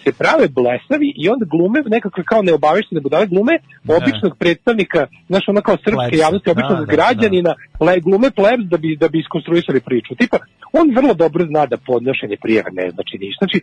[0.06, 3.54] se prave blesavi i onda glume nekakve kao neobaveštene budale glume
[4.00, 6.24] običnog predstavnika, znaš ono kao srpske Plebsa.
[6.24, 10.16] javnosti, običnog Da, da, građanina, ple, glume plebs da bi, da bi iskonstruisali priču.
[10.16, 10.38] Tipa,
[10.80, 13.42] on vrlo dobro zna da podnošenje prijeve ne znači ništa.
[13.46, 13.58] Znači,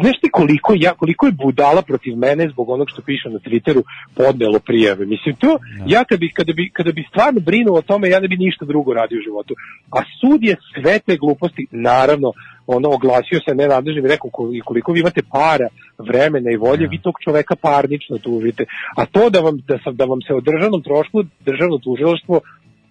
[0.00, 3.82] znaš ti koliko, ja, koliko je budala protiv mene zbog onog što piše na Twitteru
[4.14, 5.06] podnelo prijave.
[5.06, 8.28] Mislim, to, ja kada bi, kada, bi, kada bi stvarno brinuo o tome, ja ne
[8.28, 9.54] bi ništa drugo radio u životu.
[9.90, 12.32] A sud je sve te gluposti, naravno,
[12.66, 15.68] ono, oglasio se nenadležnim i rekao kol- koliko vi imate para,
[15.98, 18.64] vremena i volje, vi tog čoveka parnično tužite.
[18.96, 22.40] A to da vam, da, sam, da vam se o državnom trošku, državno tužilaštvo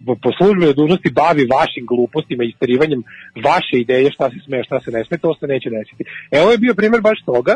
[0.06, 3.04] po- službenoj dužnosti bavi vašim glupostima i isterivanjem
[3.43, 6.04] vaše ideje šta se sme, šta se ne sme, to se neće desiti.
[6.32, 7.56] Evo je bio primjer baš toga,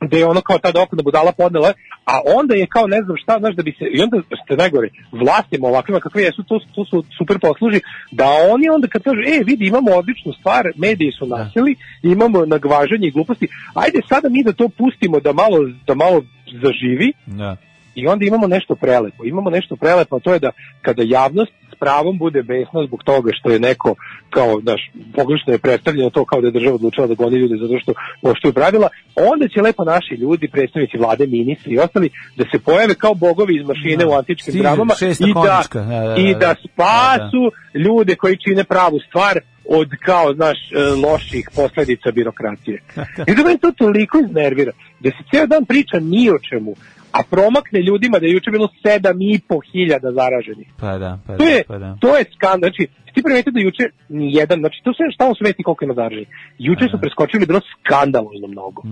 [0.00, 1.72] da je ono kao ta dokona budala podnela,
[2.04, 4.88] a onda je kao ne znam šta, znaš, da bi se, i onda ste najgore,
[5.12, 7.80] vlastima ovakvima kakve jesu, to, to su super posluži,
[8.12, 13.06] da oni onda kad kažu, e, vidi, imamo odličnu stvar, mediji su nasili, imamo nagvažanje
[13.08, 16.22] i gluposti, ajde sada mi da to pustimo da malo, da malo
[16.62, 17.56] zaživi, Da.
[17.96, 19.24] I onda imamo nešto prelepo.
[19.24, 20.50] Imamo nešto prelepo, a to je da
[20.82, 23.94] kada javnost s pravom bude besna zbog toga što je neko
[24.30, 24.80] kao, znaš,
[25.14, 27.92] pogrešno je predstavljeno to kao da je država odlučila da goni ljude zato što
[28.22, 28.88] poštuju pravila,
[29.32, 33.56] onda će lepo naši ljudi, predstavnici vlade, ministri i ostali, da se pojave kao bogovi
[33.56, 34.08] iz mašine Da.
[34.08, 36.54] u antičkim Stiže, dramama šesta i da, konjička, da, da, da, i da da.
[36.64, 37.42] spasu
[37.74, 42.82] ljude koji čine pravu stvar od kao, znaš, e, loših posledica birokracije.
[43.28, 46.74] I da meni to toliko iznervira, da se cijel dan priča ni o čemu,
[47.18, 50.68] a promakne ljudima da je juče bilo sedam i po hiljada zaraženih.
[50.80, 51.96] Pa da, pa To da, je, pa da.
[52.00, 52.70] to je skandal.
[52.70, 52.82] Znači,
[53.14, 56.28] ti primetio da juče ni jedan, znači to sve šta u sveti koliko ima zaraženih.
[56.58, 58.82] Juče su preskočili bilo skandalozno mnogo.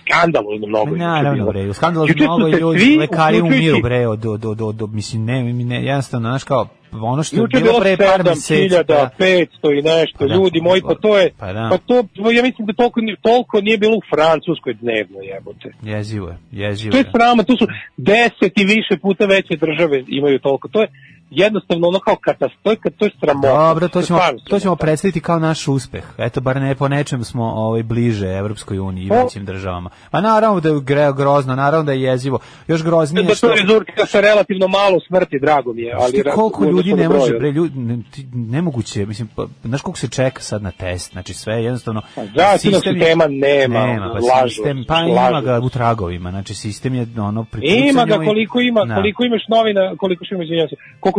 [0.00, 0.90] Skandalozno mnogo.
[0.90, 1.00] Mhm.
[1.00, 1.86] Naravno, bre, su
[2.16, 6.68] mnogo ljudi, lekari umiru, bre, od, od, od, od, mislim, ne, ne, jednostavno, znaš, kao,
[7.02, 10.34] ono što je Juče je bilo pre par meseci, 7500 i nešto, Pa da.
[10.34, 11.68] ljudi moji, pa to je, Pa da.
[11.70, 11.94] pa to,
[12.30, 15.68] ja mislim da toliko, toliko nije bilo u Francuskoj dnevno, jebote.
[15.82, 17.10] jezivo je, jezivo To je je.
[17.12, 17.66] srama, tu su
[17.96, 20.88] deset i više puta veće države imaju toliko, to je,
[21.30, 23.48] jednostavno ono kao katastrofa, to je sramota.
[23.48, 26.04] Dobro, to ćemo, to ćemo predstaviti kao naš uspeh.
[26.18, 29.90] Eto, bar ne po nečem smo ovaj, bliže Evropskoj uniji i Pa- većim državama.
[30.10, 30.80] Pa naravno da je
[31.16, 32.38] grozno, naravno da je jezivo.
[32.68, 33.48] Još groznije Da što...
[33.48, 35.94] to rezultira sa relativno malo smrti, drago mi je.
[35.94, 37.98] Ali ti koliko ljudi ne može, bre, ljudi, ne,
[38.32, 42.02] nemoguće, mislim, pa, znaš koliko se čeka sad na test, znači sve je jednostavno...
[42.30, 45.08] zdravstvenog sistem je- sistema nema, nema pa, lažu, sistem, pa lažu.
[45.30, 47.46] ima ga u tragovima, znači sistem je ono...
[47.90, 48.94] Ima ga koliko ima, Da.
[48.94, 50.68] koliko imaš novina, koliko ima, izvinjavam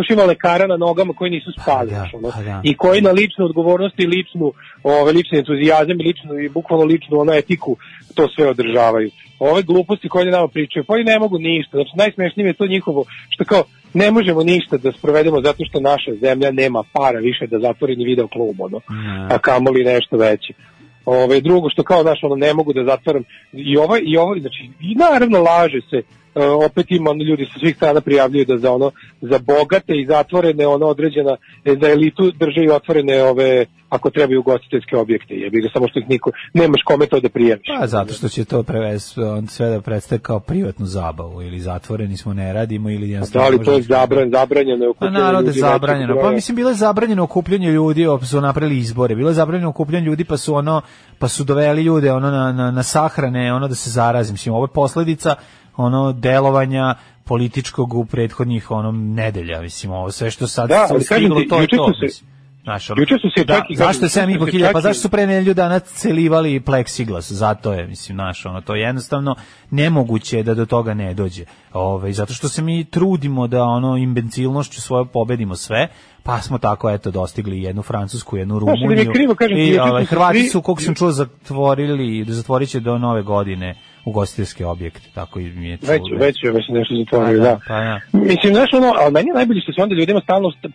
[0.03, 2.61] se, koliko ima lekara na nogama koji nisu spali, da, znaš, ono, pa da.
[2.63, 4.53] i koji na ličnu odgovornost i ličnu,
[4.83, 7.77] ove, lični entuzijazam i ličnu, i bukvalno ličnu ono etiku
[8.15, 9.09] to sve održavaju.
[9.39, 13.05] Ove gluposti koje nama pričaju, pa oni ne mogu ništa, znači najsmešnije je to njihovo,
[13.29, 13.63] što kao,
[13.93, 18.05] ne možemo ništa da sprovedemo zato što naša zemlja nema para više da zatvori ni
[18.05, 18.79] video klub, ono,
[19.29, 20.53] a kamoli nešto veće.
[21.05, 23.23] Ove, drugo što kao naš ono ne mogu da zatvaram
[23.53, 26.01] i ovaj i ovaj znači i naravno laže se
[26.65, 28.91] opet ima ono, ljudi sa svih strana prijavljuju da za ono
[29.21, 34.39] za bogate i zatvorene ono određena e, za elitu drže i otvorene ove ako trebaju
[34.39, 38.13] ugostiteljske objekte jebi ga samo što ih niko nemaš kome to da prijaviš Pa zato
[38.13, 42.53] što će to prevez, on sve da predstaje kao privatnu zabavu ili zatvoreni smo ne
[42.53, 45.47] radimo ili da jednostavno li to je možemo- zabran, zabranjeno je Pa okupljanje da ljudi
[45.47, 46.15] većeg zabranjeno.
[46.21, 49.15] Pa mislim bilo je zabranjeno okupljanje ljudi, pa su napravili izbore.
[49.15, 50.81] Bilo je zabranjeno okupljanje ljudi, pa su ono
[51.19, 54.31] pa su doveli ljude ono na, na, na sahrane, ono da se zarazi.
[54.31, 55.35] Mislim ovo je posledica
[55.77, 61.39] ono delovanja političkog u prethodnih ono nedelja, mislim ovo sve što sad Da, kažem stiglo
[61.41, 61.91] ti, to je to.
[62.09, 62.25] se-.
[62.63, 64.73] Znaš, ono- juče su se da, čak i- zašto je juče 7,5 su se hiljada?
[64.73, 67.31] Pa zašto su pre nedelju dana celivali pleksiglas?
[67.31, 69.35] Zato je, mislim, naš, ono, to je jednostavno
[69.71, 71.43] nemoguće da do toga ne dođe.
[71.73, 75.87] Ove, zato što se mi trudimo da ono imbencilnošću svoje pobedimo sve,
[76.23, 79.11] pa smo tako eto dostigli jednu Francusku, jednu mi Rumuniju.
[79.13, 83.75] krivo, kažem I ovaj, Hrvati su, koliko sam čuo, zatvorili, zatvorit će do nove godine
[84.05, 85.89] ugostiteljske objekte, tako i mi je čuo.
[85.89, 87.59] Već, već je već nešto zatvorio, Pa da, da.
[87.67, 87.99] pa da.
[88.25, 90.71] Mislim, znaš, ono, ali meni je najbolje što se onda ljudima stalno st-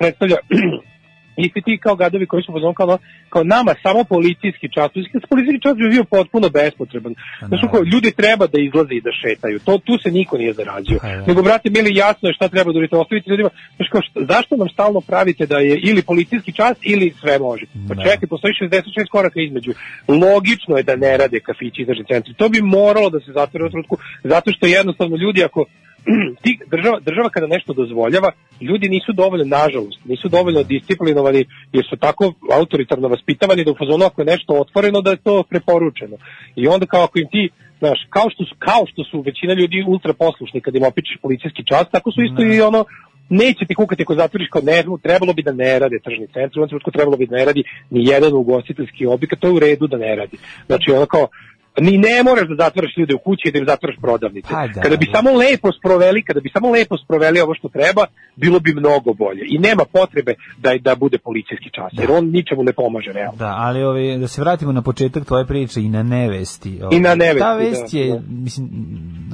[1.40, 2.98] predstavlja isti ti kao gadovi koji su pozvani kao,
[3.28, 4.90] kao nama samo policijski čas.
[5.28, 7.14] Policijski čas bi bio potpuno bespotreban.
[7.48, 9.58] Znaš, kao, ljudi treba da izlaze i da šetaju.
[9.58, 10.98] To, tu se niko nije zarađio.
[11.02, 11.26] Pa da.
[11.26, 12.96] Nego, brate, mili, jasno je šta treba da uradite.
[12.96, 13.50] Ostavite ljudima.
[13.76, 17.64] Znaš, kao, šta- zašto nam stalno pravite da je ili policijski čas ili sve može?
[17.88, 18.02] Pa Da.
[18.02, 19.72] čekaj, postoji 66 koraka između.
[20.08, 22.34] Logično je da ne rade kafići i centri.
[22.34, 25.64] To bi moralo da se zatvore u trenutku, zato što jednostavno ljudi ako
[26.42, 31.96] ti, država, država kada nešto dozvoljava, ljudi nisu dovoljno, nažalost, nisu dovoljno disciplinovani jer su
[31.96, 36.16] tako autoritarno vaspitavani da u fazonu ako je nešto otvoreno da je to preporučeno.
[36.56, 37.50] I onda kao ako im ti
[37.80, 41.62] Znaš, kao što su, kao što su većina ljudi ultra poslušni kad im opičeš policijski
[41.64, 42.84] čas, tako su isto i ono,
[43.28, 46.60] neće ti kukati ako zatvoriš kao ne, trebalo bi da ne rade tržni centri, u
[46.60, 49.86] ovom trenutku trebalo bi da ne radi ni jedan ugostiteljski objekat, to je u redu
[49.86, 50.36] da ne radi.
[50.66, 51.28] Znači, ono kao,
[51.80, 54.48] ni ne moraš da zatvaraš ljude u kući i da im zatvaraš prodavnice.
[54.50, 55.12] Pa da, kada bi da.
[55.16, 59.42] samo lepo sproveli, kada bi samo lepo sproveli ovo što treba, bilo bi mnogo bolje.
[59.48, 63.36] I nema potrebe da da bude policijski čas, jer on ničemu ne pomaže realno.
[63.38, 66.78] Da, ali ovi, da se vratimo na početak tvoje priče i na nevesti.
[66.82, 68.20] Ovi, I na nevesti, Ta vest da, je, da.
[68.28, 68.68] mislim,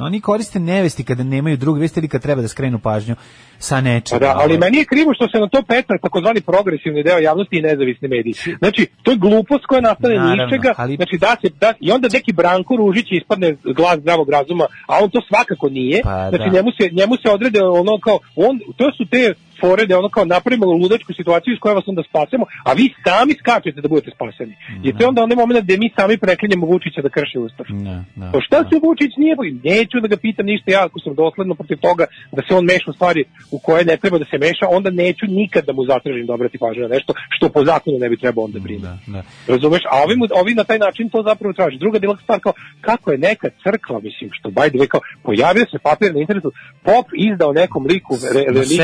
[0.01, 3.14] oni koriste nevesti kada nemaju druge vesti ili kad treba da skrenu pažnju
[3.59, 4.18] sa nečega.
[4.20, 7.59] Pa da, ali meni je krivo što se na to peca takozvani progresivni deo javnosti
[7.59, 8.35] i nezavisni mediji.
[8.59, 11.73] Znači, to je glupost koja nastane ni iz Naravno, čega, ali- znači da se, da,
[11.81, 16.28] i onda neki Branko Ružić ispadne glas zdravog razuma, a on to svakako nije, Pa
[16.30, 16.56] znači da.
[16.56, 20.24] njemu se, njemu se odrede ono kao, on, to su te fore da ono kao
[20.24, 24.54] napravimo ludačku situaciju iz koje vas onda spasemo, a vi sami skačete da budete spaseni.
[24.84, 27.66] I to je onda onaj moment gde mi sami preklinjemo Vučića da krši ustav.
[27.70, 28.68] Ne, da, Pa šta da.
[28.68, 32.42] se Vučić nije, neću da ga pitam ništa, ja ako sam dosledno protiv toga da
[32.48, 35.64] se on meša u stvari u koje ne treba da se meša, onda neću nikad
[35.64, 38.58] da mu zatražim da obrati pažnju na nešto što po zakonu ne bi trebao onda
[38.58, 38.82] brine.
[38.88, 39.22] Da, da.
[39.52, 39.82] Razumeš?
[39.92, 41.78] A ovi, mu- ovi na taj način to zapravo traži.
[41.78, 45.66] Druga bila stvar kao, kako je neka crkva, mislim, što by the way, kao, pojavio
[45.70, 46.52] se papir na internetu,
[46.82, 48.82] pop izdao nekom liku re, religijsko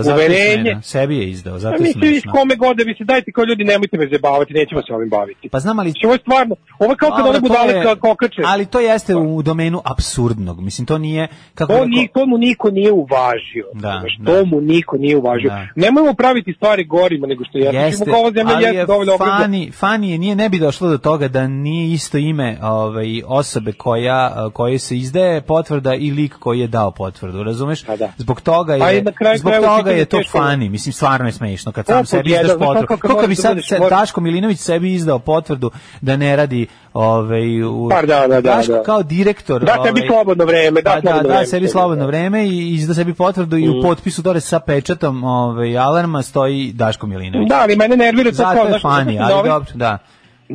[0.00, 0.76] izdao, zato je uverenje.
[0.82, 2.32] Sebi je izdao, zato je mislim, smešno.
[2.32, 5.48] kome god da se dajte kao ljudi, nemojte me zabavati, nećemo se ovim baviti.
[5.48, 7.84] Pa znam, ali Znači, ovo je stvarno, ovo je kao kad one to budale je-
[7.84, 8.42] ka- kokače.
[8.46, 10.60] Ali to jeste u domenu absurdnog.
[10.60, 11.28] Mislim, to nije...
[11.54, 13.66] Kako To, ni, to mu niko nije uvažio.
[13.74, 14.32] Da, da.
[14.32, 15.48] To mu niko nije uvažio.
[15.50, 15.66] Da.
[15.76, 17.58] Nemojmo praviti stvari gorima nego što.
[17.58, 20.98] Jeste, Čimo kao zemlja ali jeste je fani, fani je, nije, ne bi došlo do
[20.98, 26.60] toga da nije isto ime ovaj, osobe koja, koje se izdaje potvrda i lik koji
[26.60, 27.84] je dao potvrdu, razumeš?
[27.84, 28.12] Pa da.
[28.16, 31.26] Zbog toga Pa je, na kraju zbog toga pitanje je to teško- fani, mislim, stvarno
[31.26, 32.86] je smešno kad To sam sebi izdaš potvrdu.
[32.86, 35.70] kako Kako bi da sad se, Daško Milinović sebi izdao potvrdu
[36.00, 38.82] da ne radi ovaj, u, Par dana, da, Daško da.
[38.82, 42.06] kao direktor Da sebi ovaj, slobodno vreme, da Pa da, da, vreme sebi slobodno da.
[42.06, 47.06] vreme i izda sebi potvrdu i u potpisu dole sa pečatom ovaj, alarma stoji Daško
[47.06, 47.48] Milinović.
[47.48, 49.98] Da, ali mene nervira to Zato kao, je znaš, fani, na ali dobro, da.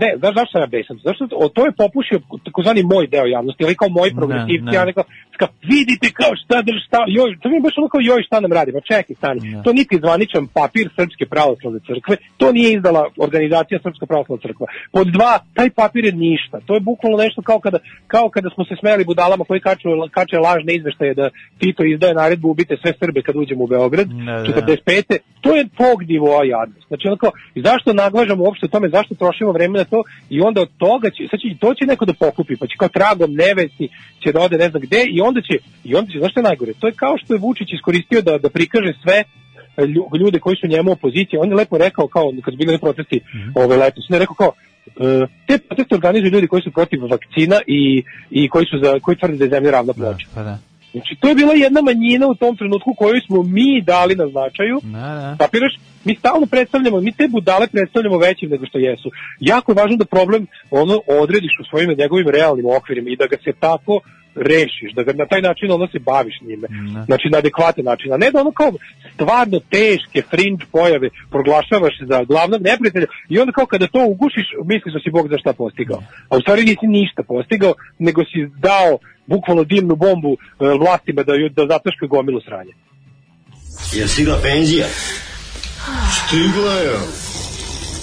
[0.04, 0.98] Ne, znaš zašto sam ja besan?
[1.08, 2.18] Zašto to, to je popušio
[2.48, 4.74] takozvani moj deo javnosti, ali kao moji progresivci, ne.
[4.78, 5.04] ja rekao,
[5.42, 8.38] kao, vidite kao šta drž, šta, joj, to mi je baš ono kao, joj, šta
[8.44, 13.02] nam radi, pa čekaj, stani, to niti zvaničan papir Srpske pravoslavne crkve, to nije izdala
[13.28, 14.66] organizacija Srpska pravoslavna crkva.
[14.96, 17.80] Pod dva, taj papir je ništa, to je bukvalno nešto kao kada,
[18.14, 22.48] kao kada smo se smeli budalama koji kaču, kače lažne izveštaje da Tito izdaje naredbu
[22.50, 24.62] ubite sve Srbe kad uđemo u Beograd, Da, da.
[24.62, 25.18] 45.
[25.42, 26.88] To je tog nivoa jadnost.
[26.88, 27.08] Znači,
[27.56, 31.10] i zašto naglažamo uopšte o tome, zašto trošimo vreme na to i onda od toga
[31.10, 33.90] će, sad će, to će neko da pokupi, pa će kao tragom nevesti
[34.24, 36.44] će da ode ne znam gde i onda će, i onda će, znaš što je
[36.44, 36.74] najgore?
[36.80, 39.18] To je kao što je Vučić iskoristio da, da prikaže sve
[39.78, 41.40] e, lju- ljude koji su njemu opozicije.
[41.40, 43.20] On je lepo rekao, kao kad su bili protesti
[43.56, 44.52] ove letos, on je rekao kao,
[44.88, 49.18] e, te proteste organizuju ljudi koji su protiv vakcina i, i koji su za, koji
[49.18, 50.28] tvrde da je zemlja ravna ploča.
[50.36, 50.58] Pa da.
[50.92, 54.80] Znači, to je bila jedna manjina u tom trenutku koju smo mi dali na značaju.
[54.84, 55.36] Da, da.
[55.40, 55.74] Kapiraš?
[56.06, 59.12] Mi stalno predstavljamo, mi te budale predstavljamo većim nego što jesu.
[59.40, 63.38] Jako je važno da problem ono odrediš u svojim njegovim realnim okvirima i da ga
[63.44, 64.02] se tako
[64.36, 66.68] rešiš, da ga na taj način ono se baviš njime.
[67.06, 68.72] Znači na adekvatan način, a ne da ono kao
[69.14, 74.94] stvarno teške fringe pojave proglašavaš za glavnog neprijatelja i onda kao kada to ugušiš misliš
[74.94, 76.04] da si Bog za šta postigao.
[76.30, 80.38] A u stvari nisi ništa postigao, nego si dao bukvalno dimnu bombu e,
[80.84, 82.74] vlastima da, da zataškaju gomilu sranja.
[83.94, 84.88] Je stigla penzija?
[86.18, 86.98] Stigla je.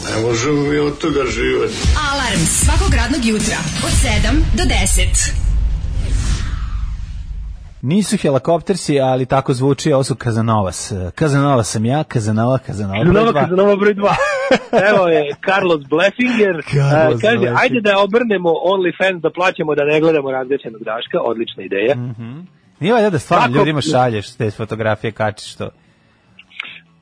[0.06, 1.74] Ne možemo mi od toga živati.
[2.12, 5.55] Alarm svakog radnog jutra od 7 do 10.
[7.86, 10.92] Nisu helikoptersi, ali tako zvuči, ovo su Kazanovas.
[11.14, 13.04] Kazanova sam ja, Kazanova, Kazanova.
[13.04, 13.40] broj Nova dva.
[13.40, 14.14] Kazanova broj 2.
[14.90, 16.56] Evo je Carlos Bleffinger.
[16.64, 17.54] Carlos A, kaže, Bleffinger.
[17.56, 21.18] ajde da obrnemo OnlyFans da plaćamo da ne gledamo razgaćenog Daška.
[21.22, 21.94] Odlična ideja.
[22.80, 25.68] Nije valjda da stvarno Tako- ljudima šalješ te fotografije, kačiš to.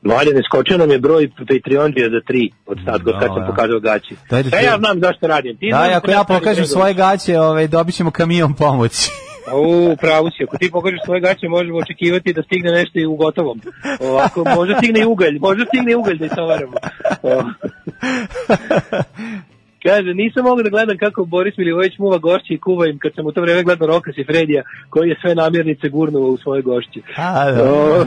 [0.03, 3.47] Mladen, skočio nam je broj Patreonđija za tri od sad, od kad sam Dobro.
[3.47, 4.15] pokazao gaći.
[4.29, 5.57] Dajde Sve ti- ja znam zašto radim.
[5.57, 9.09] Ti Da, ako da ja pokažem svoje gaće, ovaj, dobit ćemo kamion pomoći.
[9.53, 10.43] U, pravo si.
[10.43, 13.61] Ako ti pokažeš svoje gaće, možemo očekivati da stigne nešto i u gotovom.
[13.99, 15.39] Ovako, možda stigne i ugalj.
[15.39, 16.77] Možda stigne i ugalj da istovaramo.
[19.87, 23.25] Kaže, nisam mogao da gledam kako Boris Milivojević muva gošće i kuva im kad sam
[23.25, 26.99] u to vreme gledao Rokas i Fredija koji je sve namirnice gurnuo u svoje gošće.
[27.17, 27.63] A, da.
[27.73, 28.05] O,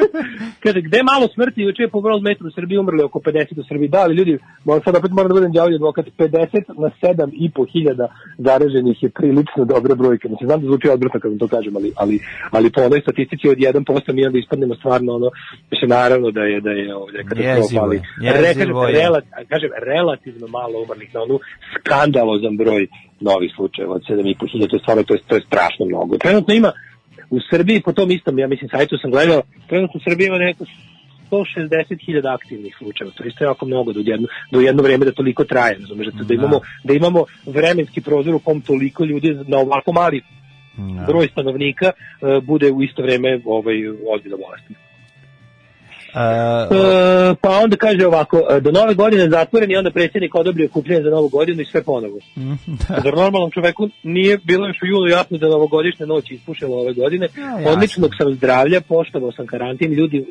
[0.62, 3.64] kaže, gde malo smrti, juče je po World Metru u Srbiji umrli oko 50 u
[3.68, 3.88] Srbiji.
[3.88, 7.50] Da, ali ljudi, moram sad opet moram da budem đavolji advokat, 50 na 7 i
[7.50, 8.06] po hiljada
[8.38, 10.28] zaraženih je prilično dobra brojka.
[10.28, 12.20] Mislim, znam da zvuči odvrtno kad vam to kažem, ali, ali,
[12.50, 15.30] ali po onoj statistici od 1% mi onda ispadnemo stvarno ono,
[15.70, 17.82] mislim, naravno da je, da je ovdje katastrofa, Jezivo
[19.36, 21.38] ali kažem, relativno malo umrlih na onu
[21.74, 22.86] skandalozan broj
[23.20, 26.18] novih slučajeva od 7,5 hiljada, to je stvarno, to je, to je strašno mnogo.
[26.18, 26.72] Trenutno ima
[27.30, 30.64] u Srbiji po tom istom, ja mislim, sajtu sam gledao, trenutno u Srbiji ima neko
[31.30, 35.44] 160.000 aktivnih slučajeva, to je isto jako mnogo do jedno, do jedno vreme da toliko
[35.44, 39.92] traje, razumeš, da, da, imamo, da imamo vremenski prozor u kom toliko ljudi na ovako
[39.92, 40.22] mali
[41.06, 43.76] broj stanovnika e, bude u isto vreme ovaj,
[44.14, 44.85] ozbiljno bolestan.
[46.14, 51.02] E, pa onda kaže ovako, e, do nove godine zatvoren i onda predsjednik odobrio kupljenje
[51.02, 52.18] za novu godinu i sve ponovo.
[53.04, 57.28] Zar normalnom čoveku nije bilo još u julu jasno da novogodišnja noć ispušila ove godine?
[57.36, 57.70] jasno.
[57.70, 60.22] Odličnog sam zdravlja, poštovao sam karantin, ljudi, e,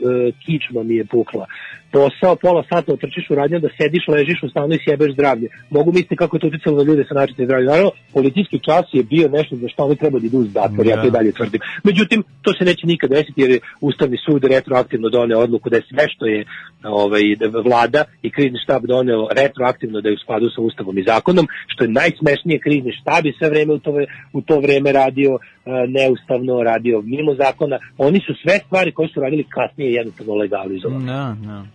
[0.46, 1.46] kičma mi je pukla.
[1.92, 5.48] Posao, pola sata otrčiš u radnju da sediš, ležiš u stanu i sjebeš zdravlje.
[5.70, 7.68] Mogu misliti kako je to uticalo na ljude sa načinim zdravljem.
[7.68, 11.02] Naravno, policijski čas je bio nešto za što oni treba da idu u zatvor, ja
[11.02, 11.62] to i dalje tvrdim.
[11.84, 15.88] Međutim, to se neće nikad desiti jer je Ustavni sud retroaktivno doneo odluku da je
[15.90, 16.46] sve što je
[16.84, 21.04] ovaj, da vlada i krizni štab doneo retroaktivno da je u skladu sa Ustavom i
[21.04, 23.92] zakonom, što je najsmešnije krizni štab je sve vreme u to,
[24.34, 27.80] u to vreme radio e, neustavno, radio mimo zakona.
[27.98, 31.06] Oni su sve stvari koje su radili kasnije jednostavno legalizovali.
[31.06, 31.66] Da, da.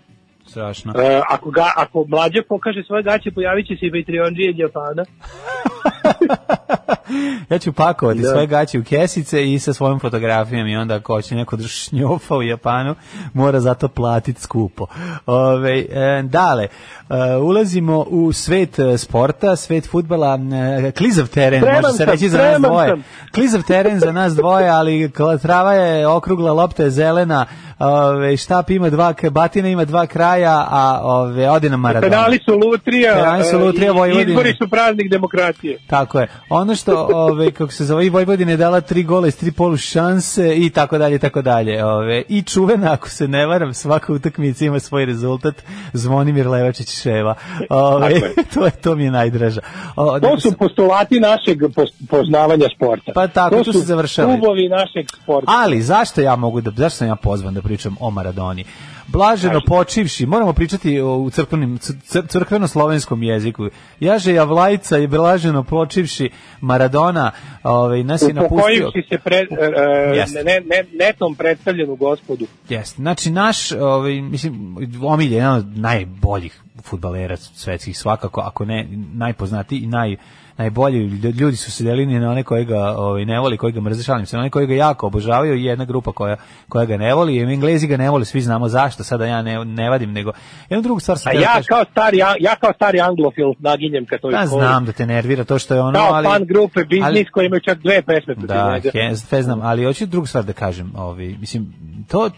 [0.50, 0.92] Strašno.
[0.98, 5.04] E, ako, ga, ako mlađe pokaže svoje gaće, pojavit će se i Patreonđije Japana.
[7.50, 8.30] Ja ću pakovati Da.
[8.30, 12.36] svoje gaće u kesice i sa svojom fotografijom i onda ako će neko da šnjofa
[12.36, 12.94] u Japanu,
[13.34, 14.86] mora zato platiti skupo.
[15.26, 16.70] Ove, e, dale, e,
[17.36, 20.38] ulazimo u svet e, sporta, svet futbala,
[20.86, 22.88] e, klizav teren, Spreman može se sam, reći za nas dvoje.
[22.88, 23.04] sam.
[23.34, 25.10] Klizav teren za nas dvoje, ali
[25.42, 27.46] trava je okrugla, lopta je zelena,
[27.80, 32.10] ove, štap ima dva, batina ima dva kraja, a ove, ode na Maradona.
[32.10, 34.30] Penali su lutrija, Penali su e, lutrija i- Vojvodine.
[34.30, 35.78] izbori su praznik demokratije.
[35.86, 36.28] Tako je.
[36.50, 39.76] Ono što, ove, kako se zove, i Vojvodina je dala tri gola iz tri polu
[39.76, 40.20] šanse
[40.56, 41.84] i tako dalje, i tako dalje.
[41.84, 45.54] Ove, I čuvena, ako se ne varam, svaka utakmica ima svoj rezultat.
[45.92, 47.34] Zvonimir Levačić Ševa.
[47.70, 48.20] Ove,
[48.54, 49.60] to, je, to mi je najdraža.
[49.96, 51.58] O, To su postulati našeg
[52.10, 53.12] poznavanja sporta.
[53.14, 54.28] Pa tako, to tu su se završava.
[54.28, 55.52] Klubovi našeg sporta.
[55.54, 58.64] Ali zašto ja mogu da zašto sam ja pozvan da pričam o Maradoni.
[59.06, 63.68] Blaženo počivši, moramo pričati o, u crkvenim, cr- crkveno-slovenskom jeziku.
[64.00, 66.30] Jaže Javlajca i blaženo počivši
[66.60, 67.30] Maradona
[67.62, 68.56] ovaj, nas je napustio.
[68.56, 70.44] Upokojivši se pre, e, Jeste.
[70.44, 72.46] ne, ne, netom predstavljenu gospodu.
[72.68, 73.02] Jeste.
[73.02, 79.78] Znači naš, ovaj mislim Omilje je jedan od najboljih fudbalera svetskih svakako, ako ne najpoznatiji
[79.78, 80.16] i naj
[80.60, 83.80] najbolji Lju- ljudi su se delili na one koje ga ovaj ne voli, koji ga
[83.80, 86.36] mrze, šalim se, na one koji ga jako obožavaju i jedna grupa koja
[86.68, 89.64] koja ga ne voli, i Englezi ga ne vole, svi znamo zašto, sada ja ne,
[89.64, 90.32] ne vadim, nego
[90.70, 94.06] jednu drugu stvar sam A da ja kao stari, ja, ja kao stari anglofil naginjem
[94.06, 96.26] ka toj Ja znam da te nervira to što je ono, ali...
[96.26, 100.26] fan grupe Biznis koji imaju čak dve pesme Da, he, sve znam, ali hoću drugu
[100.26, 101.72] stvar da kažem, ovaj, mislim,
[102.08, 102.30] to,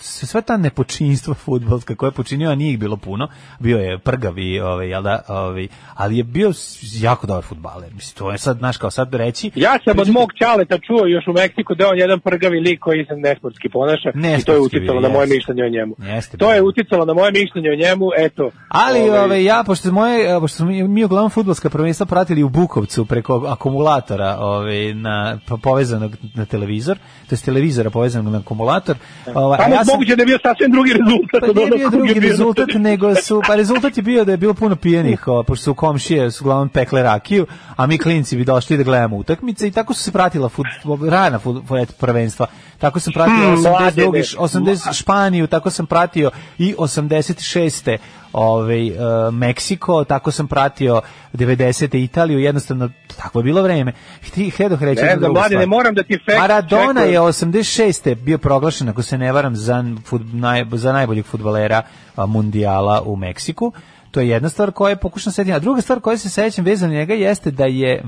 [0.00, 3.28] sve ta nepočinstva fudbalska koje je počinio, a nije ih bilo puno,
[3.58, 6.52] bio je prgavi, ovaj, jel da, ovaj, ali je bio
[7.00, 10.32] jako dobar fudbaler, mislim, to je sad, znaš, kao sad reći, Ja sam od mog
[10.34, 14.08] čaleta čuo još u Meksiku da je on jedan prgavi lik koji se nesportski ponaša
[14.08, 15.94] i to je Nesportski uticalo na moje mišljenje o njemu.
[15.98, 18.50] Jeste to je uticalo na moje mišljenje o njemu, eto.
[18.68, 22.48] Ali ovaj, ovaj, ja pošto moje pošto smo mi, mi uglavnom fudbalska prvenstva pratili u
[22.48, 28.96] Bukovcu preko akumulatora, ovaj na po- povezanog na televizor, to jest televizora povezanog na akumulator.
[29.34, 31.40] Ovaj, a Tamo ja sam- moguće da je bio sasvim drugi rezultat.
[31.40, 34.54] Pa nije bio je drugi rezultat, nego su, pa rezultat je bio da je bilo
[34.54, 37.46] puno pijenih, pošto su komšije, su uglavnom pekle rakiju,
[37.76, 40.66] a mi klinci bi došli da gledamo utakmice i tako su se pratila fut,
[41.10, 42.46] rana fut, fut, prvenstva.
[42.78, 43.70] Tako sam pratio Hmm, 82.
[43.70, 44.22] mladene.
[44.38, 47.98] 80 Španiju, tako sam pratio i 86.
[48.32, 48.96] Ovaj, uh,
[49.34, 51.00] Meksiko, tako sam pratio
[51.34, 52.04] 90.
[52.04, 53.92] Italiju, jednostavno tako je bilo vreme.
[54.22, 55.50] Htio htio reći Ne stvar.
[55.50, 58.14] ne moram da ti fact Maradona je 86.
[58.14, 61.82] bio proglašen, ako se ne varam, za, fut, naj, za najboljeg futbalera
[62.16, 63.72] a, mundijala u Meksiku.
[64.10, 65.52] To je jedna stvar koja je pokušam setiti.
[65.52, 68.02] A druga stvar koja se sećam vezana njega jeste da je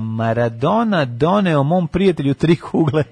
[0.00, 3.04] Maradona doneo mom prijatelju tri kugle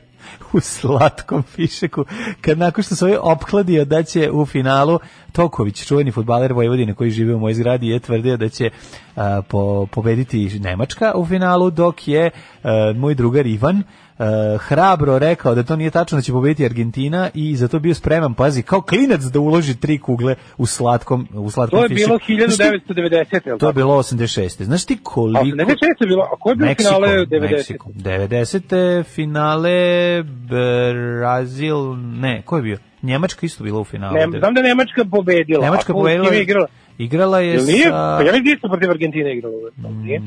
[0.53, 2.05] u slatkom fišeku,
[2.41, 4.99] kad nakon što se ovaj opkladio da će u finalu
[5.33, 8.71] Toković, čuveni futbaler Vojvodine koji živi u mojoj zgradi, je tvrdio da će
[9.17, 12.31] a, po, pobediti Nemačka u finalu, dok je
[12.63, 13.83] a, moj drugar Ivan
[14.21, 14.27] a,
[14.59, 18.35] hrabro rekao da to nije tačno da će pobediti Argentina i za to bio spreman,
[18.35, 22.45] pazi, kao klinac da uloži tri kugle u slatkom, u slatkom To je bilo fišeku.
[22.47, 23.47] Znaš ti- 1990.
[23.47, 24.63] jel To je bilo 86.
[24.63, 25.41] Znaš ti koliko...
[25.41, 25.51] A 96.
[26.01, 27.41] je bilo, a ko je bio Meksiko, finale 90?
[27.51, 27.89] Meksiko.
[27.91, 29.03] 90.
[29.05, 32.79] finale Brazil, ne, ko je bio?
[33.03, 34.15] Njemačka isto bila u finalu.
[34.15, 35.65] Ne, znam da je Nemačka pobedila.
[35.65, 36.67] Nemačka a ko- pobedila igrala.
[36.99, 37.85] Igrala je Jel nije?
[37.85, 38.17] sa...
[38.19, 39.55] Pa ja vidim isto protiv Argentine igrala.
[40.03, 40.21] Nije?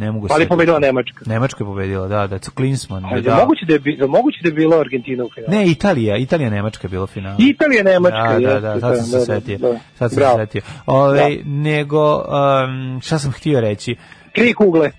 [0.00, 1.24] Ne mogu Ali se- pobedila Nemačka.
[1.26, 3.04] Nemačka je pobedila, da, da, Klinsman.
[3.04, 3.36] A je da.
[3.36, 5.52] moguće da je, bi- je moguće da je bila Argentina u finalu?
[5.52, 7.36] Ne, Italija, Italija Nemačka je bila u finalu.
[7.40, 8.38] Italija, Nemačka.
[8.40, 9.58] Da, da, da, sad sam se da, setio.
[9.58, 9.78] da, da.
[9.98, 10.62] Sad sam se setio.
[10.86, 13.96] Ove, nego, um, šta sam htio reći?
[14.34, 14.90] Tri kugle.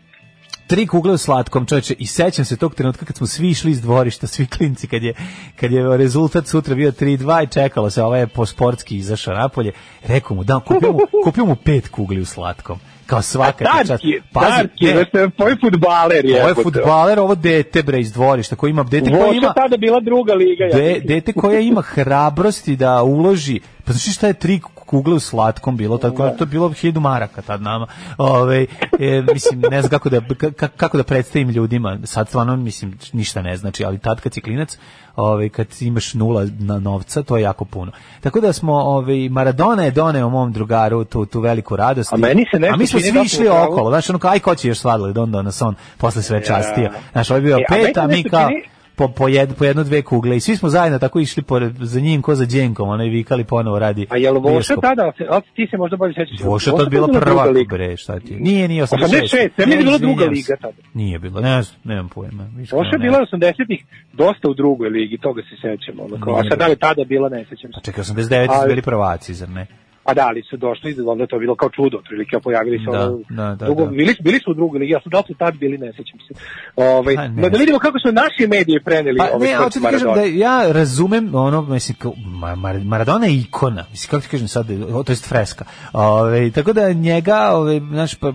[0.68, 3.82] tri kugle u slatkom, čoveče, i sećam se tog trenutka kad smo svi išli iz
[3.82, 5.14] dvorišta, svi klinci, kad je,
[5.56, 9.72] kad je rezultat sutra bio 3-2 i čekalo se, ovaj je po sportski izašao napolje,
[10.04, 12.80] rekao mu, da, kupio mu, kupio mu pet kugli u slatkom,
[13.12, 13.88] kao svaka ti čast.
[13.88, 16.26] Darki, Pazi, Darki, ne, znači, ovo je futbaler.
[16.40, 20.00] ovo je futbaler, ovo dete bre iz dvorišta, koji ima, dete koje ima, tada bila
[20.00, 20.64] druga liga.
[20.64, 24.60] ja de, dete koja ima hrabrosti da uloži pa znaš šta je tri
[24.92, 27.88] kugle u slatkom bilo tako to je bilo 1000 maraka tad nama.
[28.18, 28.64] Ovaj
[29.00, 31.98] e, mislim ne znam kako da ka- kako da predstavim ljudima.
[32.04, 34.78] Sad stvarno mislim ništa ne znači ali tad kad si klinac
[35.16, 37.92] ovaj kad imaš nula na novca to je jako puno.
[38.22, 42.46] Tako da smo ovaj Maradona je doneo mom drugaru tu tu veliku radost A meni
[42.54, 44.80] se a mi smo svi da išli okolo znaš ono kao aj ko će još
[44.80, 45.18] sladoled?
[45.18, 46.92] Onda nas on posle sve častio.
[47.12, 48.50] Znaš je bio E, pet a mi kao
[49.02, 52.00] po, po, jed, po jedno dve kugle i svi smo zajedno tako išli pored, za
[52.00, 54.06] njim ko za dženkom, onaj vikali ponovo radi.
[54.10, 56.46] A jel Voša tada, se- a ti se možda bolje sećaš?
[56.46, 58.36] Voša tad bila prva, bre, šta ti?
[58.36, 58.88] Nije, nije 86.
[58.88, 60.78] 86, ja mislim da je bila druga liga tada.
[60.94, 62.44] Nije bilo, ne znam, nemam pojma.
[62.72, 63.42] Voša je ne bila znam.
[63.42, 66.00] 80-ih dosta u drugoj ligi, toga se sećam.
[66.00, 67.74] Ono, kao, a sad da li tada bila, ne sećam se.
[67.74, 69.68] Pa čekaj, 89 su Ali- bili prvaci, zar ne?
[70.04, 73.06] A da, ali su došli, onda je to bilo kao čudo, otprilike, pojavili se Da,
[73.06, 73.92] ono, da, da, drugo, da.
[73.92, 76.34] Bili, bili su u drugoj ligi, a su da su tad bili, ne sećam se.
[76.76, 79.80] Ovaj, Pa, ne da, da vidimo kako su naši mediji preneli Pa ovaj ne, hoću
[79.80, 84.22] ti kažem da ja razumem ono, mislim, kao, Ma- Mar- Maradona je ikona, mislim, kako
[84.22, 84.68] ti kažem sad,
[85.06, 85.66] to jest freska.
[85.94, 88.34] Ove, tako da njega, ove, znaš, pa,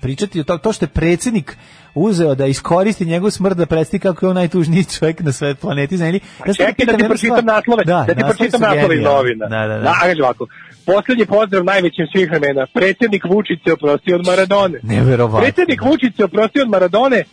[0.00, 1.56] pričati o to, to što je predsjednik
[1.94, 5.96] uzeo da iskoristi njegovu smrt da predstavi kako je on najtužniji čovjek na sve planeti
[5.96, 6.20] zemlji.
[6.46, 9.46] Ja se Čekaj da ti jednu pročitam naslove, da, ti naslovi pročitam naslove iz novina.
[9.46, 9.80] Da, da, da.
[9.80, 10.46] Da, ovako.
[10.86, 12.66] Poslednji pozdrav najvećim svih vremena.
[12.74, 14.78] Predsjednik Vučić se oprostio od Maradone.
[14.82, 15.40] Neverovatno.
[15.40, 17.24] Predsjednik Vučić se oprostio od Maradone, e,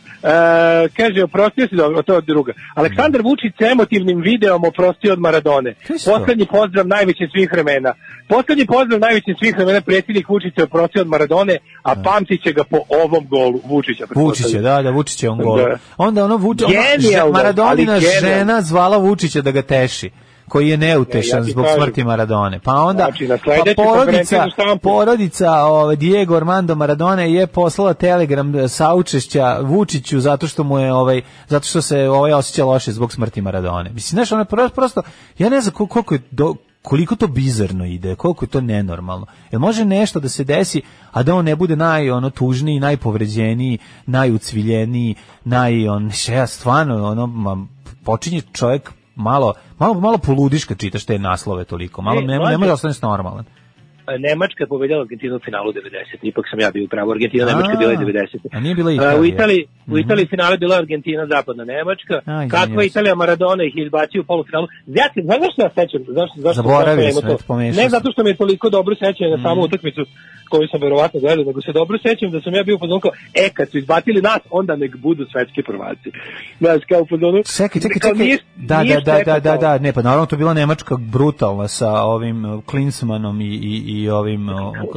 [0.97, 2.53] kaže, oprostio se, dobro, to je druga.
[2.75, 5.75] Aleksandar Vučić se emotivnim videom oprostio od Maradone.
[6.05, 7.93] Poslednji pozdrav najvećim svih vremena.
[8.29, 12.63] Poslednji pozdrav najvećim svih vremena, predsjednik Vučić se oprostio od Maradone, a pamtit će ga
[12.63, 14.05] po ovom golu Vučića.
[14.15, 15.57] Vučić je, da, da, Vučić je on gol.
[15.57, 15.77] Da.
[15.97, 20.09] Onda ono Vučić, ona, Genijalno, že- Maradonina žena zvala Vučića da ga teši.
[20.53, 21.81] Koji je neutešan Ja, ja ti zbog kažem.
[21.81, 22.59] smrti Maradone.
[22.59, 24.45] Pa onda Znači, na pa porodica,
[24.81, 30.93] porodica ovaj, Diego Armando Maradone je poslala telegram e, saučešća Vučiću zato što mu je
[30.93, 33.89] ovaj zato što se ovaj osjeća loše zbog smrti Maradone.
[33.89, 35.01] Mislim, znaš, pro- prosto
[35.37, 39.25] ja ne znam kol- koliko je do, koliko to bizarno ide, koliko je to nenormalno.
[39.51, 40.81] Jel može nešto da se desi,
[41.11, 45.15] a da on ne bude naj ono tužniji, najpovređeniji, najucviljeniji,
[45.45, 47.57] naj on ja stvarno ono ma,
[48.03, 52.01] počinje čovjek malo malo malo poludiš kad čitaš te naslove toliko.
[52.01, 53.45] Malo E, ne, ne može ostaneš normalan.
[54.19, 55.79] Nemačka je pobedila Argentinu u finalu 90.
[56.21, 57.11] Ipak sam ja bio u pravu.
[57.11, 58.37] Argentina Nemačka bila je 90.
[58.51, 59.21] a nije bila Italija.
[59.21, 59.99] U Italiji, u Mhm.
[59.99, 62.15] Italiji finale bila Argentina zapadna Nemačka.
[62.25, 62.83] Aj, Kakva.
[62.83, 64.67] Italija Maradona ih izbacio u polufinalu.
[64.87, 66.01] Ja se, znaš zašto ja sećam?
[66.07, 67.37] Zašto, zašto Zaboravio sam, to?
[67.47, 70.01] pomešao Ne zato što mi je toliko dobro sećanje na samu utakmicu
[70.49, 73.11] koju sam verovatno gledao, nego se dobro sećam da sam ja bio u fazonu kao,
[73.33, 76.09] e, kad su izbacili nas, onda nek budu svetski prvaci.
[76.59, 77.37] Znaš, kao u fazonu...
[77.57, 78.37] Čekaj, čekaj, čekaj.
[78.55, 82.45] Da, da, da, da, da, da, ne, pa naravno to bila Nemačka brutalna sa ovim
[82.45, 84.49] uh, Klinsmanom i, i, i ovim...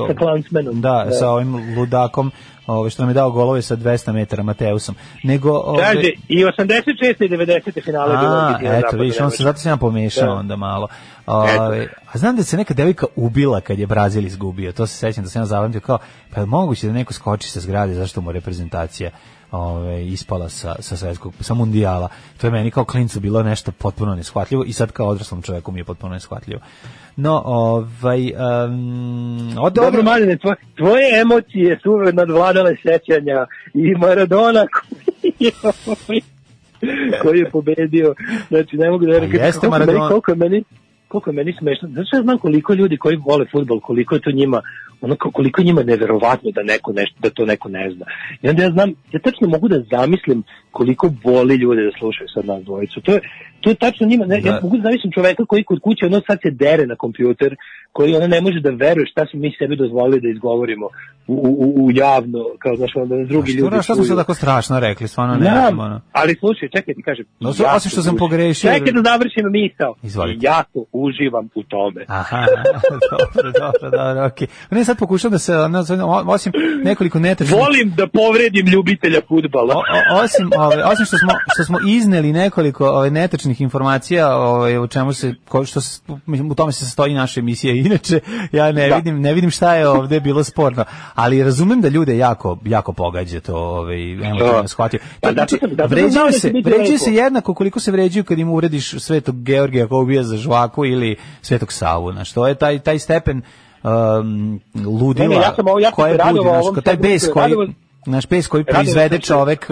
[0.09, 0.81] Sa Klansmanom.
[0.81, 1.11] Da, Da.
[1.11, 2.33] sa ovim ludakom
[2.67, 4.95] ovaj, što nam je dao golove sa 200 metara Mateusom.
[5.23, 7.25] Nego, ovaj, Kaže, i 86.
[7.25, 7.85] i 90.
[7.85, 10.35] finale je bilo A, Argentina eto, vidiš, on se zato sam ja pomešao Da.
[10.35, 10.89] onda malo.
[11.27, 14.73] Ove, a znam da se neka devojka ubila kad je Brazil izgubio.
[14.73, 15.99] To se sećam da sam ja zapamtio kao,
[16.35, 19.11] pa je moguće da neko skoči sa zgrade zašto mu reprezentacija
[19.57, 22.09] ove, ispala sa, sa svetskog, sa mundijala.
[22.41, 25.81] To je meni kao klincu bilo nešto potpuno neshvatljivo i sad kao odraslom čoveku mi
[25.81, 26.61] je potpuno neshvatljivo.
[27.17, 34.67] No, ovaj, um, od, Dobro, Maline, tvoje, tvoje emocije su uvek nadvladale sećanja i Maradona
[37.23, 38.15] koji je, pobedio.
[38.49, 39.43] Znači, ne mogu da verujem.
[39.43, 39.99] A jeste koliko, Maradona.
[39.99, 40.65] meni, koliko je meni
[41.09, 41.89] koliko je meni smešno.
[41.89, 44.63] Znači, ja znam koliko ljudi koji vole fudbal, koliko je to njima
[45.01, 48.07] ono koliko je njima neverovatno da neko nešto da to neko ne zna.
[48.43, 52.45] I onda ja znam, ja tačno mogu da zamislim koliko boli ljude da slušaju sad
[52.47, 53.01] nas dvojicu.
[53.01, 53.21] To je
[53.67, 54.61] to je tačno njima, ne, ja Da.
[54.63, 57.57] mogu da zamislim čoveka koji kod kuće ono sad se dere na kompjuter,
[57.93, 60.87] koji ona ne može da veruje šta smo mi sebi dozvolili da izgovorimo
[61.27, 64.81] u, u, u javno, kao znaš, onda drugi Što, ljudi šta smo sad tako strašno
[64.81, 66.01] rekli, stvarno ne Znam, znam, ono.
[66.13, 67.25] ali slušaj, čekaj ti kažem.
[67.41, 69.95] No, jako osim što sam pogrešio- Čekaj da završim misao.
[70.03, 70.39] Izvolite.
[70.43, 72.05] Jako uživam u tome.
[72.09, 73.01] Aha, dobro,
[73.61, 74.47] dobro, dobro, okej.
[74.71, 75.85] Ne, sad pokušam da se, ono,
[76.27, 76.53] osim
[76.85, 77.59] nekoliko netačnih...
[77.59, 79.75] Volim da povredim ljubitelja fudbala.
[79.75, 84.79] O, o, osim, ove, osim što smo što smo izneli nekoliko ove netačnih informacija, ovaj
[84.79, 85.81] o čemu se ko, što
[86.51, 87.75] u tome se sastoji naša emisija.
[87.87, 88.21] Inače
[88.53, 88.97] ja ne Da.
[88.97, 90.85] vidim ne vidim šta je ovde bilo sporno,
[91.15, 94.69] ali razumem da ljude jako jako pogađa to, ovaj emotivno Da.
[94.69, 95.01] shvatio.
[95.21, 95.59] Pa znači
[95.89, 99.87] vređaju da će se, vređaju se jednako koliko se vređaju kad im urediš Svetog Georgija
[99.89, 103.43] koji ubija za žvaku ili Svetog Savu, znači to je taj taj stepen
[103.83, 106.75] um, ludila Ne, ne, ja sam ovo- ja sam koje se radovao budi, znaš, ovom
[106.75, 107.55] ko taj bes koji
[108.07, 109.67] naš pes koji Radovao proizvede čovek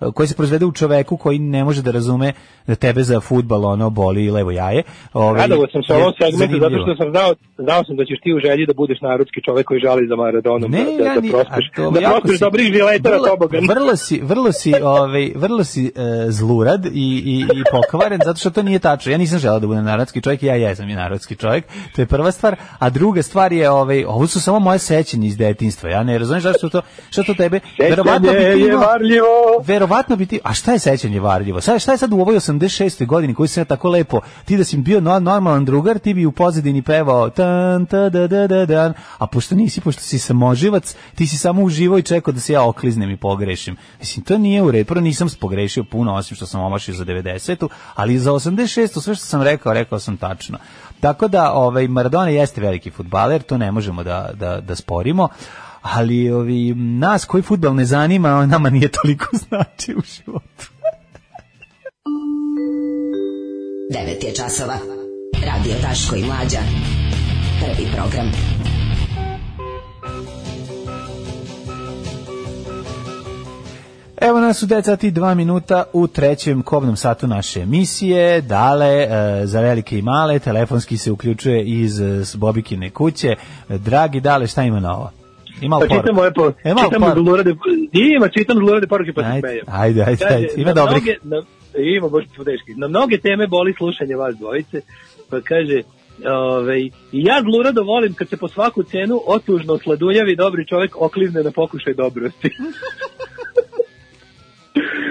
[0.00, 2.32] uh, koji se proizvede u čoveku koji ne može da razume
[2.66, 4.82] da tebe za fudbal ono boli i levo jaje.
[5.12, 8.32] Ovaj, Radovao sam se ovom segmentu zato što sam znao, znao sam da ćeš ti
[8.32, 11.28] u želji da budeš narodski čovek koji žali za Maradonom, Ne, da, ja da, ni-
[11.28, 13.64] da prospeš, to da prospeš si- dobrih žileta na vrlo- tobogan.
[13.68, 15.90] Vrlo si, vrlo si, ovaj, vrlo si e,
[16.28, 16.90] zlurad i,
[17.26, 19.12] i, i pokvaren, zato što to nije tačno.
[19.12, 21.64] Ja nisam želeo da budem narodski čovjek, ja jesam i narodski čovjek.
[21.94, 25.36] To je prva stvar, a druga stvar je ovaj, ovo su samo moje sećanje iz
[25.36, 25.90] detinjstva.
[25.90, 29.26] Ja ne razumem zašto to, što to tebe verovatno bi ti imao- varljivo.
[29.64, 31.60] Verovatno bi ti, a šta je sećanje varljivo?
[31.60, 33.06] Sad, šta je sad u ovoj 86.
[33.06, 36.32] godini koji se tako lepo, ti da si bio no- normalan drugar, ti bi u
[36.32, 41.26] pozadini pevao tan, ta, da, da, da, dan, a pošto nisi, pošto si samoživac, ti
[41.26, 43.76] si samo uživao i čekao da se ja okliznem i pogrešim.
[43.98, 47.68] Mislim, to nije u redu, prvo nisam pogrešio puno, osim što sam omašio za 90.
[47.94, 49.00] ali za 86.
[49.00, 50.58] sve što sam rekao, rekao sam tačno.
[51.00, 55.28] Tako da, ovaj, Maradona jeste veliki futbaler, to ne možemo da, da, da sporimo,
[55.82, 60.70] ali ovi, nas koji futbal ne zanima, nama nije toliko znači u životu.
[63.92, 64.78] 9 je časova.
[65.46, 66.58] Radio Daško i Mlađa.
[67.60, 68.32] Prvi program.
[74.20, 78.40] Evo nas u 9 sati i 2 minuta u trećem kobnom satu naše emisije.
[78.40, 79.08] Dale, e,
[79.44, 83.36] za velike i male, telefonski se uključuje iz e, Bobikine kuće.
[83.68, 85.17] Dragi Dale, šta ima novo?
[85.60, 87.20] Ima Pa čitam moje po, E, malo čitam poruke.
[87.20, 87.54] zlurade,
[87.92, 89.64] ima, čitam zlurade poruke pa se smejem.
[89.68, 91.02] ajde, ajde, Kaže, ajde, ima dobrih.
[91.22, 91.42] Na,
[91.76, 92.74] ima baš teški.
[92.76, 94.80] Na mnoge teme boli slušanje vas dvojice,
[95.30, 95.82] pa kaže,
[96.26, 96.78] Ove,
[97.12, 101.94] ja zlurado volim kad se po svaku cenu otužno sladunjavi dobri čovjek oklizne na pokušaj
[101.94, 102.50] dobrosti.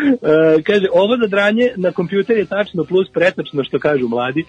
[0.07, 4.43] E, kaže, ovo zadranje na kompjuter je tačno plus pretačno što kažu mladi.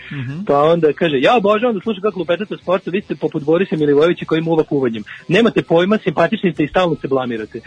[0.46, 3.76] Pa onda kaže, ja obožavam da slušam kako lupetate o sportu, vi ste poput Borisa
[3.76, 5.02] Milivojevića koji muva kuvanjem.
[5.28, 7.58] Nemate pojma, simpatični ste i stalno se blamirate.
[7.58, 7.62] E,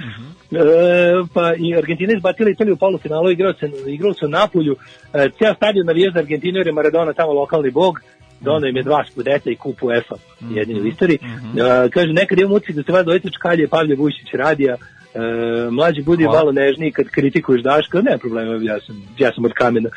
[1.34, 4.76] pa i Argentina izbatila Italiju u polufinalu, igrao se, igrao se u Napolju,
[5.14, 8.00] e, cijel stadion navija za Argentinu jer je Maradona tamo lokalni bog,
[8.42, 10.16] Dono im je dva škudeta i kupu UEFA,
[10.56, 11.18] jedini u istoriji.
[11.18, 14.76] E, kaže, nekad imam utisak da se vas dvojica čkalje Pavlje Vujičić radija,
[15.16, 16.40] e, mlađi budi Hvala.
[16.40, 19.90] malo nežniji kad kritikuješ Daška, ne problema, ja sam, ja sam od kamena.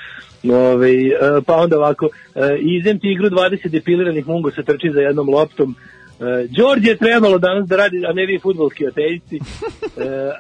[0.53, 1.11] Ove, e,
[1.47, 5.77] pa onda ovako, e, izem ti igru 20 depiliranih mungosa trči za jednom loptom,
[6.21, 9.37] E, Đorđe je trebalo danas da radi, a ne vi futbolski ateisti.
[9.37, 9.41] E,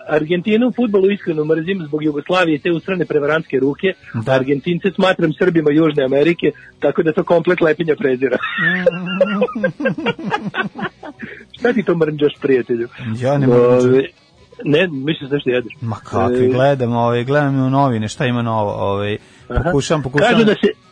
[0.08, 3.92] Argentinu u futbolu iskreno mrzim zbog Jugoslavije i te usrane prevarantske ruke.
[4.26, 4.32] Da.
[4.32, 8.38] Argentince smatram Srbima Južne Amerike, tako da to komplet lepinja prezira.
[11.58, 12.88] Šta ti to mrnđaš, prijatelju?
[13.20, 14.23] Ja ne mrnđam.
[14.64, 15.72] Ne, mislim da što jedeš.
[15.80, 19.18] Ma kakvi, E, gledam, ovaj, gledam u novine, šta ima novo, ovaj,
[19.64, 20.28] pokušam, pokušam.
[20.30, 20.83] Kažu da se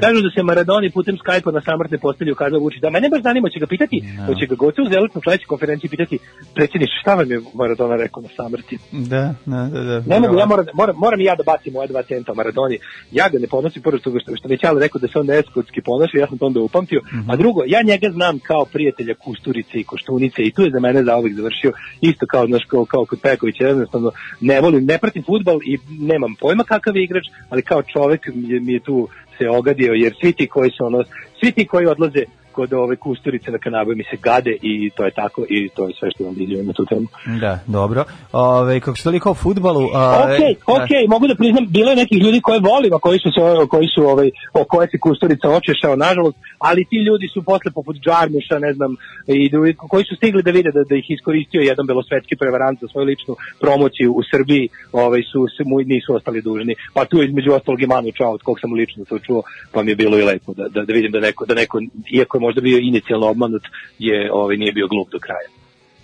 [0.00, 2.80] Kažu da se Maradoni putem Skype-a na samrtne postelji ukazao Vučić.
[2.80, 6.18] Da, mene baš zanima, će ga pitati, hoće ga goce u zelutnu sledećoj konferenciji pitati,
[6.54, 8.78] predsjedniče, šta vam je Maradona rekao na samrti?
[8.92, 9.80] Da, da, da.
[9.82, 10.02] da.
[10.06, 12.78] Ne mogu, ja moram, moram, moram i ja da bacim moje dva centa o Maradoni.
[13.12, 15.80] Ja ga ne ponosim, prvo što, što, što već ali rekao da se on neskotski
[15.80, 17.00] ponaša, ja sam to onda upamtio.
[17.28, 21.04] A drugo, ja njega znam kao prijatelja Kusturice i Koštunice i tu je za mene
[21.04, 24.10] zauvijek završio isto kao, znaš, kao, kao kod Pekovića, jednostavno
[24.40, 28.48] ne volim, ne pratim futbal i nemam pojma kakav je igrač, ali kao čovek mi
[28.48, 29.08] je, mi je tu
[29.38, 31.04] se ogadio, jer svi ti koji su ono,
[31.40, 32.24] svi ti koji odlaze
[32.54, 35.94] kod ove Kusturice na kanabu mi se gade i to je tako i to je
[35.98, 37.06] sve što vam izjavim na tu temu.
[37.40, 38.04] Da, dobro.
[38.32, 39.80] Ove, kako što toliko o futbalu...
[39.80, 40.40] ove, Ok,
[40.76, 43.88] ok, mogu da priznam, bilo je nekih ljudi koje volim, a koji su, se, koji
[43.94, 48.58] su ovaj, o koje se Kusturica očešao, nažalost, ali ti ljudi su posle poput Džarmuša,
[48.58, 52.36] ne znam, i drugi, koji su stigli da vide da, da ih iskoristio jedan belosvetski
[52.36, 56.74] prevarant za svoju ličnu promociju u Srbiji, ovaj, su, se mu nisu ostali dužni.
[56.94, 59.90] Pa tu između ostalog i Manu Čao, od kog sam lično to čuo, pa mi
[59.90, 61.80] je bilo i lepo da, da, da vidim da neko, da neko,
[62.12, 63.62] iako je možda bio inicijalno obmanut,
[63.98, 65.48] je, ovaj, nije bio glup do kraja.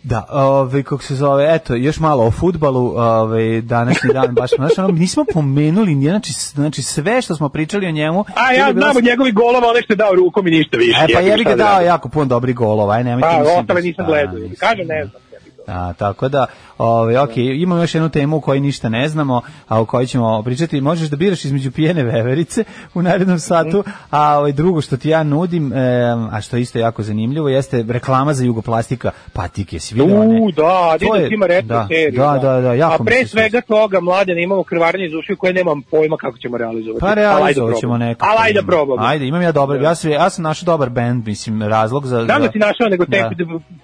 [0.02, 4.78] Da, ove, kako se zove, eto, još malo o futbalu, ove, današnji dan, baš, znaš,
[4.78, 8.24] ono, nismo pomenuli, nije, znači, znači, sve što smo pričali o njemu...
[8.36, 11.00] A ja bilo znam od njegovih golova, ono što je dao rukom i ništa više.
[11.02, 11.86] E, pa Jebi ga da dao radim.
[11.86, 14.34] jako puno dobrih golova, aj, nemojte Pa, ostale da- nisam gledao.
[14.34, 15.22] mislim, Kaže, ne znam.
[15.70, 16.46] A, tako da,
[16.78, 20.42] ovaj, ok, imamo još jednu temu u kojoj ništa ne znamo, a o kojoj ćemo
[20.42, 20.80] pričati.
[20.80, 22.64] Možeš da biraš između pijene veverice
[22.94, 26.78] u narednom satu, a ovaj, drugo što ti ja nudim, em, a što je isto
[26.78, 29.78] jako zanimljivo, jeste reklama za jugoplastika patike.
[29.78, 30.40] Si vidio one?
[30.40, 32.20] U, da, Adidas ima retro da, seriju.
[32.20, 35.82] da, da, da, jako A pre svega toga, mlade, imamo krvarnje iz ušiju koje nemam
[35.82, 37.00] pojma kako ćemo realizovati.
[37.00, 38.30] Pa Ali ajde realizovat ćemo nekako.
[38.30, 39.02] Ali ajde da probamo.
[39.02, 42.20] Ajde, imam ja dobar, ja, sam, ja sam našao dobar band, mislim, razlog za...
[42.20, 43.24] Za- da si našao, nego tek,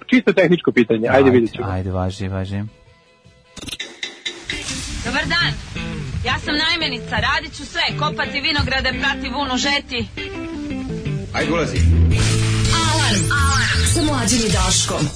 [0.06, 1.08] čisto tehničko pitanje.
[1.08, 1.68] Ajde, vidjet ćemo.
[1.76, 2.62] Ajde, važi, važi.
[5.04, 5.52] Dobar dan.
[6.24, 10.08] Ja sam najmenica, radit ću sve, kopati vinograde, prati vunu, žeti.
[11.32, 11.76] Ajde, ulazi.
[11.76, 13.20] Alarm.
[13.32, 13.80] Alarm.
[13.86, 15.06] Sa mlađim i Daškom.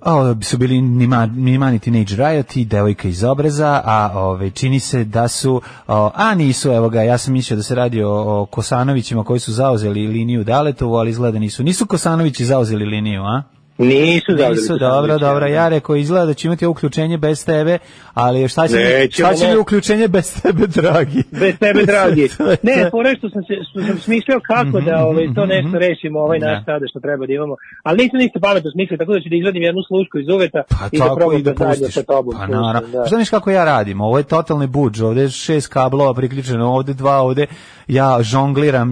[0.00, 4.80] A, Ovo su bili Nima- Nimani Teenage Riot i devojka iz obreza, a ove, čini
[4.80, 8.10] se da su, o, a nisu, evo ga, ja sam mislio da se radi o,
[8.32, 11.62] o Kosanovićima koji su zauzeli liniju Daletovu, ali izgleda nisu.
[11.62, 13.42] Nisu Kosanovići zauzeli liniju, a?
[13.78, 15.46] Nisu zauzeli Nisu, dobro, dobro.
[15.46, 15.54] ja.
[15.54, 17.78] Ja rekao, izgleda da će imati uključenje bez tebe,
[18.16, 19.58] ali šta će, Nećemo, šta će mi ne.
[19.58, 21.22] uključenje bez tebe, dragi?
[21.32, 22.28] Bez tebe, dragi.
[22.68, 22.90] Ne, to.
[22.90, 26.58] fore što sam, se, što sam smišljao kako da ovaj, to nešto rešimo, ovaj naš
[26.58, 26.64] Da.
[26.64, 27.54] sada što treba da imamo.
[27.82, 30.84] Ali nisam ništa pametno smislio, tako da ću da izvadim jednu slušku iz uveta Pa
[30.92, 31.94] i da tako probam i da da pustiš.
[31.94, 32.34] sa tobom.
[32.34, 32.88] Pa naravno.
[32.90, 33.06] da.
[33.06, 34.00] Šta misliš kako ja radim?
[34.00, 37.46] Ovo je totalni budž, ovde je šest kablova priključeno, ovde dva, ovde
[37.88, 38.90] ja žongliram,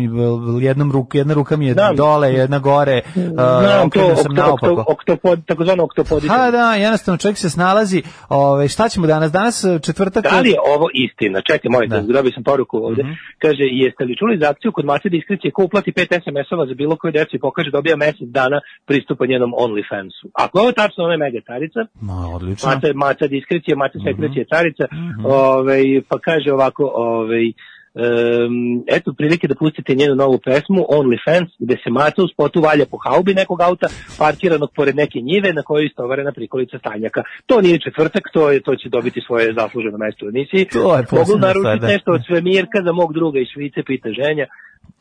[0.60, 1.96] jednom ruku, jedna ruka mi je Znam.
[1.96, 3.30] dole, jedna gore, Znam
[3.78, 4.84] uh, to, sam okto, okto, naopako.
[4.88, 6.32] oktopod, takozvano oktopodica.
[6.34, 8.02] Ha, da, jednostavno čovjek se snalazi.
[8.28, 9.30] Ove, šta ćemo danas?
[9.32, 10.22] Danas e, četvrtak...
[10.24, 11.38] Da li je ovo istina?
[11.48, 12.00] Čekaj, molim Da.
[12.16, 13.02] Dobio sam poruku ovde.
[13.42, 16.96] Kaže, jeste li čuli za akciju kod Mace Diskrecije ko uplati 5 SMS-ova za bilo
[16.96, 18.58] koju decu i pokaže dobija mesec dana
[18.88, 20.24] pristupa njenom OnlyFansu?
[20.44, 21.80] Ako je ovo tačno, ona je mega carica.
[22.08, 22.68] Ma, odlično.
[22.68, 24.06] Maca, maca diskrecije, maca Mhm.
[24.08, 24.84] sekrecije carica.
[25.24, 27.46] Ovaj, pa kaže ovako, ovaj,
[27.94, 32.86] Um, eto prilike da pustite njenu novu pesmu OnlyFans gde se Maca u spotu valja
[32.86, 33.86] po haubi nekog auta
[34.18, 37.22] parkiranog pored neke njive na kojoj je istovarena prikolica stanjaka.
[37.46, 40.64] To nije četvrtak, to je to će dobiti svoje zasluženo mesto u emisiji.
[40.64, 41.86] To je Mogu naručiti stvar, da.
[41.86, 44.46] nešto od svemirka za mog druga iz Švice, pita ženja.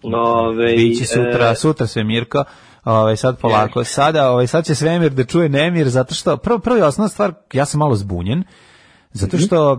[0.04, 2.44] Ove, Biće sutra, e, sutra sve Mirko.
[2.86, 3.84] Ovaj sad polako.
[3.84, 7.34] Sada, ovaj sad će svemir da čuje nemir zato što prvo prvo i osnovna stvar,
[7.54, 8.44] ja sam malo zbunjen.
[9.14, 9.78] Zato što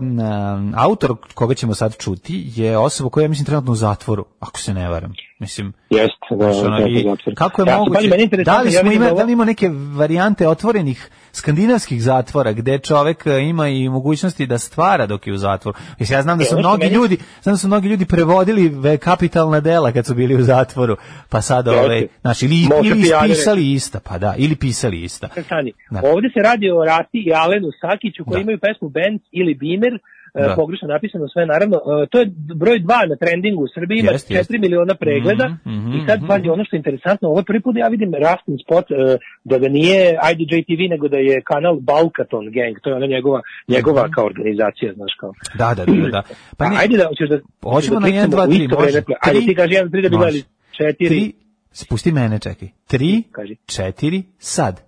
[0.75, 4.73] autor koga ćemo sad čuti je osoba koja je mislim trenutno u zatvoru, ako se
[4.73, 5.13] ne varam.
[5.39, 7.35] Mislim, Jeste, da, znaš, ono, da, i da, da.
[7.35, 8.07] kako je Ja, moguće?
[8.07, 12.53] je Da li ja smo imali, ovo- da li ima neke varijante otvorenih skandinavskih zatvora
[12.53, 15.77] gde čovek e, ima i mogućnosti da stvara dok je u zatvoru.
[15.99, 18.71] Mislim, ja znam da E, su mnogi meni- ljudi, znam da su mnogi ljudi prevodili
[18.97, 20.97] kapitalna dela kad su bili u zatvoru,
[21.29, 25.29] pa sad ove, znači, ili, Može ili ispisali ista, pa da, ili pisali ista.
[25.45, 25.71] Stani.
[25.91, 26.01] Da.
[26.05, 28.41] Ovde se radi o Rati i Alenu Sakiću koji Da.
[28.41, 29.99] imaju pesmu Benz ili Beamer, e,
[30.37, 30.55] Da.
[30.55, 31.77] pogrešno napisano sve naravno.
[31.77, 32.25] E, To je
[32.55, 34.57] broj 2 na trendingu u Srbiji, ima Jeste, 4 jeste.
[34.57, 37.79] miliona pregleda Mhm, i sad mhm, pazi ono što je interesantno, ovo prvi put da
[37.79, 38.95] ja vidim Rastin spot e,
[39.43, 39.99] da ga nije
[40.31, 44.11] IDJ TV nego da je kanal Balkaton Gang, to je ona njegova, njegova Mhm.
[44.11, 45.31] kao organizacija, znaš kao.
[45.55, 46.21] Da, da, da, da.
[46.57, 48.75] Pa ne, ajde da, hoćeš da, Hoćemo da na jedan, kliknemo dva, u tri, isto
[48.75, 48.91] može.
[48.91, 49.15] vreme.
[49.21, 50.43] Ajde ti kaži 1, 3 da bi gledali
[50.79, 51.07] 4.
[51.07, 51.33] tri,
[51.71, 52.67] spusti mene, čekaj.
[52.87, 53.55] Tri, Kaži.
[53.67, 54.81] četiri, sad.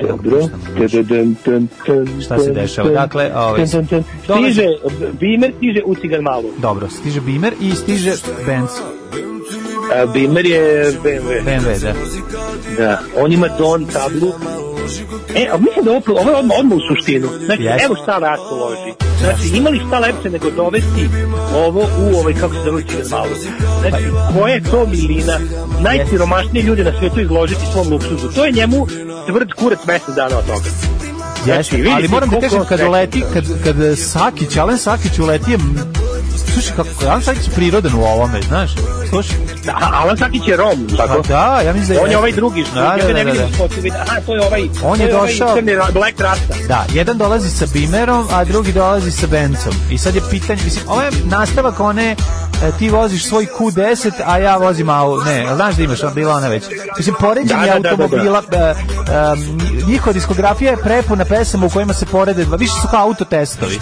[0.00, 0.48] Dobro.
[2.24, 2.90] Šta se dešava?
[2.90, 4.68] Dakle, ovaj, Stiže,
[5.20, 6.48] Bimer stiže u cigan malu.
[6.58, 8.12] Dobro, stiže Bimer i stiže
[8.46, 8.70] Benz.
[9.94, 11.44] A, Bimer je BMW.
[11.44, 11.94] BMW, da.
[12.76, 13.00] Da.
[13.16, 14.32] On ima Don tablu.
[15.34, 17.28] E, a mislim da ovo, ovo je odmah, odmah u suštinu.
[17.44, 17.84] Znači, Jeste.
[17.84, 18.92] evo šta Rasto loži.
[19.18, 21.08] Znači, imali šta lepše nego dovesti
[21.54, 23.34] ovo u ovaj, kako se zove malu.
[23.80, 24.04] Znači,
[24.38, 25.38] koja je to milina?
[25.80, 28.28] Najsiromašniji ljudi na svijetu izložiti svom luksuzu.
[28.34, 28.86] To je njemu
[29.26, 30.70] tvrd kurac mesec dana od toga.
[31.46, 35.58] Jeste, vidi ali moram da kažem, kad uleti, kad, kad Sakić, Alen Sakić uleti je,
[36.60, 38.70] slušaj, kako, Alen Sakić je prirodan u ovome, znaš,
[39.08, 39.36] slušaj.
[39.64, 41.22] Da, Alan Sakić je Rom, tako?
[41.22, 42.00] Pa da, ja mislim da je...
[42.00, 43.64] On je ovaj drugi, Da, ja da, ga da, ne da, vidim da.
[43.76, 46.54] vidim, aha, to je ovaj, On to je ovaj došao- crni ra- Black Rasta.
[46.68, 49.72] Da, jedan dolazi sa Bimerom, a drugi dolazi sa Bencom.
[49.90, 52.16] I sad je pitanje, mislim, ovo je nastavak one, e,
[52.72, 56.64] ti voziš svoj Q10, a ja vozim au, ne, znaš da imaš, bila ona već.
[56.96, 58.02] Mislim, poređenje Da, da, da, da, da.
[58.04, 58.74] automobila, e, e,
[59.86, 63.74] njihova diskografija je prepuna pesama u kojima se porede, dva- više su kao autotestovi.
[63.74, 63.78] E,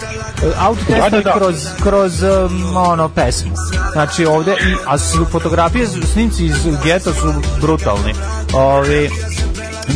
[0.59, 1.33] Autotestovi Da, da, da.
[1.33, 3.51] kroz, kroz um, ono, pesmu.
[3.91, 8.13] Znači ovde, i, a su fotografije, snimci iz geta su brutalni.
[8.53, 9.09] Ovi,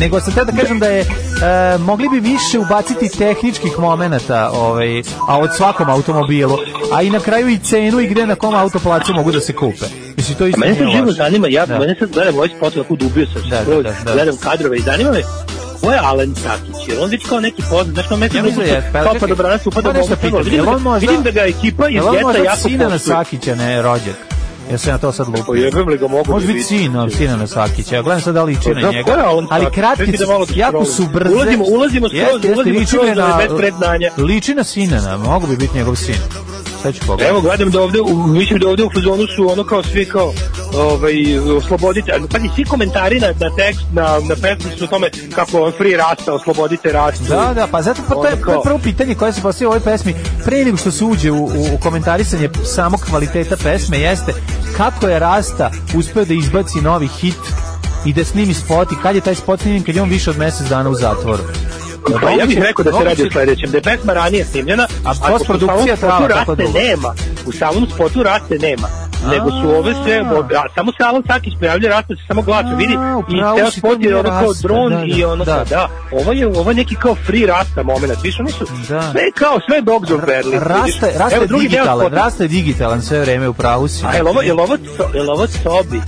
[0.00, 1.06] nego sam te da kažem da je e,
[1.78, 6.58] mogli bi više ubaciti tehničkih momenata ovaj, a od svakom automobilu
[6.92, 9.86] a i na kraju i cenu i gde na kom autoplacu mogu da se kupe
[10.16, 11.78] mislim to isto mene sad nije živo zanima, ja, Da.
[11.78, 14.12] mene sad gledam ovaj spot, tako dubio sam Da, se, da, da, da.
[14.12, 15.22] gledam kadrove i zanima me,
[15.82, 16.88] ko je Alen Sakić?
[16.88, 19.12] Jer on već kao neki poznat, znaš kao meni Ja mislim da je, pa, kao
[19.12, 21.88] pa čekaj, dobranac upada moram nešto u mogu, pitati, vidim, da, vidim da ga ekipa
[21.88, 23.14] iz Jel on geta možda jako sina na poštuje.
[23.16, 24.31] Sakića, ne rođak?
[24.70, 25.54] Ja se na to sad lupio.
[25.54, 27.94] jebem li ga mogu Može da biti sin, no, sina na Sakića.
[27.96, 29.14] Ja gledam sad da li liči na njega.
[29.50, 30.24] Ali kratki, da
[30.54, 31.34] jako su brze.
[31.34, 34.10] Ulazimo- ulazimo skroz, ulazimo skroz, na- ali bez predznanja.
[34.16, 36.14] Liči na sina, na, mogu bi biti njegov sin.
[36.82, 37.30] Sad ću pogledati.
[37.30, 40.32] Evo gledam da ovde, u, mislim da ovde u fazonu su ono kao svi kao
[40.74, 41.14] ovaj,
[41.56, 45.72] oslobodite, pa svi komentari na, na tekst, na, na pesmu su o tome kako on
[45.72, 47.24] free rasta, oslobodite rastu.
[47.24, 49.72] Da, da, pa zato pa to je, to je prvo pitanje koje se postavlja u
[49.72, 50.14] ovoj pesmi,
[50.44, 54.32] pre nego što se uđe u, u, u komentarisanje samog kvaliteta pesme, jeste
[54.76, 57.38] kako je Rasta uspeo da izbaci novi hit
[58.04, 60.38] i da snimi spot i kad je taj spot snimljen, kad je on više od
[60.38, 61.42] mesec dana u zatvoru.
[62.22, 65.08] Pa ja bih rekao da se radi o sledećem, da je pesma ranije snimljena, A
[65.08, 67.14] pošto postprodukcija trava tako raste nema,
[67.46, 68.88] u samom spotu raste nema,
[69.30, 70.18] nego su ove sve,
[70.56, 72.96] a samo se Alan Sakić pojavlja raste se samo glas vidi
[73.28, 75.64] i ceo spot je ono kao Rasta, dron da, da, i ono da.
[75.70, 79.02] da, ovo je, ovo je neki kao free rasta moment, viš, oni su Da.
[79.12, 80.60] sve kao, sve Dogs of Berlin.
[80.60, 84.04] Rasta, rasta je digitalan, rasta je digitalan sve vreme u pravu si.
[84.06, 84.76] A jel ovo, jel ovo,
[85.14, 86.00] jel ovo sobi?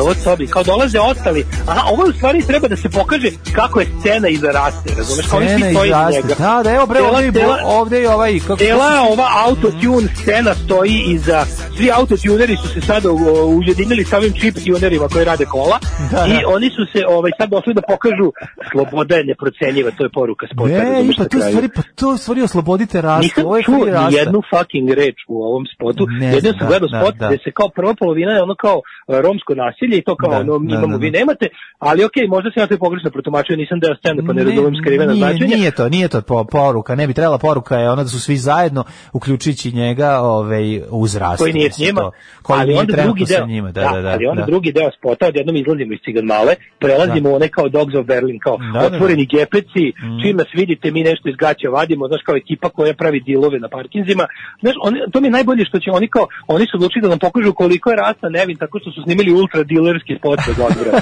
[0.00, 0.46] Ovo sobi?
[0.46, 1.44] Kao dolaze ostali.
[1.66, 5.26] Aha, ovo u stvari treba da se pokaže kako je scena iza raste, razumeš?
[5.26, 6.34] Kao oni svi stoji iz iza njega.
[6.38, 10.54] Da, da, evo bre, Cela- ovde, cela- ovde je ovaj, kako Cela ova autotune scena
[10.54, 11.44] stoji iza,
[11.76, 13.08] svi autotuneri su se sada
[13.56, 15.78] ujedinili sa ovim chip tunerima koji rade kola
[16.12, 16.48] Da, i da.
[16.48, 18.32] oni su se ovaj, sad došli da pokažu
[18.70, 20.68] sloboda je neprocenjiva, to je poruka spota.
[20.68, 23.22] Ne, pa to stvari, pa to stvari oslobodite rastu.
[23.22, 26.06] Nisam Ovo je čuo ni jednu fucking reč u ovom spotu.
[26.18, 27.26] Znam, sam da, gledao da, spot da.
[27.28, 30.58] gde se kao prva polovina je ono kao romsko nasilje i to kao Da, ono
[30.58, 31.18] da, imamo da, vi da.
[31.18, 31.46] nemate,
[31.78, 35.12] ali okej, možda sam ja to pogrešno protumačio, nisam deo scene pa ne razumem skrivena
[35.12, 35.56] nije, značenja.
[35.56, 38.36] Nije to, nije to po, poruka, ne bi trebala poruka je ona da su svi
[38.36, 41.42] zajedno, uključujući njega, ovaj, uz rastu.
[41.44, 42.10] koji nije s njima, to.
[42.42, 44.08] koji ali onda drugi deo, njima, da, da, da.
[44.08, 44.46] ali onda da.
[44.46, 48.38] drugi deo spota, odjednom izlazimo iz Cigan Male, prelazimo u one kao Dogs of Berlin,
[48.38, 48.96] kao Da, da, da.
[48.96, 50.22] otvoreni gepeci, Mm.
[50.22, 53.68] čim nas vidite, mi nešto iz gaća vadimo, znaš, kao ekipa koja pravi dilove na
[53.68, 54.24] parkinzima,
[54.62, 57.18] znaš, oni, to mi je najbolje što će oni kao, oni su odlučili da nam
[57.18, 61.00] pokažu koliko je rasta nevin, tako što su snimili ultra ultra dilerski spot za odbranu.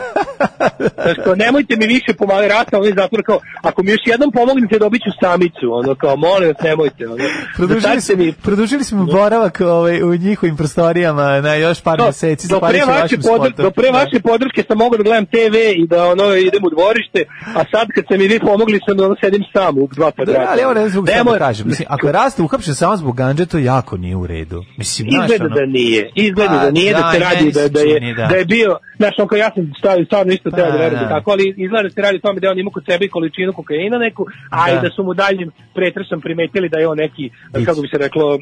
[0.94, 5.02] Znači, nemojte mi više pomagati rata, ovaj zatvor, kao, ako mi još jednom pomognete dobit
[5.02, 7.24] ću samicu, ono, kao, molim vas, nemojte, ono.
[7.56, 12.48] Produžili, smo, mi produžili smo boravak ovaj, u njihovim prostorijama na još par meseci.
[12.48, 13.98] do pre, vaše podr, do pre Da.
[13.98, 17.24] vaše podrške sam mogao da gledam TV i da ono idem u dvorište,
[17.54, 20.48] a sad kad ste mi vi pomogli sam ono sedim sam u dva Da, kvadrata.
[20.50, 21.68] ali evo ne šta Nemoj- da kažem.
[21.68, 24.64] Mislim, ako je raste uhapšen samo zbog ganđe, to jako nije u redu.
[24.76, 26.10] Mislim, Izgleda ono- da nije.
[26.14, 28.26] Izgleda Pa, da nije da, da, se radi da, se da, je, da.
[28.26, 28.36] da.
[28.36, 31.08] je bio, znaš, on kao ja sam stavio stvarno isto teo da Pa, verujem da
[31.08, 33.98] tako, ali izgleda da se radi o tome da on ima kod sebe količinu kokaina
[33.98, 34.72] neku, a Da.
[34.72, 37.22] i da su mu daljim pretresom primetili da je on neki,
[37.54, 37.66] Vidi.
[37.66, 38.40] kako bi se reklo, um,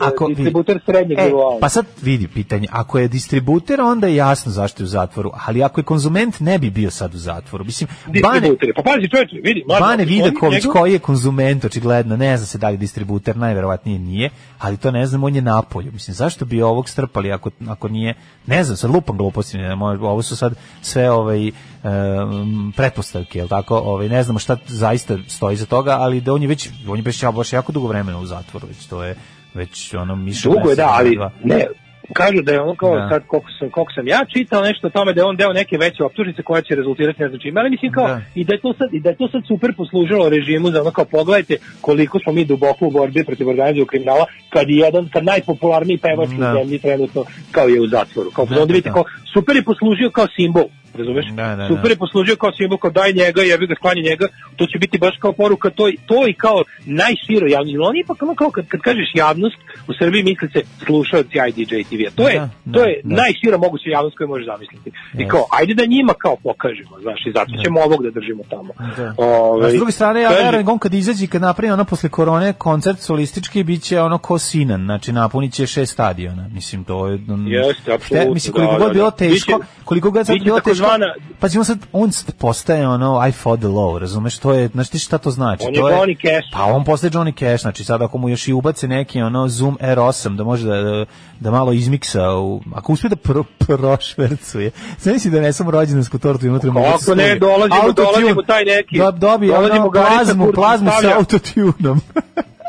[0.00, 1.58] Ako- distributer srednjeg E, nivoa.
[1.60, 5.62] pa sad vidi pitanje, ako je distributer, onda je jasno zašto je u zatvoru, ali
[5.62, 7.64] ako je konzument, ne bi bio sad u zatvoru.
[7.64, 7.88] Mislim,
[8.22, 8.50] Bane.
[8.76, 12.58] Pa pazi, čovječe, vidi, mladen, Bane Vidaković, njegov- koji je konzument, očigledno, ne zna se
[12.58, 15.92] da li je distributer, najverovatnije nije, ali to ne znam, on je napolju.
[15.92, 18.14] Mislim, zašto bi ovog strpali ako, ako nije,
[18.46, 19.58] ne znam, sad lupam gluposti,
[20.00, 21.50] ovo su sad sve ovaj,
[21.82, 26.42] um, pretpostavke, jel tako, ovaj, ne znamo šta zaista stoji za toga, ali da on
[26.42, 27.02] je već, on je
[27.32, 29.16] baš jako dugo vremena u zatvoru, već to je,
[29.54, 31.30] već ono, miša Dugo je, da, ali dva.
[31.44, 31.66] ne,
[32.12, 33.08] kažu da je on kao Da.
[33.10, 35.78] sad koliko sam, koliko sam ja čitao nešto o tome da je on deo neke
[35.78, 38.20] veće optužnice koja će rezultirati ne znam čime, ali mislim kao Da.
[38.34, 40.90] i da je to sad i da je to sad super poslužilo režimu za ono
[40.90, 45.24] kao pogledajte koliko smo mi duboko u borbi protiv organizovanog kriminala kad je jedan kad
[45.24, 46.34] najpopularniji pevač Da.
[46.52, 48.30] u zemlji trenutno kao je u zatvoru.
[48.30, 48.94] Kao Da, onda vidite da.
[48.94, 50.64] kao super je poslužio kao simbol
[50.94, 51.26] razumeš?
[51.26, 51.88] Da, da, Super da.
[51.90, 55.16] je poslužio kao simbol, kao daj njega, jebi ga, sklanje njega, to će biti baš
[55.20, 57.72] kao poruka, to, to i kao najširo javnost.
[57.72, 59.56] Jer on ipak ono kao kad, kad kažeš javnost,
[59.88, 62.10] u Srbiji misli se slušalci IDJ TV-a.
[62.14, 63.16] To je, Da, to da, je da.
[63.16, 64.88] najšira moguća javnost koju možeš zamisliti.
[64.90, 65.28] I Jeste.
[65.28, 68.70] kao, ajde da njima kao pokažemo, znaš, i zato ćemo ovog da držimo tamo.
[68.96, 69.14] Da.
[69.18, 72.08] Ovaj, A s druge strane, ja verujem, on kad izađe i kad napravi ono posle
[72.08, 76.48] korone koncert solistički, bit će ono ko Sinan, znači napunit će šest stadiona.
[76.48, 77.16] Mislim, to je...
[77.18, 79.16] mm, Jeste, apsolutno, Mislim, koliko da, god da, bilo da.
[79.16, 80.81] teško, Biće- koliko god sad biće bilo teško...
[80.82, 84.88] takozvana- Pa on sad, on postaje ono I fought the law, razumeš, to je, znaš
[84.88, 85.64] ti šta to znači?
[85.68, 86.48] On to je Johnny Cash.
[86.52, 89.78] Pa on postaje Johnny Cash, znači sad ako mu još i ubace neki ono Zoom
[89.80, 91.04] R8 da može da,
[91.40, 96.18] da malo izmiksa, u, ako uspije da pro, prošvercuje, sve misli da ne sam rođendansku
[96.18, 98.06] tortu i unutra mogu Kako se ne, dolazimo- Autotune.
[98.06, 98.98] dolazimo taj neki.
[98.98, 102.00] Da, dobije Dolazimo ono plazmu, plazmu sa autotunom.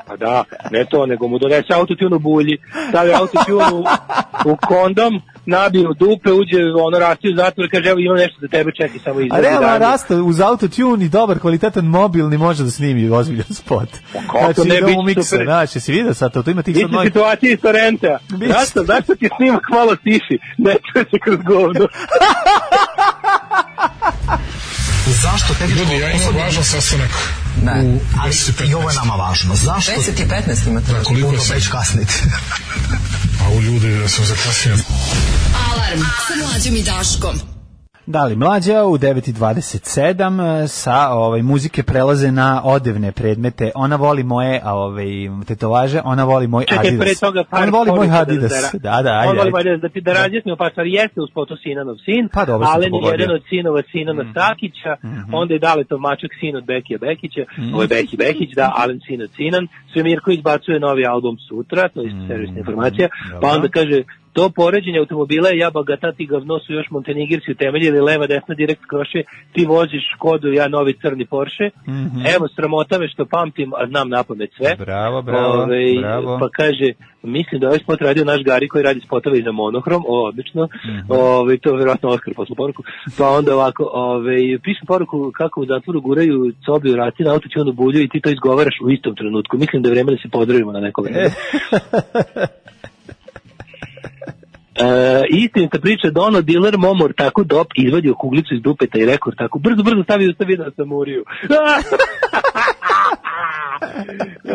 [0.07, 2.57] Pa da, ne to, nego mu donese autotune u bulji,
[2.89, 3.83] stavi autotune u,
[4.45, 8.47] u kondom, nabije u dupe, uđe, ono, rasti u zatvor kaže, evo imam nešto za
[8.47, 12.71] tebe, čekaj samo A izvedi realno rasta uz autotune i dobar kvalitetan mobilni može da
[12.71, 13.89] snimi ozbiljan spot.
[14.31, 15.45] kako ne, da bit mu će miksa, super.
[15.45, 17.07] znači, se vidi sad, to, to ima tih sad novih...
[17.07, 18.19] situacija iz Torrenta.
[18.47, 18.83] Zašto?
[18.83, 20.39] Zašto ti snimak malo tiši?
[20.57, 21.87] Ne čuje se kroz govno.
[25.21, 27.09] Zašto tehničko Ljudi, ja imam važan sastanak
[27.61, 29.55] Ne, u ali 10 i i ovo je nama važno.
[29.55, 29.91] Zašto?
[29.91, 30.91] 10 i 15 imate.
[30.91, 31.55] Da, koliko je sad?
[31.55, 32.13] već kasnite.
[33.41, 34.77] A u ljudi, ja sam zakasnio.
[35.71, 37.52] Alarm sa mlađom i Daškom.
[38.05, 40.33] Da li mlađa u 9.27
[40.67, 43.71] sa ovaj, muzike prelaze na odevne predmete.
[43.75, 45.05] Ona voli moje a, ovaj,
[45.47, 46.99] tetovaže, ona voli moj Čekaj, Adidas.
[47.01, 48.51] pre toga par On voli moj poruka Adidas.
[48.73, 49.29] da- Da, da, ajde.
[49.29, 52.29] On voli moj Adidas, da, ti- da razjasnimo pa stvar, jeste u spotu Sinanov sin,
[52.29, 53.11] Pa dobro Alen je pogodio.
[53.13, 54.95] jedan od sinova Sinana Stakića,
[55.31, 57.41] onda je Daletov mačak sin od Bekija Bekića,
[57.73, 59.63] ovo je Beki Bekić, da, Alen sin od Sinan,
[59.93, 63.49] Svemirko izbacuje novi album sutra, to je isto servisna informacija, pa dobro.
[63.49, 68.27] onda kaže, to poređenje automobila je ja bagata ti gavno su još Montenegirci utemeljili leva
[68.27, 69.23] desna direkt kroše
[69.53, 71.69] ti voziš Škodu ja novi crni Porsche.
[72.35, 74.75] Evo sramota me što pamtim a znam na pamet sve.
[74.79, 76.37] Bravo, bravo, Ovaj, bravo.
[76.39, 76.93] pa kaže
[77.23, 80.67] mislim da ovaj spot radio naš Gari koji radi spotove i za monohrom o odlično.
[80.85, 80.97] Mhm.
[81.09, 82.83] ovaj, to je vjerojatno Oskar poslu poruku.
[83.17, 87.71] Pa onda ovako ovaj, pišem poruku kako u zatvoru guraju cobi u rati na autotunu
[87.73, 89.57] bulju i ti to izgovaraš u istom trenutku.
[89.57, 91.29] Mislim da je vreme da se pozdravimo na neko vreme
[95.29, 99.59] istinita priča da ono diler momor tako dop izvadio kuglicu iz dupeta i rekord tako
[99.59, 101.23] brzo brzo stavi u stavi da sam uriju.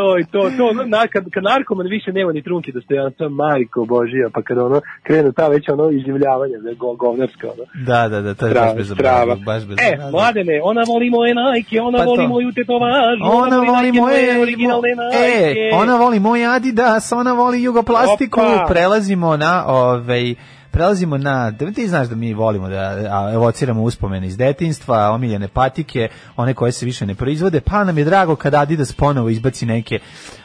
[0.00, 4.28] Oj, to, to, ono, na, kad, kad narkoman više nema ni trunke dostojanstva, majko Božija,
[4.34, 7.64] pa kad ono, krenu ta već ono iživljavanja, ne, go, govnarska, ono.
[7.86, 9.36] Da, da, da, to je baš bez strava.
[9.36, 12.28] baš bez E, mladene, ona voli moje najke, ona Pa voli to.
[12.28, 15.70] moju tetovažu, Ona voli Nike, moje, originalne e, najke.
[15.72, 18.40] ona voli moj Adidas, ona voli jugoplastiku.
[18.40, 18.66] Opa.
[18.68, 20.34] Prelazimo na ovaj
[20.78, 26.08] prelazimo na, da ti znaš da mi volimo da evociramo uspomene iz detinjstva, omiljene patike,
[26.36, 29.98] one koje se više ne proizvode, pa nam je drago kad Adidas ponovo izbaci neke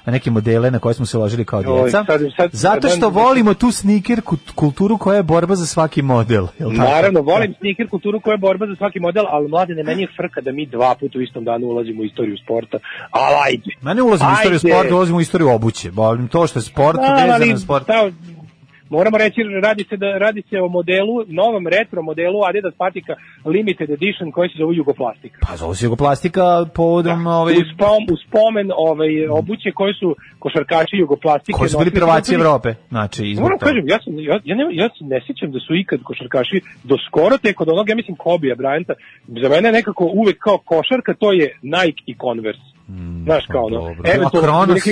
[0.05, 2.05] neke modele na koje smo se ložili kao djeca.
[2.51, 4.22] Zato što volimo tu sneaker
[4.55, 6.47] kulturu koja je borba za svaki model.
[6.60, 10.41] Naravno, volim sneaker kulturu koja je borba za svaki model, ali mladene, meni je frka
[10.41, 12.77] da mi dva puta u istom danu ulazimo u istoriju sporta.
[13.11, 13.69] Ali ajde.
[13.81, 15.89] Ma ne ulazimo u istoriju sporta, ulazimo u istoriju obuće.
[15.89, 17.88] Volim to što je sport, vezano sport.
[17.88, 18.11] ta-
[18.98, 23.14] Moramo reći, radi se, da, radi se o modelu, novom retro modelu Adidas patika
[23.45, 25.38] Limited Edition koji se zove Jugoplastika.
[25.48, 26.45] Pa zove se Jugoplastika
[26.76, 31.57] povodom ovaj, U, spom, u spomen ovaj, obuće koje su košarkaši Jugoplastike.
[31.57, 32.70] koji su bili prvaci Evrope.
[32.90, 35.76] Znači, izbog Moram kažem, ja, sam, ja, ja, ne, ja se ne sjećam da su
[35.76, 38.94] ikad košarkaši do skoro tek od onog, ja mislim Kobija Bryanta,
[39.28, 42.73] za mene nekako uvek kao košarka, to je Nike i Converse.
[43.23, 44.84] Znaš kao ono, Mm, eventualno Kronos?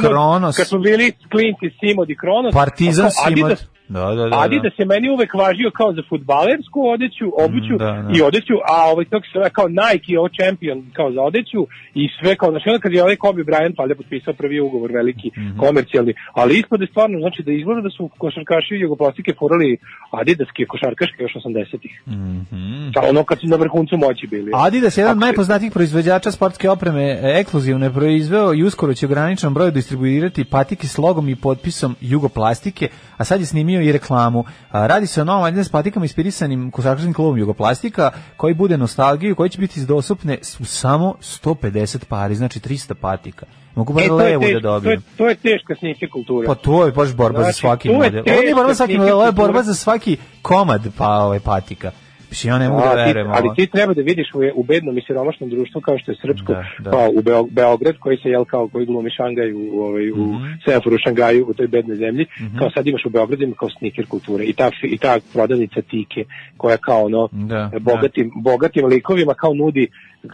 [0.00, 0.56] Kronos?
[0.56, 3.50] kad smo bili klinci Simod i Kronos, Partizan Simod.
[3.50, 4.28] Adidas, Da, da, da.
[4.28, 4.40] da.
[4.40, 8.10] Adidas je meni uvek važio kao za futbalersku odeću, obuću Mm, da, da.
[8.16, 11.60] i odeću, a ovaj kako se kao Nike je ovo champion kao za odeću
[11.94, 15.28] i sve kao znači onda kad je ovaj Kobe Bryant valjda potpisao prvi ugovor veliki
[15.36, 15.58] Mhm.
[15.58, 19.76] komercijalni, ali ispade stvarno znači da izgleda da su košarkaši Jugoplastike furali
[20.10, 22.02] Adidaske košarkaške još 80-ih.
[22.08, 22.88] Mhm.
[22.94, 24.50] Sa ono kad su na vrhuncu moći bili.
[24.54, 29.06] Adidas je jedan od najpoznatijih proizvođača sportske opreme e, ekskluzivno je proizveo i uskoro će
[29.06, 34.44] ograničenom broju distribuirati patike s logom i potpisom Jugoplastike, a sad je snimio i reklamu.
[34.70, 39.50] A, radi se o novom Adidas patikama ispirisanim košarkaškim klubom Jugoplastika, koji bude nostalgiju, koji
[39.50, 43.46] će biti dostupne u samo 150 pari, znači 300 patika.
[43.74, 45.02] Mogu bar E, levu da teško- to je, dobijem.
[45.16, 46.46] to je teška snike kultura.
[46.46, 48.22] Pa to je baš borba za Znači, svaki to je model.
[48.28, 51.90] Ovo nije borba za svaki model, ovo je borba za svaki komad pa ovaj patika.
[52.30, 53.28] Mislim, ja ne mogu da verujem.
[53.30, 56.52] ali ti treba da vidiš u, u bednom i siromašnom društvu kao što je srpsko,
[56.52, 56.90] Da, da.
[56.90, 60.44] kao u Beo, Beograd koji se jel kao koji glumi Šangaj u, ovaj, u Mhm.
[60.64, 62.26] Semaforu u Šangaju u toj bednoj zemlji,
[62.58, 66.24] kao sad imaš u Beogradu ima kao sniker kulture i ta, i ta prodavnica Tike
[66.56, 69.88] koja kao ono Da, bogatim, bogatim likovima kao nudi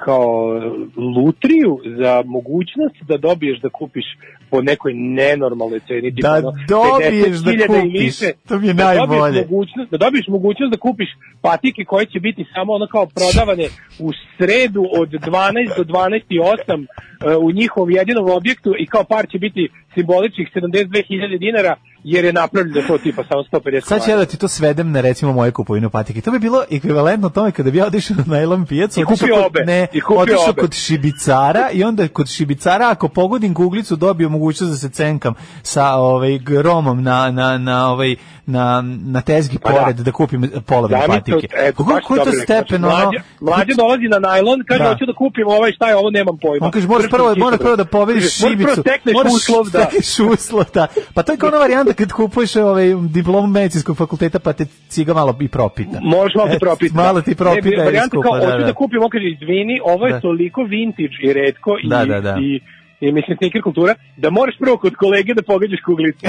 [0.05, 0.61] kao
[0.97, 4.05] lutriju za mogućnost da dobiješ da kupiš
[4.51, 8.75] po nekoj nenormalnoj ceni Da ono, dobiješ da 50.000 i kupiš, više, to mi je
[8.75, 9.41] da dobiješ najbolje.
[9.41, 11.09] mogućnost, da dobiješ mogućnost da kupiš
[11.43, 13.67] patike koje će biti samo ono kao prodavane
[13.99, 16.87] u sredu od 12 do 12 i 8
[17.33, 22.33] e, u njihovom jedinom objektu i kao par će biti simboličnih 72.000 dinara jer je
[22.33, 25.51] napravljeno to tipa samo 150 Sad ću ja da ti to svedem na recimo moje
[25.51, 26.21] kupovinu patike.
[26.21, 29.45] To bi bilo ekvivalentno tome kada bi ja otišao na najlon pijacu, I kupio kod,
[29.47, 29.65] obe.
[29.65, 30.61] ne, I kupio otišao obe.
[30.61, 35.95] kod šibicara i onda kod šibicara ako pogodim guglicu dobio mogućnost da se cenkam sa
[35.95, 38.17] ovaj gromom na na na ovaj
[38.47, 39.77] na na tezgi Pa da.
[39.77, 41.49] pored da, kupim polovne Da, patike.
[41.59, 42.95] eto, Kako je to stepen ono?
[42.95, 44.89] Mlađa, mlađa dolazi na najlon, kaže Da.
[44.89, 46.67] hoću da kupim ovaj, šta je ovo, nemam pojma.
[46.67, 48.83] On kaže moraš prvo moraš prvo da pobediš Kaže, moraš šibicu.
[49.15, 49.81] Prvo uslov, da.
[49.81, 50.87] stekneš uslov, da.
[51.15, 55.15] Pa to je kao ona varijanta kad kupuješ ovaj diplomu medicinskog fakulteta pa te ciga
[55.15, 55.99] malo i propita.
[56.03, 56.95] Možeš malo ti E, propita.
[56.97, 57.69] Malo ti propita.
[57.71, 58.65] Ne, varijanta kao, da, hoću da.
[58.65, 60.21] da kupim, on kaže, izvini, ovo je Da.
[60.21, 62.37] toliko vintage i redko i, Da, da, da.
[62.41, 62.61] i
[63.01, 66.27] i mislim sneaker kultura, da moraš prvo kod kolege da pogađaš kuglice.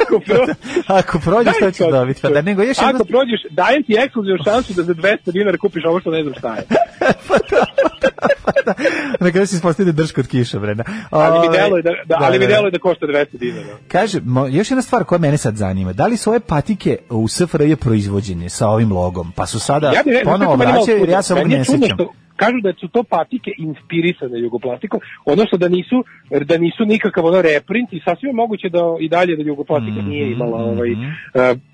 [0.00, 0.46] Ako pro...
[0.86, 2.22] Ako prođeš, to Daj, dobiti.
[2.22, 3.04] Pa da nego još Ako jedno...
[3.04, 6.54] prođeš, dajem ti ekskluzivnu šansu da za 200 dinara kupiš ovo što ne znam šta
[6.56, 6.62] je.
[9.20, 10.84] Na kraju se ispostaviti drž kod kiša, brena.
[11.10, 13.76] Ali mi Ove, deluje da, da, ali mi deluje da košta 200 dinara.
[13.88, 17.28] Kaže, mo- još jedna stvar koja mene sad zanima, da li su ove patike u
[17.28, 21.34] SFRJ proizvođene sa ovim logom, pa su sada Ja rekao, ponovo vraćaju, jer ja se
[21.34, 21.96] ovog je ne sećam.
[22.36, 26.04] Kažu da su to patike inspirisane jugoplastikom, odnosno da nisu
[26.44, 30.08] da nisu nikakav ono reprint i sasvim je moguće da i dalje da jugoplastika Mhm,
[30.08, 30.94] nije imala ovaj e,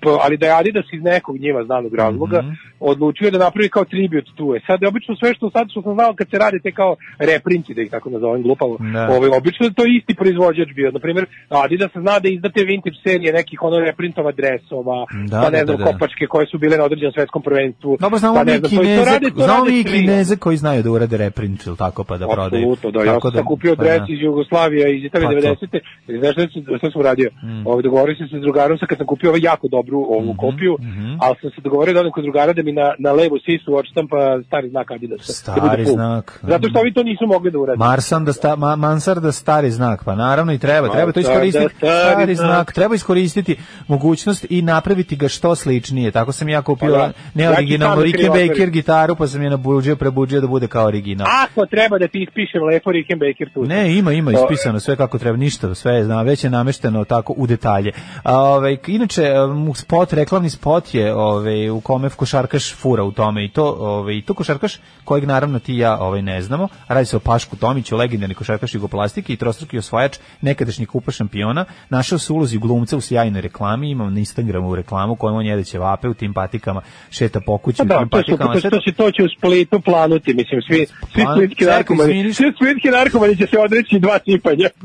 [0.01, 2.51] p- ali da je Adidas iz nekog njima znanog razloga Mhm.
[2.79, 4.55] odlučio da napravi kao tribute tu.
[4.55, 6.95] E sad je obično sve što sad što sam znao kad se radi te kao
[7.19, 8.77] reprinti da ih tako nazovem glupavo.
[8.93, 9.07] Da.
[9.09, 10.91] Ovaj obično je to isti proizvođač bio.
[10.91, 15.49] Na primjer, Adidas zna da izdate vintage serije nekih ono reprintova dresova, Da, pa da,
[15.49, 15.91] ne znam da, da.
[15.91, 17.97] kopačke koje su bile na određenom svetskom prvenstvu.
[17.99, 19.03] Dobro, znamo pa mi kineze,
[19.35, 22.61] znamo mi kineze koji znaju da urade reprint ili tako pa da prodaju.
[22.63, 22.99] Apsolutno, da.
[23.01, 24.05] Ja Tako sam sad kupio pa dres da.
[24.09, 25.65] iz Jugoslavije iz Italije Pa to.
[25.65, 25.79] 90.
[26.07, 26.43] I znaš šta,
[26.77, 27.29] šta sam uradio?
[27.43, 27.67] Mm.
[27.67, 30.37] Ovaj, dogovorio sam se s drugarom sa kad sam kupio ovaj jako dobru ovu Mhm,
[30.37, 30.73] kopiju,
[31.19, 34.17] ali sam se dogovorio da odem kod drugara da mi na, na levu sisu odštampa
[34.47, 35.21] stari znak Adidas.
[35.31, 36.39] Stari znak.
[36.43, 37.77] Zato što ovi to nisu mogli da urade.
[37.79, 41.33] Marsan da sta, ma, Mansar da stari znak, pa naravno i treba, treba to Mansar
[41.33, 42.47] da iskoristiti, stari stari znak.
[42.47, 43.55] znak, treba iskoristiti
[43.87, 46.11] mogućnost i napraviti ga što sličnije.
[46.11, 47.11] Tako sam ja kupio Pa da.
[47.35, 48.71] neoriginalnu Ja Rickenbacker otvorim.
[48.71, 51.27] gitaru, pa sam je nabuđio, prebuđio da bude kao original.
[51.43, 53.63] Ako treba da ti ispišem lepo Rickenbacker tu.
[53.63, 57.33] Ne, ima, ima ispisano sve kako treba, ništa, sve je, zna, već je namešteno tako
[57.37, 57.91] u detalje.
[58.23, 59.33] A, ovaj, inače,
[59.75, 64.21] spot, reklamni spot je ovaj, u kome košarkaš fura u tome i to, ovaj, i
[64.21, 66.67] to košarkaš kojeg naravno ti i ja ovaj, ne znamo.
[66.87, 71.65] Radi se o Pašku Tomiću, legendarni košarkaš jugoplastike i trostruki osvajač nekadašnji kupa šampiona.
[71.89, 75.63] Našao se u ulozi glumca u sjajnoj reklami, imam na Instagramu reklamu kojom on jede
[75.63, 78.53] ćevape u tim patikama, šeta po kući Pa u da, tim to, su, patikama.
[78.53, 81.65] to, sve to, će, to će u Splitu planuti odreći, mislim, svi, svi Pa, splitski
[81.65, 84.69] narkomani, svi splitski narkomani će se odreći dva cipanja.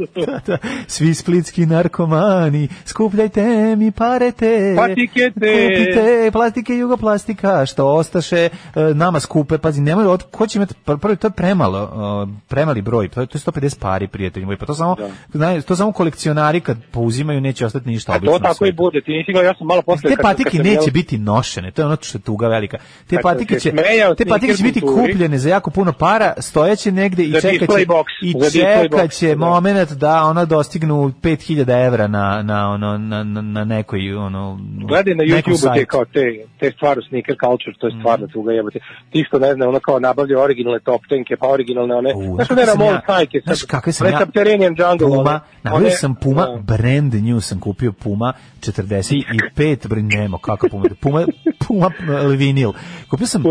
[0.46, 4.74] Da, Svi splitski narkomani, skupljajte mi parete.
[4.76, 5.68] Patike te.
[5.68, 8.50] Kupite plastike jugoplastika, što ostaše e,
[8.94, 9.58] nama skupe.
[9.58, 11.82] Pazi, nemoj, od, ko će imati, pr- prvo, to je premalo,
[12.28, 14.96] e, premali broj, to je, to je 150 pari, prijatelji moji, pa to samo,
[15.32, 18.38] znaju, to samo kolekcionari kad pouzimaju neće ostati ništa A obično.
[18.38, 20.10] to tako i bude, ti nisi gledao, ja sam malo posle...
[20.10, 22.78] Te patike neće jel- biti nošene, to je ono što je tuga velika.
[23.06, 23.72] Te patike će
[24.18, 25.33] te patike će biti kulturi.
[25.34, 28.38] Kupljene za jako puno para, stojeće negde i Za čekat će display box, i za
[28.38, 29.36] display čekat box, će da.
[29.36, 34.58] momenat da ona dostignu 5000 evra na na ono na na, na nekoj ono
[34.88, 36.20] Gledaj na YouTube-u te kao te,
[36.60, 38.78] te stvarno sneaker culture, to je stvarno tuga jebote.
[39.10, 42.54] Ti što ne zna, ono kao nabavlja originalne top tenke, pa originalne one, znaš kakve
[42.54, 46.46] one sam Ramon ja- sajke, znaš kakve sam ja- Subterranean Jungle, Puma, nabavio sam Puma,
[46.46, 46.56] da.
[46.58, 51.26] brand new sam kupio Puma 45, bre nemo, kako Puma, Puma,
[51.58, 51.90] Puma
[52.28, 52.72] vinil.
[53.10, 53.42] Kupio sam,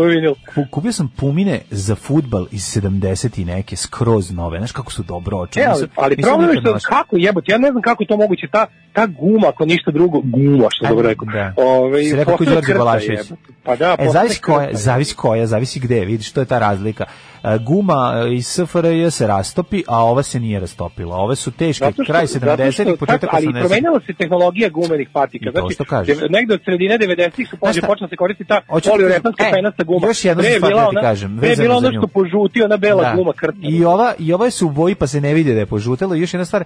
[0.54, 5.02] ku- kupio sam Pumine za futbal iz 70 i neke, skroz nove, znaš kako su
[5.02, 5.66] dobro očene.
[5.66, 8.46] E, ali, ali problem je što kako jebote, ja ne znam kako je to moguće,
[8.52, 11.26] ta, ta guma, ako ništa drugo, guma, što dobro rekao.
[11.32, 11.54] Da.
[11.56, 13.32] Ove, Si rekao Đorđe Balašević.
[13.62, 17.04] Pa da, e, zavisi koja, zavisi koja, zavisi gde, vidiš, to je ta razlika.
[17.44, 21.16] E, Guma e, iz SFRJ se rastopi, a ova se nije rastopila.
[21.16, 23.60] Ove su teške, što- kraj zato 70-ih, što- početak tako, Ali 80-ih.
[23.60, 25.44] promenila se tehnologija gumenih patika.
[25.46, 26.18] To Znači, što kažeš.
[26.30, 27.86] negde od sredine 90-ih su šta?
[27.86, 30.06] počela se koristiti ta da poliuretanska kažem, e, penasta guma.
[30.06, 33.02] još je stvar bila da ti kažem, pre je bila ono što požuti, ona bela
[33.02, 33.14] Da.
[33.16, 33.58] guma krta.
[33.62, 36.16] I ova i ova su u boji pa se ne vidi da je požutela.
[36.16, 36.64] I još jedna stvar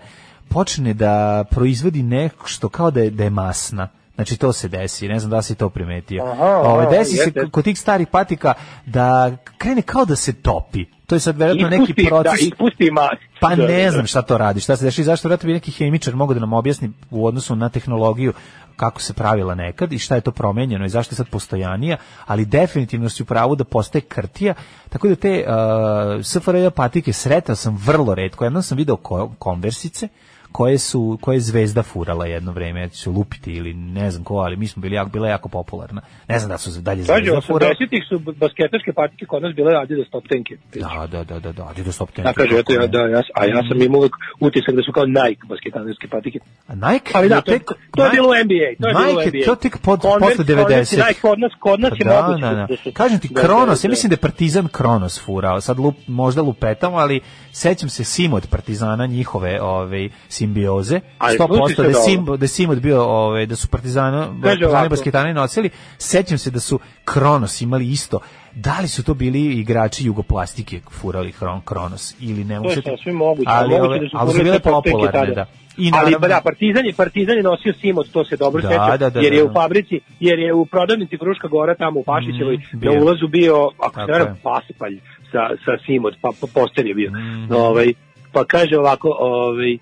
[0.49, 1.13] počne da
[1.51, 3.89] proizvodi nešto kao da je da je masna.
[4.19, 6.25] Znači to se desi, ne znam da si to primetio.
[6.25, 8.55] Aha, Ovaj, aha, desi se kod tih starih patika
[8.87, 10.85] da krene kao da se topi.
[11.07, 12.33] To je sad verovatno neki Ispusti, proces.
[12.33, 13.23] Da, ispusti mast.
[13.41, 14.07] Pa Da, ne da, znam da.
[14.07, 16.53] šta to radi, šta se dešava i zašto vjerojatno bi neki hemičar mogu da nam
[16.53, 18.33] objasni u odnosu na tehnologiju
[18.77, 21.97] kako se pravila nekad i šta je to promenjeno i zašto je sad postojanija,
[22.27, 24.55] ali definitivno si u pravu da postaje krtija,
[24.89, 30.09] tako da te uh, SFRJ patike sretao sam vrlo redko, jednom sam video ko, konversice,
[30.53, 34.35] koje su koje je zvezda furala jedno vreme, ja ću lupiti ili ne znam ko,
[34.35, 36.01] ali mi smo bili jako, bila jako popularna.
[36.29, 37.73] Ne znam da su dalje zvezda furala.
[37.73, 40.57] 80-ih su basketaške patike kod nas bile Adidas top tenke.
[40.75, 43.63] Da, da, da, da, da, Adidas top Ja kaže, eto, ja, da, ja, a ja
[43.69, 44.09] sam imao
[44.41, 46.39] utisak da su kao Nike basketanske patike.
[46.67, 48.69] A Nike Ali da, to, tek- to je bilo NBA.
[48.81, 49.45] To je bilo NBA.
[49.47, 50.79] to tek pod, posle 90.
[50.79, 52.41] Converse i Nike kod nas, kod nas je da, moguće.
[52.41, 52.67] da, da.
[52.85, 53.93] da Kažem ti, da, Kronos, da, ja da.
[53.93, 57.21] mislim da je Partizan Kronos furao, sad lup, možda lupetam, ali
[57.53, 60.09] sećam se Simod Partizana, njihove ove,
[60.39, 62.37] simbioze, Ali 100% slušaj da je, sad Sim, ovo.
[62.37, 64.89] da je Simod bio, ove, da su Partizana, Partizani ovako.
[64.89, 68.19] basketani nosili, sećam se da su Kronos imali isto,
[68.55, 72.75] da li su to bili igrači jugoplastike furali Kron, Kronos ili ne To mogu je
[72.77, 73.49] se- sasvim moguće.
[73.49, 75.47] ali, moguće ove, da su ali su bile popularne, da.
[75.77, 78.69] I ali naravno- pa da, Partizan je, Partizan je nosio Simod, to se dobro Da,
[78.69, 79.51] seća, da, da, jer da, je da.
[79.51, 83.71] u fabrici, jer je u prodavnici Fruška Gora tamo u Pašićevoj Mm, na ulazu bio,
[83.79, 85.01] ako se varam, pasipalj
[85.33, 87.11] sa, sa Simod, pa, pa poster je bio.
[87.11, 87.53] Mm.
[87.53, 87.93] Ovaj,
[88.33, 89.79] pa kaže ovako, ovaj,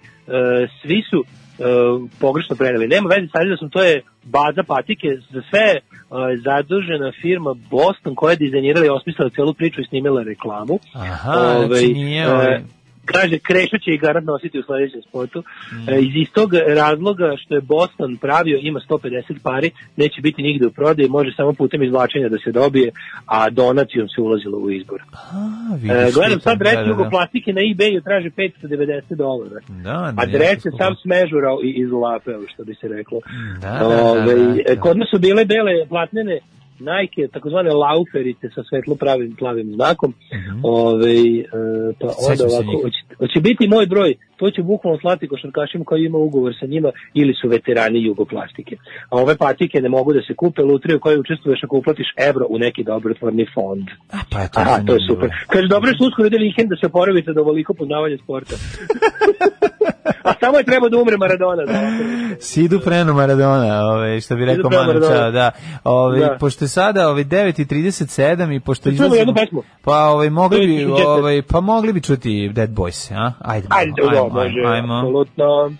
[0.82, 1.62] svi su e,
[2.20, 2.88] pogrešno preneli.
[2.88, 5.80] Nema veze sa Adidasom, to je baza patike za sve e,
[6.44, 10.78] zadužena firma Boston koja je dizajnirala i osmislila celu priču i snimila reklamu.
[10.94, 12.60] Aha, Ovaj, znači nije e, ovaj...
[13.06, 15.38] Kaže, Krešo će i garant nositi u sledećem spotu.
[15.40, 15.88] Mm.
[15.90, 20.70] E, iz istog razloga što je Boston pravio, ima 150 pari, neće biti nigde u
[20.70, 22.90] prodaji, može samo putem izvlačenja da se dobije,
[23.26, 25.02] a donacijom se ulazilo u izbor.
[25.12, 26.90] A, E, gledam sad dres da, da, da.
[26.90, 29.60] jugoplastike na eBayu traže 590 dolara.
[29.68, 33.20] Da, da, A dres je sam smežurao i izlapeo, što bi se reklo.
[33.60, 34.32] Da, da, da, da,
[34.66, 34.80] e, da.
[34.80, 36.40] Kod nas su bile bele platnene
[36.80, 40.14] Nike, takozvane lauferice sa svetlo pravim plavim znakom.
[40.62, 41.44] Ove, e,
[42.00, 42.52] pa onda Mhm.
[42.54, 46.66] Ovako, hoće, hoće biti moj broj, to će bukvalno slati košarkašima koji ima ugovor sa
[46.66, 48.76] njima ili su veterani jugoplastike.
[49.10, 52.58] A ove patike ne mogu da se kupe lutriju koje učestvuješ ako uplatiš evro u
[52.58, 53.84] neki dobrotvorni fond.
[54.30, 55.30] Pa je to Aha, to je super.
[55.46, 58.54] Kaže, dobro što uskoro ide vikend da se oporavite do ovoliko poznavanja sporta.
[60.22, 61.64] A samo je treba da umre Maradona.
[61.64, 61.90] Da,
[62.40, 65.00] Sidu preno Maradona, ovaj što bi rekao Manu
[65.32, 65.50] da.
[65.84, 66.36] Ovaj Da.
[66.40, 69.62] pošto je sada ovaj 9:37 i pošto Čujemo jednu pesmu.
[69.84, 73.32] Pa ovaj mogli bi ovaj pa mogli bi čuti Dead Boys, a?
[73.40, 73.66] Ajde.
[73.70, 74.98] Ajde, ajmo, ajmo, ajmo.
[74.98, 75.72] apsolutno.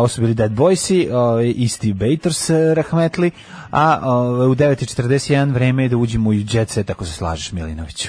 [0.00, 3.30] Ovo su bili Dead Boysi, ovaj, i Steve Baters, eh, rahmetli,
[3.70, 8.08] a ovaj, u 9.41 vreme je da uđemo u jet set, ako se slažeš, Milinoviću.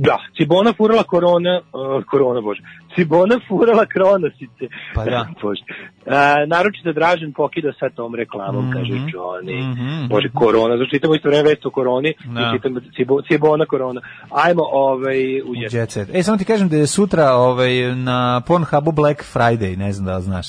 [0.00, 2.62] Da, Cibona furala korona, uh, korona, bože.
[2.94, 4.64] Cibona furala kronosice.
[4.94, 5.26] Pa da.
[5.42, 5.62] bože.
[6.06, 6.12] Uh,
[6.46, 8.72] naročito Dražen pokida sa tom reklamom, Mhm.
[8.72, 9.72] kaže Johnny.
[9.72, 10.08] Mhm.
[10.08, 12.40] Bože, korona, znači čitamo isto vreme vest o koroni, Da.
[12.40, 14.00] i čitamo Cibo, Cibona korona.
[14.30, 15.72] Ajmo ovaj, u jet.
[15.72, 16.08] Jet set.
[16.12, 20.16] E, samo ti kažem da je sutra ovaj, na Pornhubu Black Friday, ne znam da
[20.16, 20.46] li znaš.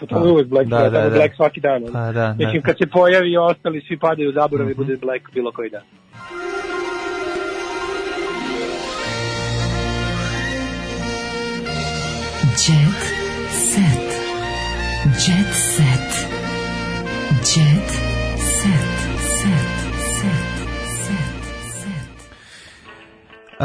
[0.00, 1.16] Pa to je uvek Black, Da, da, da, da.
[1.16, 1.84] Black svaki dan.
[1.92, 2.34] Pa da, da.
[2.38, 5.82] Mislim, kad se pojavi ostali, svi padaju u zaborav i bude Black bilo koji dan.
[12.68, 13.02] Jet
[13.50, 14.08] set.
[15.04, 16.28] Jet set.
[17.30, 18.07] Jet set.
[23.60, 23.64] Uh,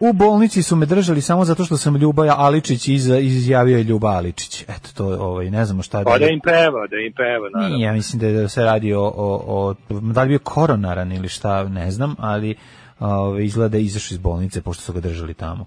[0.00, 4.08] u bolnici su me držali samo zato što sam Ljuba Aličić iz, izjavio je Ljuba
[4.08, 4.62] Aličić.
[4.62, 7.76] Eto, to je, ovaj, ne znamo šta Pa da im peva, da im peva, naravno.
[7.76, 10.38] Nije, ja mislim da, je- da se radi o, o, o da li je bio
[10.38, 12.54] koronaran ili šta, ne znam, ali
[13.00, 15.66] ovaj, izgleda da je izašao iz bolnice pošto su ga držali tamo.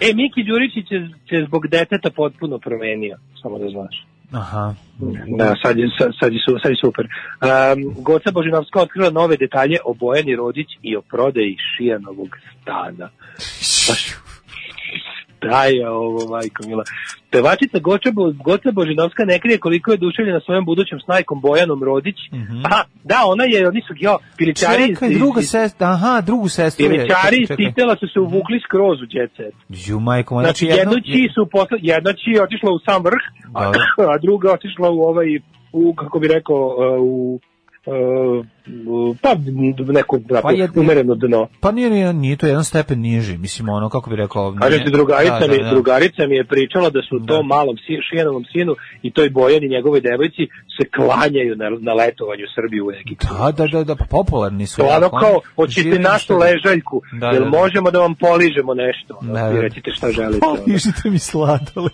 [0.00, 4.05] E, Miki Đuričić je, se zbog deteta potpuno promenio, samo da znaš.
[4.32, 4.74] Aha.
[5.38, 5.88] Da, sad je,
[6.20, 7.06] sad, je, sad je super.
[7.06, 12.28] Um, Goca Božinovska otkrila nove detalje o Bojani Rodić i o prodaji Šijanovog
[12.62, 13.08] stana.
[13.88, 14.16] Baš,
[15.42, 16.84] da je ovo, majko mila.
[17.30, 22.16] Pevačica Goca, Bo, Goca Božinovska ne krije koliko je duševljena svojom budućim snajkom Bojanom Rodić.
[22.64, 26.84] Aha, da, ona je, oni su, jo, pilićari iz- Čekaj, druga sestra, aha, drugu sestru
[26.84, 26.90] je.
[26.90, 27.48] Pilićari iz.
[27.56, 29.54] Titela su se uvukli skroz u jet set.
[29.68, 33.22] Ju, majko, moja, Znači, jednu či su posle, jedna či je otišla u sam vrh,
[33.54, 33.72] a,
[34.12, 35.28] a druga otišla u ovaj,
[35.72, 37.40] u, kako bi rekao, uh, u,
[39.22, 39.34] pa
[39.88, 41.48] neko Pa pa je- umereno dno.
[41.60, 44.50] Pa nije, nije, nije to jedan stepen niži, mislim, ono, kako bi rekao...
[44.50, 45.70] Nije- se, drugarica, da, da, mi, da.
[45.70, 48.72] drugarica mi je pričala da su tom malom si, Šijanovom sinu
[49.02, 50.42] i toj Bojani njegovoj devojci
[50.76, 53.26] se klanjaju na, na letovanju Srbiju u Egiptu.
[53.30, 54.76] Da, da, da, da, pa popularni su.
[54.76, 57.58] To ono jako, kao, hoćete našu nešto- ležaljku, Da, jel da, da.
[57.58, 59.18] možemo da vam poližemo nešto?
[59.22, 59.60] Ono, Da, vi da.
[59.60, 60.46] recite šta želite.
[60.46, 60.62] ono.
[60.64, 61.90] Poližite mi sladole.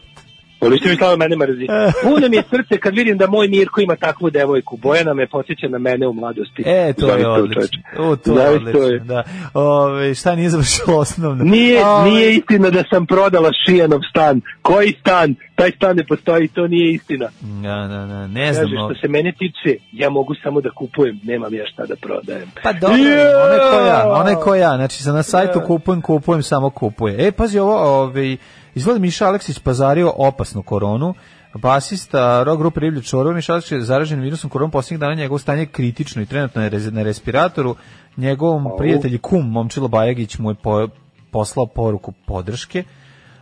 [0.62, 1.66] Polište mi stvarno mene mrzi.
[2.05, 4.76] Puno mi je srce kad vidim da moj Mirko ima takvu devojku.
[4.76, 6.62] Bojana me podsjeća na mene u mladosti.
[6.66, 7.82] E, to je odlično.
[7.98, 8.98] O, to je odlično, je.
[8.98, 9.22] da.
[9.55, 11.44] Ove, šta nije završilo osnovno?
[11.44, 14.40] Nije, Ove, nije istina da sam prodala Šijanov stan.
[14.62, 15.34] Koji stan?
[15.55, 17.28] Taj stan ne postoji, to nije istina.
[17.40, 18.64] Da, da, da, ne znam.
[18.64, 22.51] Kaže, što se mene tiče, ja mogu samo da kupujem, nemam ja šta da prodajem.
[22.62, 23.44] Pa dobro, Yeah!
[23.47, 27.26] onaj ko ja, onaj ko ja, znači sa na sajtu kupujem, kupujem, samo kupuje.
[27.26, 28.36] E, pazi ovo, ovaj,
[28.74, 31.15] izgleda Miša Aleksić pazario opasnu koronu,
[31.55, 35.62] basista rock grupe Riblje Čorova, Miša Aleksić je zaražen virusom koronom posljednjih dana, njegovo stanje
[35.62, 37.77] je kritično i trenutno je na respiratoru,
[38.16, 40.89] njegovom prijatelji kum, Momčilo Bajagić, mu je po-
[41.31, 42.85] poslao poruku podrške,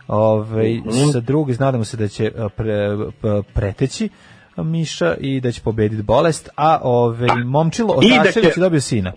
[0.07, 1.11] Ove, Mhm.
[1.13, 2.73] sa druge, nadamo se da će a, pre,
[3.21, 4.09] p- preteći
[4.55, 9.13] a, Miša i da će pobediti bolest, a ove, Momčilo I da će- dobio sina.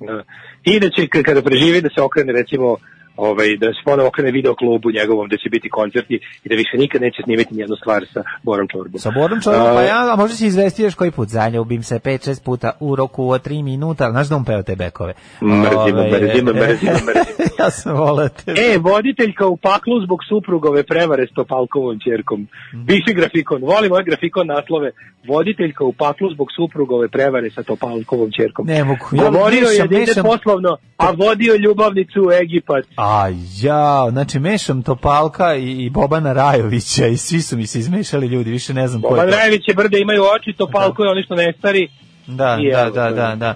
[0.00, 0.22] Da.
[0.64, 2.76] I da će kada preživi da se okrene recimo
[3.16, 6.14] ovaj, da se ponovo okrene video klubu njegovom, da će biti koncerti
[6.44, 8.98] i da više nikad neće snimiti nijednu stvar sa Borom Čorbom.
[8.98, 12.44] Sa Borom Čorbom, pa ja, a možda se izvesti još koji put, zaljubim se 5-6
[12.44, 15.12] puta u roku od 3 minuta, znaš da on peva te bekove?
[15.42, 17.46] Mrzimo, Ovaj, mrzimo, mrzimo, mrzimo.
[17.60, 18.50] ja sam volao te.
[18.50, 22.48] E, voditeljka u paklu zbog suprugove prevare s Topalkovom čerkom.
[22.86, 24.90] Piši grafikon, volim ovaj grafikon naslove.
[25.28, 28.66] Voditeljka u paklu zbog suprugove prevare sa Topalkovom čerkom.
[28.66, 32.84] Ne mogu, ja Govorio je mešam, da ide poslovno, a vodio ljubavnicu u Egipat.
[32.96, 33.05] A
[33.62, 38.50] ja, znači mešam Topalka i, i Bobana Rajovića i svi su mi se izmešali ljudi,
[38.50, 39.38] više ne znam ko Boban je to.
[39.38, 41.88] Rajević je brde, imaju oči, Topalko je ono što ne stari.
[42.26, 43.54] Da, I da, evo, da, da, da.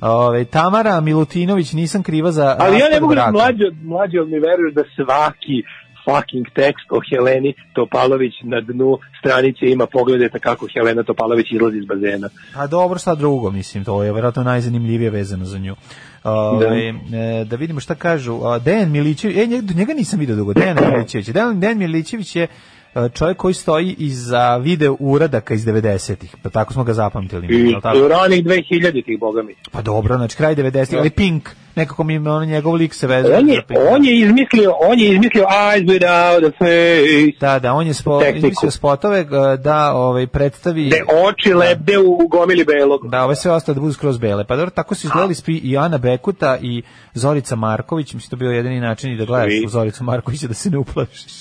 [0.00, 4.74] Ove, Tamara Milutinović, nisam kriva za Ali ja ne mogu da mlađe, mlađe mi veruješ
[4.74, 5.62] da svaki
[6.04, 11.84] fucking tekst o Heleni Topalović na dnu stranice ima pogledajte kako Helena Topalović izlazi iz
[11.84, 12.28] bazena.
[12.54, 15.76] Pa dobro, šta drugo, mislim, to je vjerojatno najzanimljivije vezano za nju.
[16.24, 18.40] Ove, e, da vidimo šta kažu.
[18.64, 21.28] Dejan Milićević, e, njega, nisam vidio dugo, Dejan Milićević.
[21.28, 22.46] Dejan, Dejan Milićević je
[22.94, 27.46] e, čovjek koji stoji iza video uradaka iz 90-ih, pa tako smo ga zapamtili.
[27.50, 28.08] I jel tako?
[28.08, 29.54] ranih 2000-ih, boga mi.
[29.70, 31.48] Pa dobro, znači kraj 90-ih, ali Pink,
[31.80, 33.38] nekako mi ono njegov lik se vezuje.
[33.38, 37.38] On je, on je izmislio, on je izmislio Eyes Without a Face.
[37.40, 39.24] Da, da, on je spo, izmislio spotove
[39.58, 40.86] da ovaj, predstavi...
[40.86, 43.08] Gde oči lebde u gomili belog.
[43.08, 44.44] Da, ove sve ostale da budu skroz bele.
[44.44, 46.82] Pa dobro, tako su izgledali spi i Ana Bekuta i
[47.14, 50.54] Zorica Marković, mislim to je bio jedini način i da gledaš u Zoricu Markovića da
[50.54, 51.32] se ne uplašiš.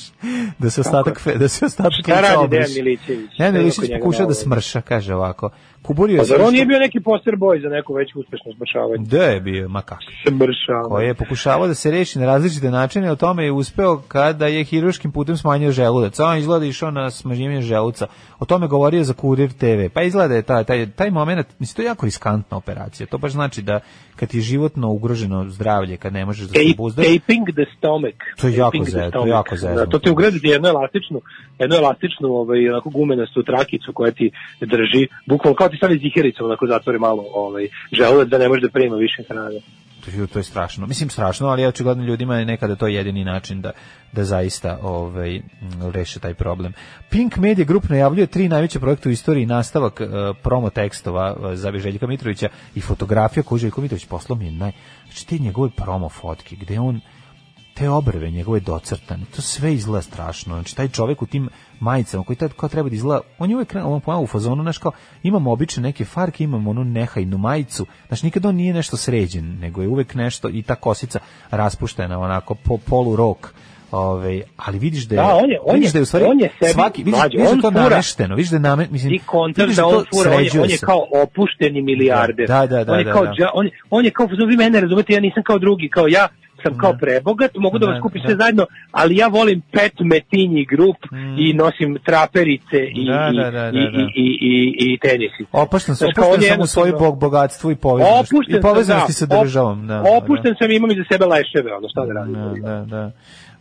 [0.59, 2.69] Da se ostatak fe, da se ostatak Šta radi Dejan.
[2.75, 3.29] Milićević?
[3.37, 5.49] Dejan Milićević pokušao da smrša, kaže ovako.
[5.81, 9.03] Kuburio Pa zar on nije bio neki poster boy za neko već uspešno smršavanje?
[9.03, 10.01] Gde je bio, ma kako?
[10.27, 10.89] Smršavanje.
[10.89, 14.63] Koji je pokušavao da se reši na različite načine, o tome je uspeo kada je
[14.63, 16.19] hiruškim putem smanjio želudac.
[16.19, 18.07] On izgleda išao na smanjivanje želuca.
[18.39, 19.93] O tome govorio za Kurir TV.
[19.93, 23.07] Pa izgleda je taj, taj, taj moment, mislim, to je jako riskantna operacija.
[23.07, 23.79] To baš znači da
[24.15, 28.17] kad ti je životno ugroženo zdravlje, kad ne možeš da se obuzdaš, Taping the stomach.
[28.41, 29.75] To je jako zezno, to je jako zezno.
[29.75, 31.21] Da, to ti ugraditi jednu elastičnu,
[31.59, 36.67] jednu elastičnu ovaj, onako gumenastu trakicu koja ti drži, bukvalno kao ti stavi zihericom, onako
[36.67, 39.59] zatvori malo ovaj, želudac da ne može da prima više hrane.
[40.27, 40.87] To je, strašno.
[40.87, 43.71] Mislim strašno, ali očigledno ljudima je nekada to jedini način da
[44.11, 45.43] da zaista ovaj m,
[45.93, 46.73] reše taj problem.
[47.09, 50.05] Pink Media Group najavljuje tri najveće projekte u istoriji nastavak e,
[50.43, 54.71] promo tekstova e, za Željka Mitrovića i fotografija koju Željko Mitrović poslao mi je naj...
[55.05, 57.01] Znači te njegove promo fotke gde on
[57.79, 60.53] te obrve njegove docrtane, to sve izgleda strašno.
[60.53, 61.49] Znači, taj čovjek u tim
[61.79, 64.77] majicama koji tad kao treba da izgleda, on je uvek on pojavio u fazonu, znaš
[64.77, 64.91] kao,
[65.23, 69.81] imamo obične neke farke, imamo onu nehajnu majicu, znači nikad on nije nešto sređen, nego
[69.81, 71.19] je uvek nešto i ta kosica
[71.51, 73.53] raspuštena, onako po, polu rok.
[73.91, 76.25] Ove, ali vidiš da je, Da, on je- on vidiš je- da je u stvari
[76.25, 79.19] on je sebi- svaki, vidiš, mlađe, vidiš da to namešteno, vidiš da je name, mislim,
[79.25, 82.47] kontaš vidiš da on fura, on je, on je kao opušteni milijarder.
[82.47, 83.31] Da, da, da, on je da, kao, da.
[83.31, 86.27] dža- on, je, on je kao, vi mene razumete, ja nisam kao drugi, kao ja
[86.63, 88.27] sam kao prebogat, mogu da vas Da, kupim da.
[88.27, 90.97] sve zajedno, ali ja volim pet metinji grup
[91.37, 93.35] i nosim traperice i, Mm.
[93.35, 93.99] Da, da, da, da, i, da.
[93.99, 95.45] i, i, i, i tenisi.
[95.51, 99.39] Opušten sam, opušten sam u svoju bog, bogatstvu i povezanosti, i povezanosti sa da.
[99.41, 99.87] državom.
[99.87, 102.33] Da, Opušten sam i imam iza sebe leševe, ono šta da radim.
[102.33, 103.11] Da, da, da.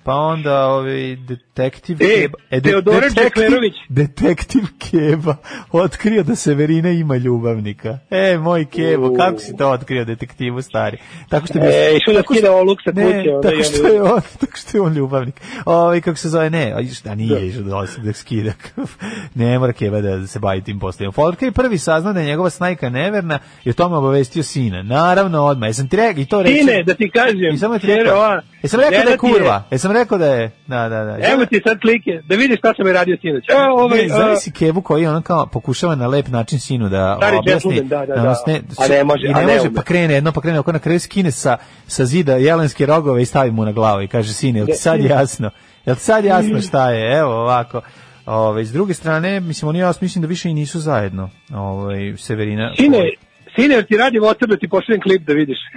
[0.04, 1.16] Pa onda ovaj
[1.58, 3.72] detektiv E, Keba, de- Teodora detektiv-.
[3.90, 5.36] Detektiv Keba
[5.72, 7.98] otkrio da Severina ima ljubavnika.
[8.10, 10.98] E, moj Kebo, kako si to otkrio detektivu stari?
[11.28, 13.86] Tako što bi E, išao da tako skida oluk sa ne, kuće, onda tako što
[13.86, 15.34] je on, tako što je on ljubavnik.
[15.66, 18.52] Ovaj kako se zove, ne, a šta nije išao da, osim da skida.
[19.34, 21.12] ne mora Keba da se bavi tim poslovima.
[21.12, 24.82] Folka je prvi saznao da je njegova snajka neverna i o tome obavestio sina.
[24.82, 25.68] Naravno, odmah.
[25.68, 26.58] Jesam ti rekao i to reći.
[26.58, 30.18] Sine, da ti kažem, samo ti rekao, jesam rekao da je je- kurva, jesam rekao
[30.18, 31.18] da je, da, da, da.
[31.24, 33.44] Evo ti sad slike, da vidiš šta sam je radio sinoć.
[33.50, 37.14] Evo ovaj, Ne, znaš si Kevu koji ono kao pokušava na lep način sinu da
[37.16, 37.80] Stari objasni.
[37.82, 38.34] da, da, ono da.
[38.34, 39.74] sne- A ne može, I a ne ne može, ume.
[39.74, 41.56] pa krene jedno, pa krene oko na kraju skine sa,
[41.86, 45.00] sa zida jelenske rogove i stavi mu na glavu i kaže, sine, jel ti sad
[45.00, 45.50] jasno?
[45.86, 47.18] Jel ti sad jasno šta je?
[47.18, 47.80] Evo ovako.
[48.26, 51.30] Ove, s druge strane, mislim, oni ja mislim da više i nisu zajedno.
[51.52, 52.72] Ove, Severina.
[52.76, 53.10] Sine,
[53.54, 55.58] sine, jer ti radi WhatsApp da ti pošaljem klip da vidiš.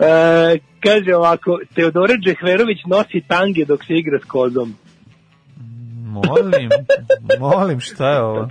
[0.00, 4.74] e, kaže ovako, Teodora Džehverović nosi tange dok se igra s kozom.
[6.04, 6.68] Molim,
[7.40, 8.48] molim, šta je ovo?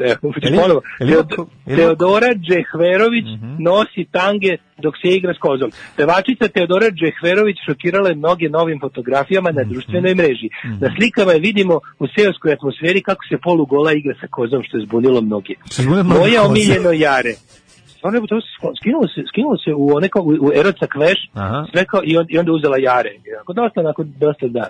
[0.53, 0.81] Ponovo.
[0.99, 1.45] jel ima-
[1.75, 3.55] Teodora Džehverović Mhm.
[3.59, 5.71] nosi tange dok se igra s kozom.
[5.97, 9.57] Pevačica Teodora Džehverović šokirala je mnoge novim fotografijama Mhm.
[9.57, 10.49] na društvenoj mreži.
[10.79, 14.85] Na slikama je vidimo u seoskoj atmosferi kako se polugola igra sa kozom, što je
[14.85, 15.53] zbunilo mnoge.
[16.03, 17.33] Moje omiljeno jare.
[17.99, 18.39] Stvarno je to
[18.79, 21.19] skinulo se, skinulo se u one kao u, u Eroca Kveš,
[21.71, 23.11] sve kao, i, on, i onda uzela jare.
[23.35, 24.65] Onako, dosta, onako, dosta da.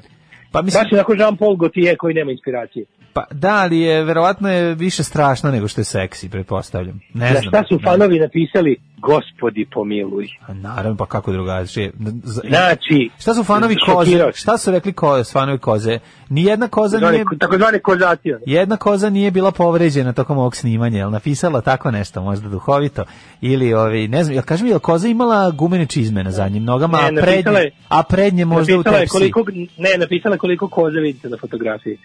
[0.52, 2.86] Pa mislim, Baš je onako Jean-Paul Gaultier koji nema inspiracije.
[3.14, 7.02] Pa da, ali je verovatno je više strašno nego što je seksi, pretpostavljam.
[7.14, 7.44] Ne Na znam.
[7.44, 7.82] šta su Ne.
[7.84, 10.26] fanovi napisali, gospodi pomiluj.
[10.42, 11.92] A Naravno, pa kako drugačije.
[12.24, 14.24] Znači, Šta su fanovi koze?
[14.34, 16.00] Šta su rekli ko, fanovi koze?
[16.30, 17.40] Nijedna koza Takozvane- nije...
[17.40, 18.34] takozvane kozati.
[18.34, 18.42] ono.
[18.46, 23.04] Jedna koza nije bila povređena tokom ovog snimanja, jel napisala tako nešto, možda duhovito,
[23.42, 26.98] ili ovi, ne znam, jel kaži mi, jel koza imala gumene čizme na zadnjim nogama,
[27.02, 29.08] Ne, a prednje, je- a prednje možda u tepsi?
[29.10, 29.44] koliko,
[29.78, 31.98] ne, napisala koliko koze vidite na fotografiji.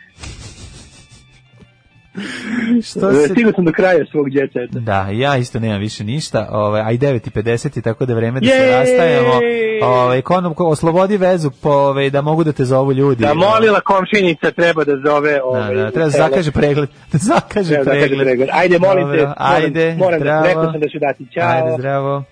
[2.85, 3.29] Što se...
[3.29, 4.79] Stigao sam do kraja svog djeceta.
[4.81, 8.41] Da, ja isto nemam više ništa, ovaj, a i 9.50 je tako da je vreme
[8.41, 9.41] da se rastajemo.
[9.83, 13.23] Ovaj, ko, ko oslobodi vezu, po, ovaj, da mogu da te zovu ljudi.
[13.23, 15.33] Da molila komšinica treba da zove...
[15.33, 16.89] Da, Ovaj, da, treba da tele- zakaže pregled.
[17.13, 18.27] Da zakaže Treba da zakaže pregled.
[18.27, 18.49] pregled.
[18.53, 20.47] Ajde, molim te, Dobro, moram- Ajde, moram da- zdravo.
[20.47, 21.27] rekao sam da ću dati.
[21.35, 21.49] Ćao.
[21.49, 22.25] Ajde, zdravo.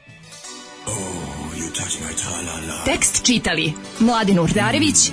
[2.84, 5.09] Tekst čitali Mladin Urdarević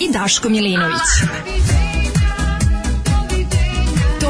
[0.00, 1.00] i Daško Milinović.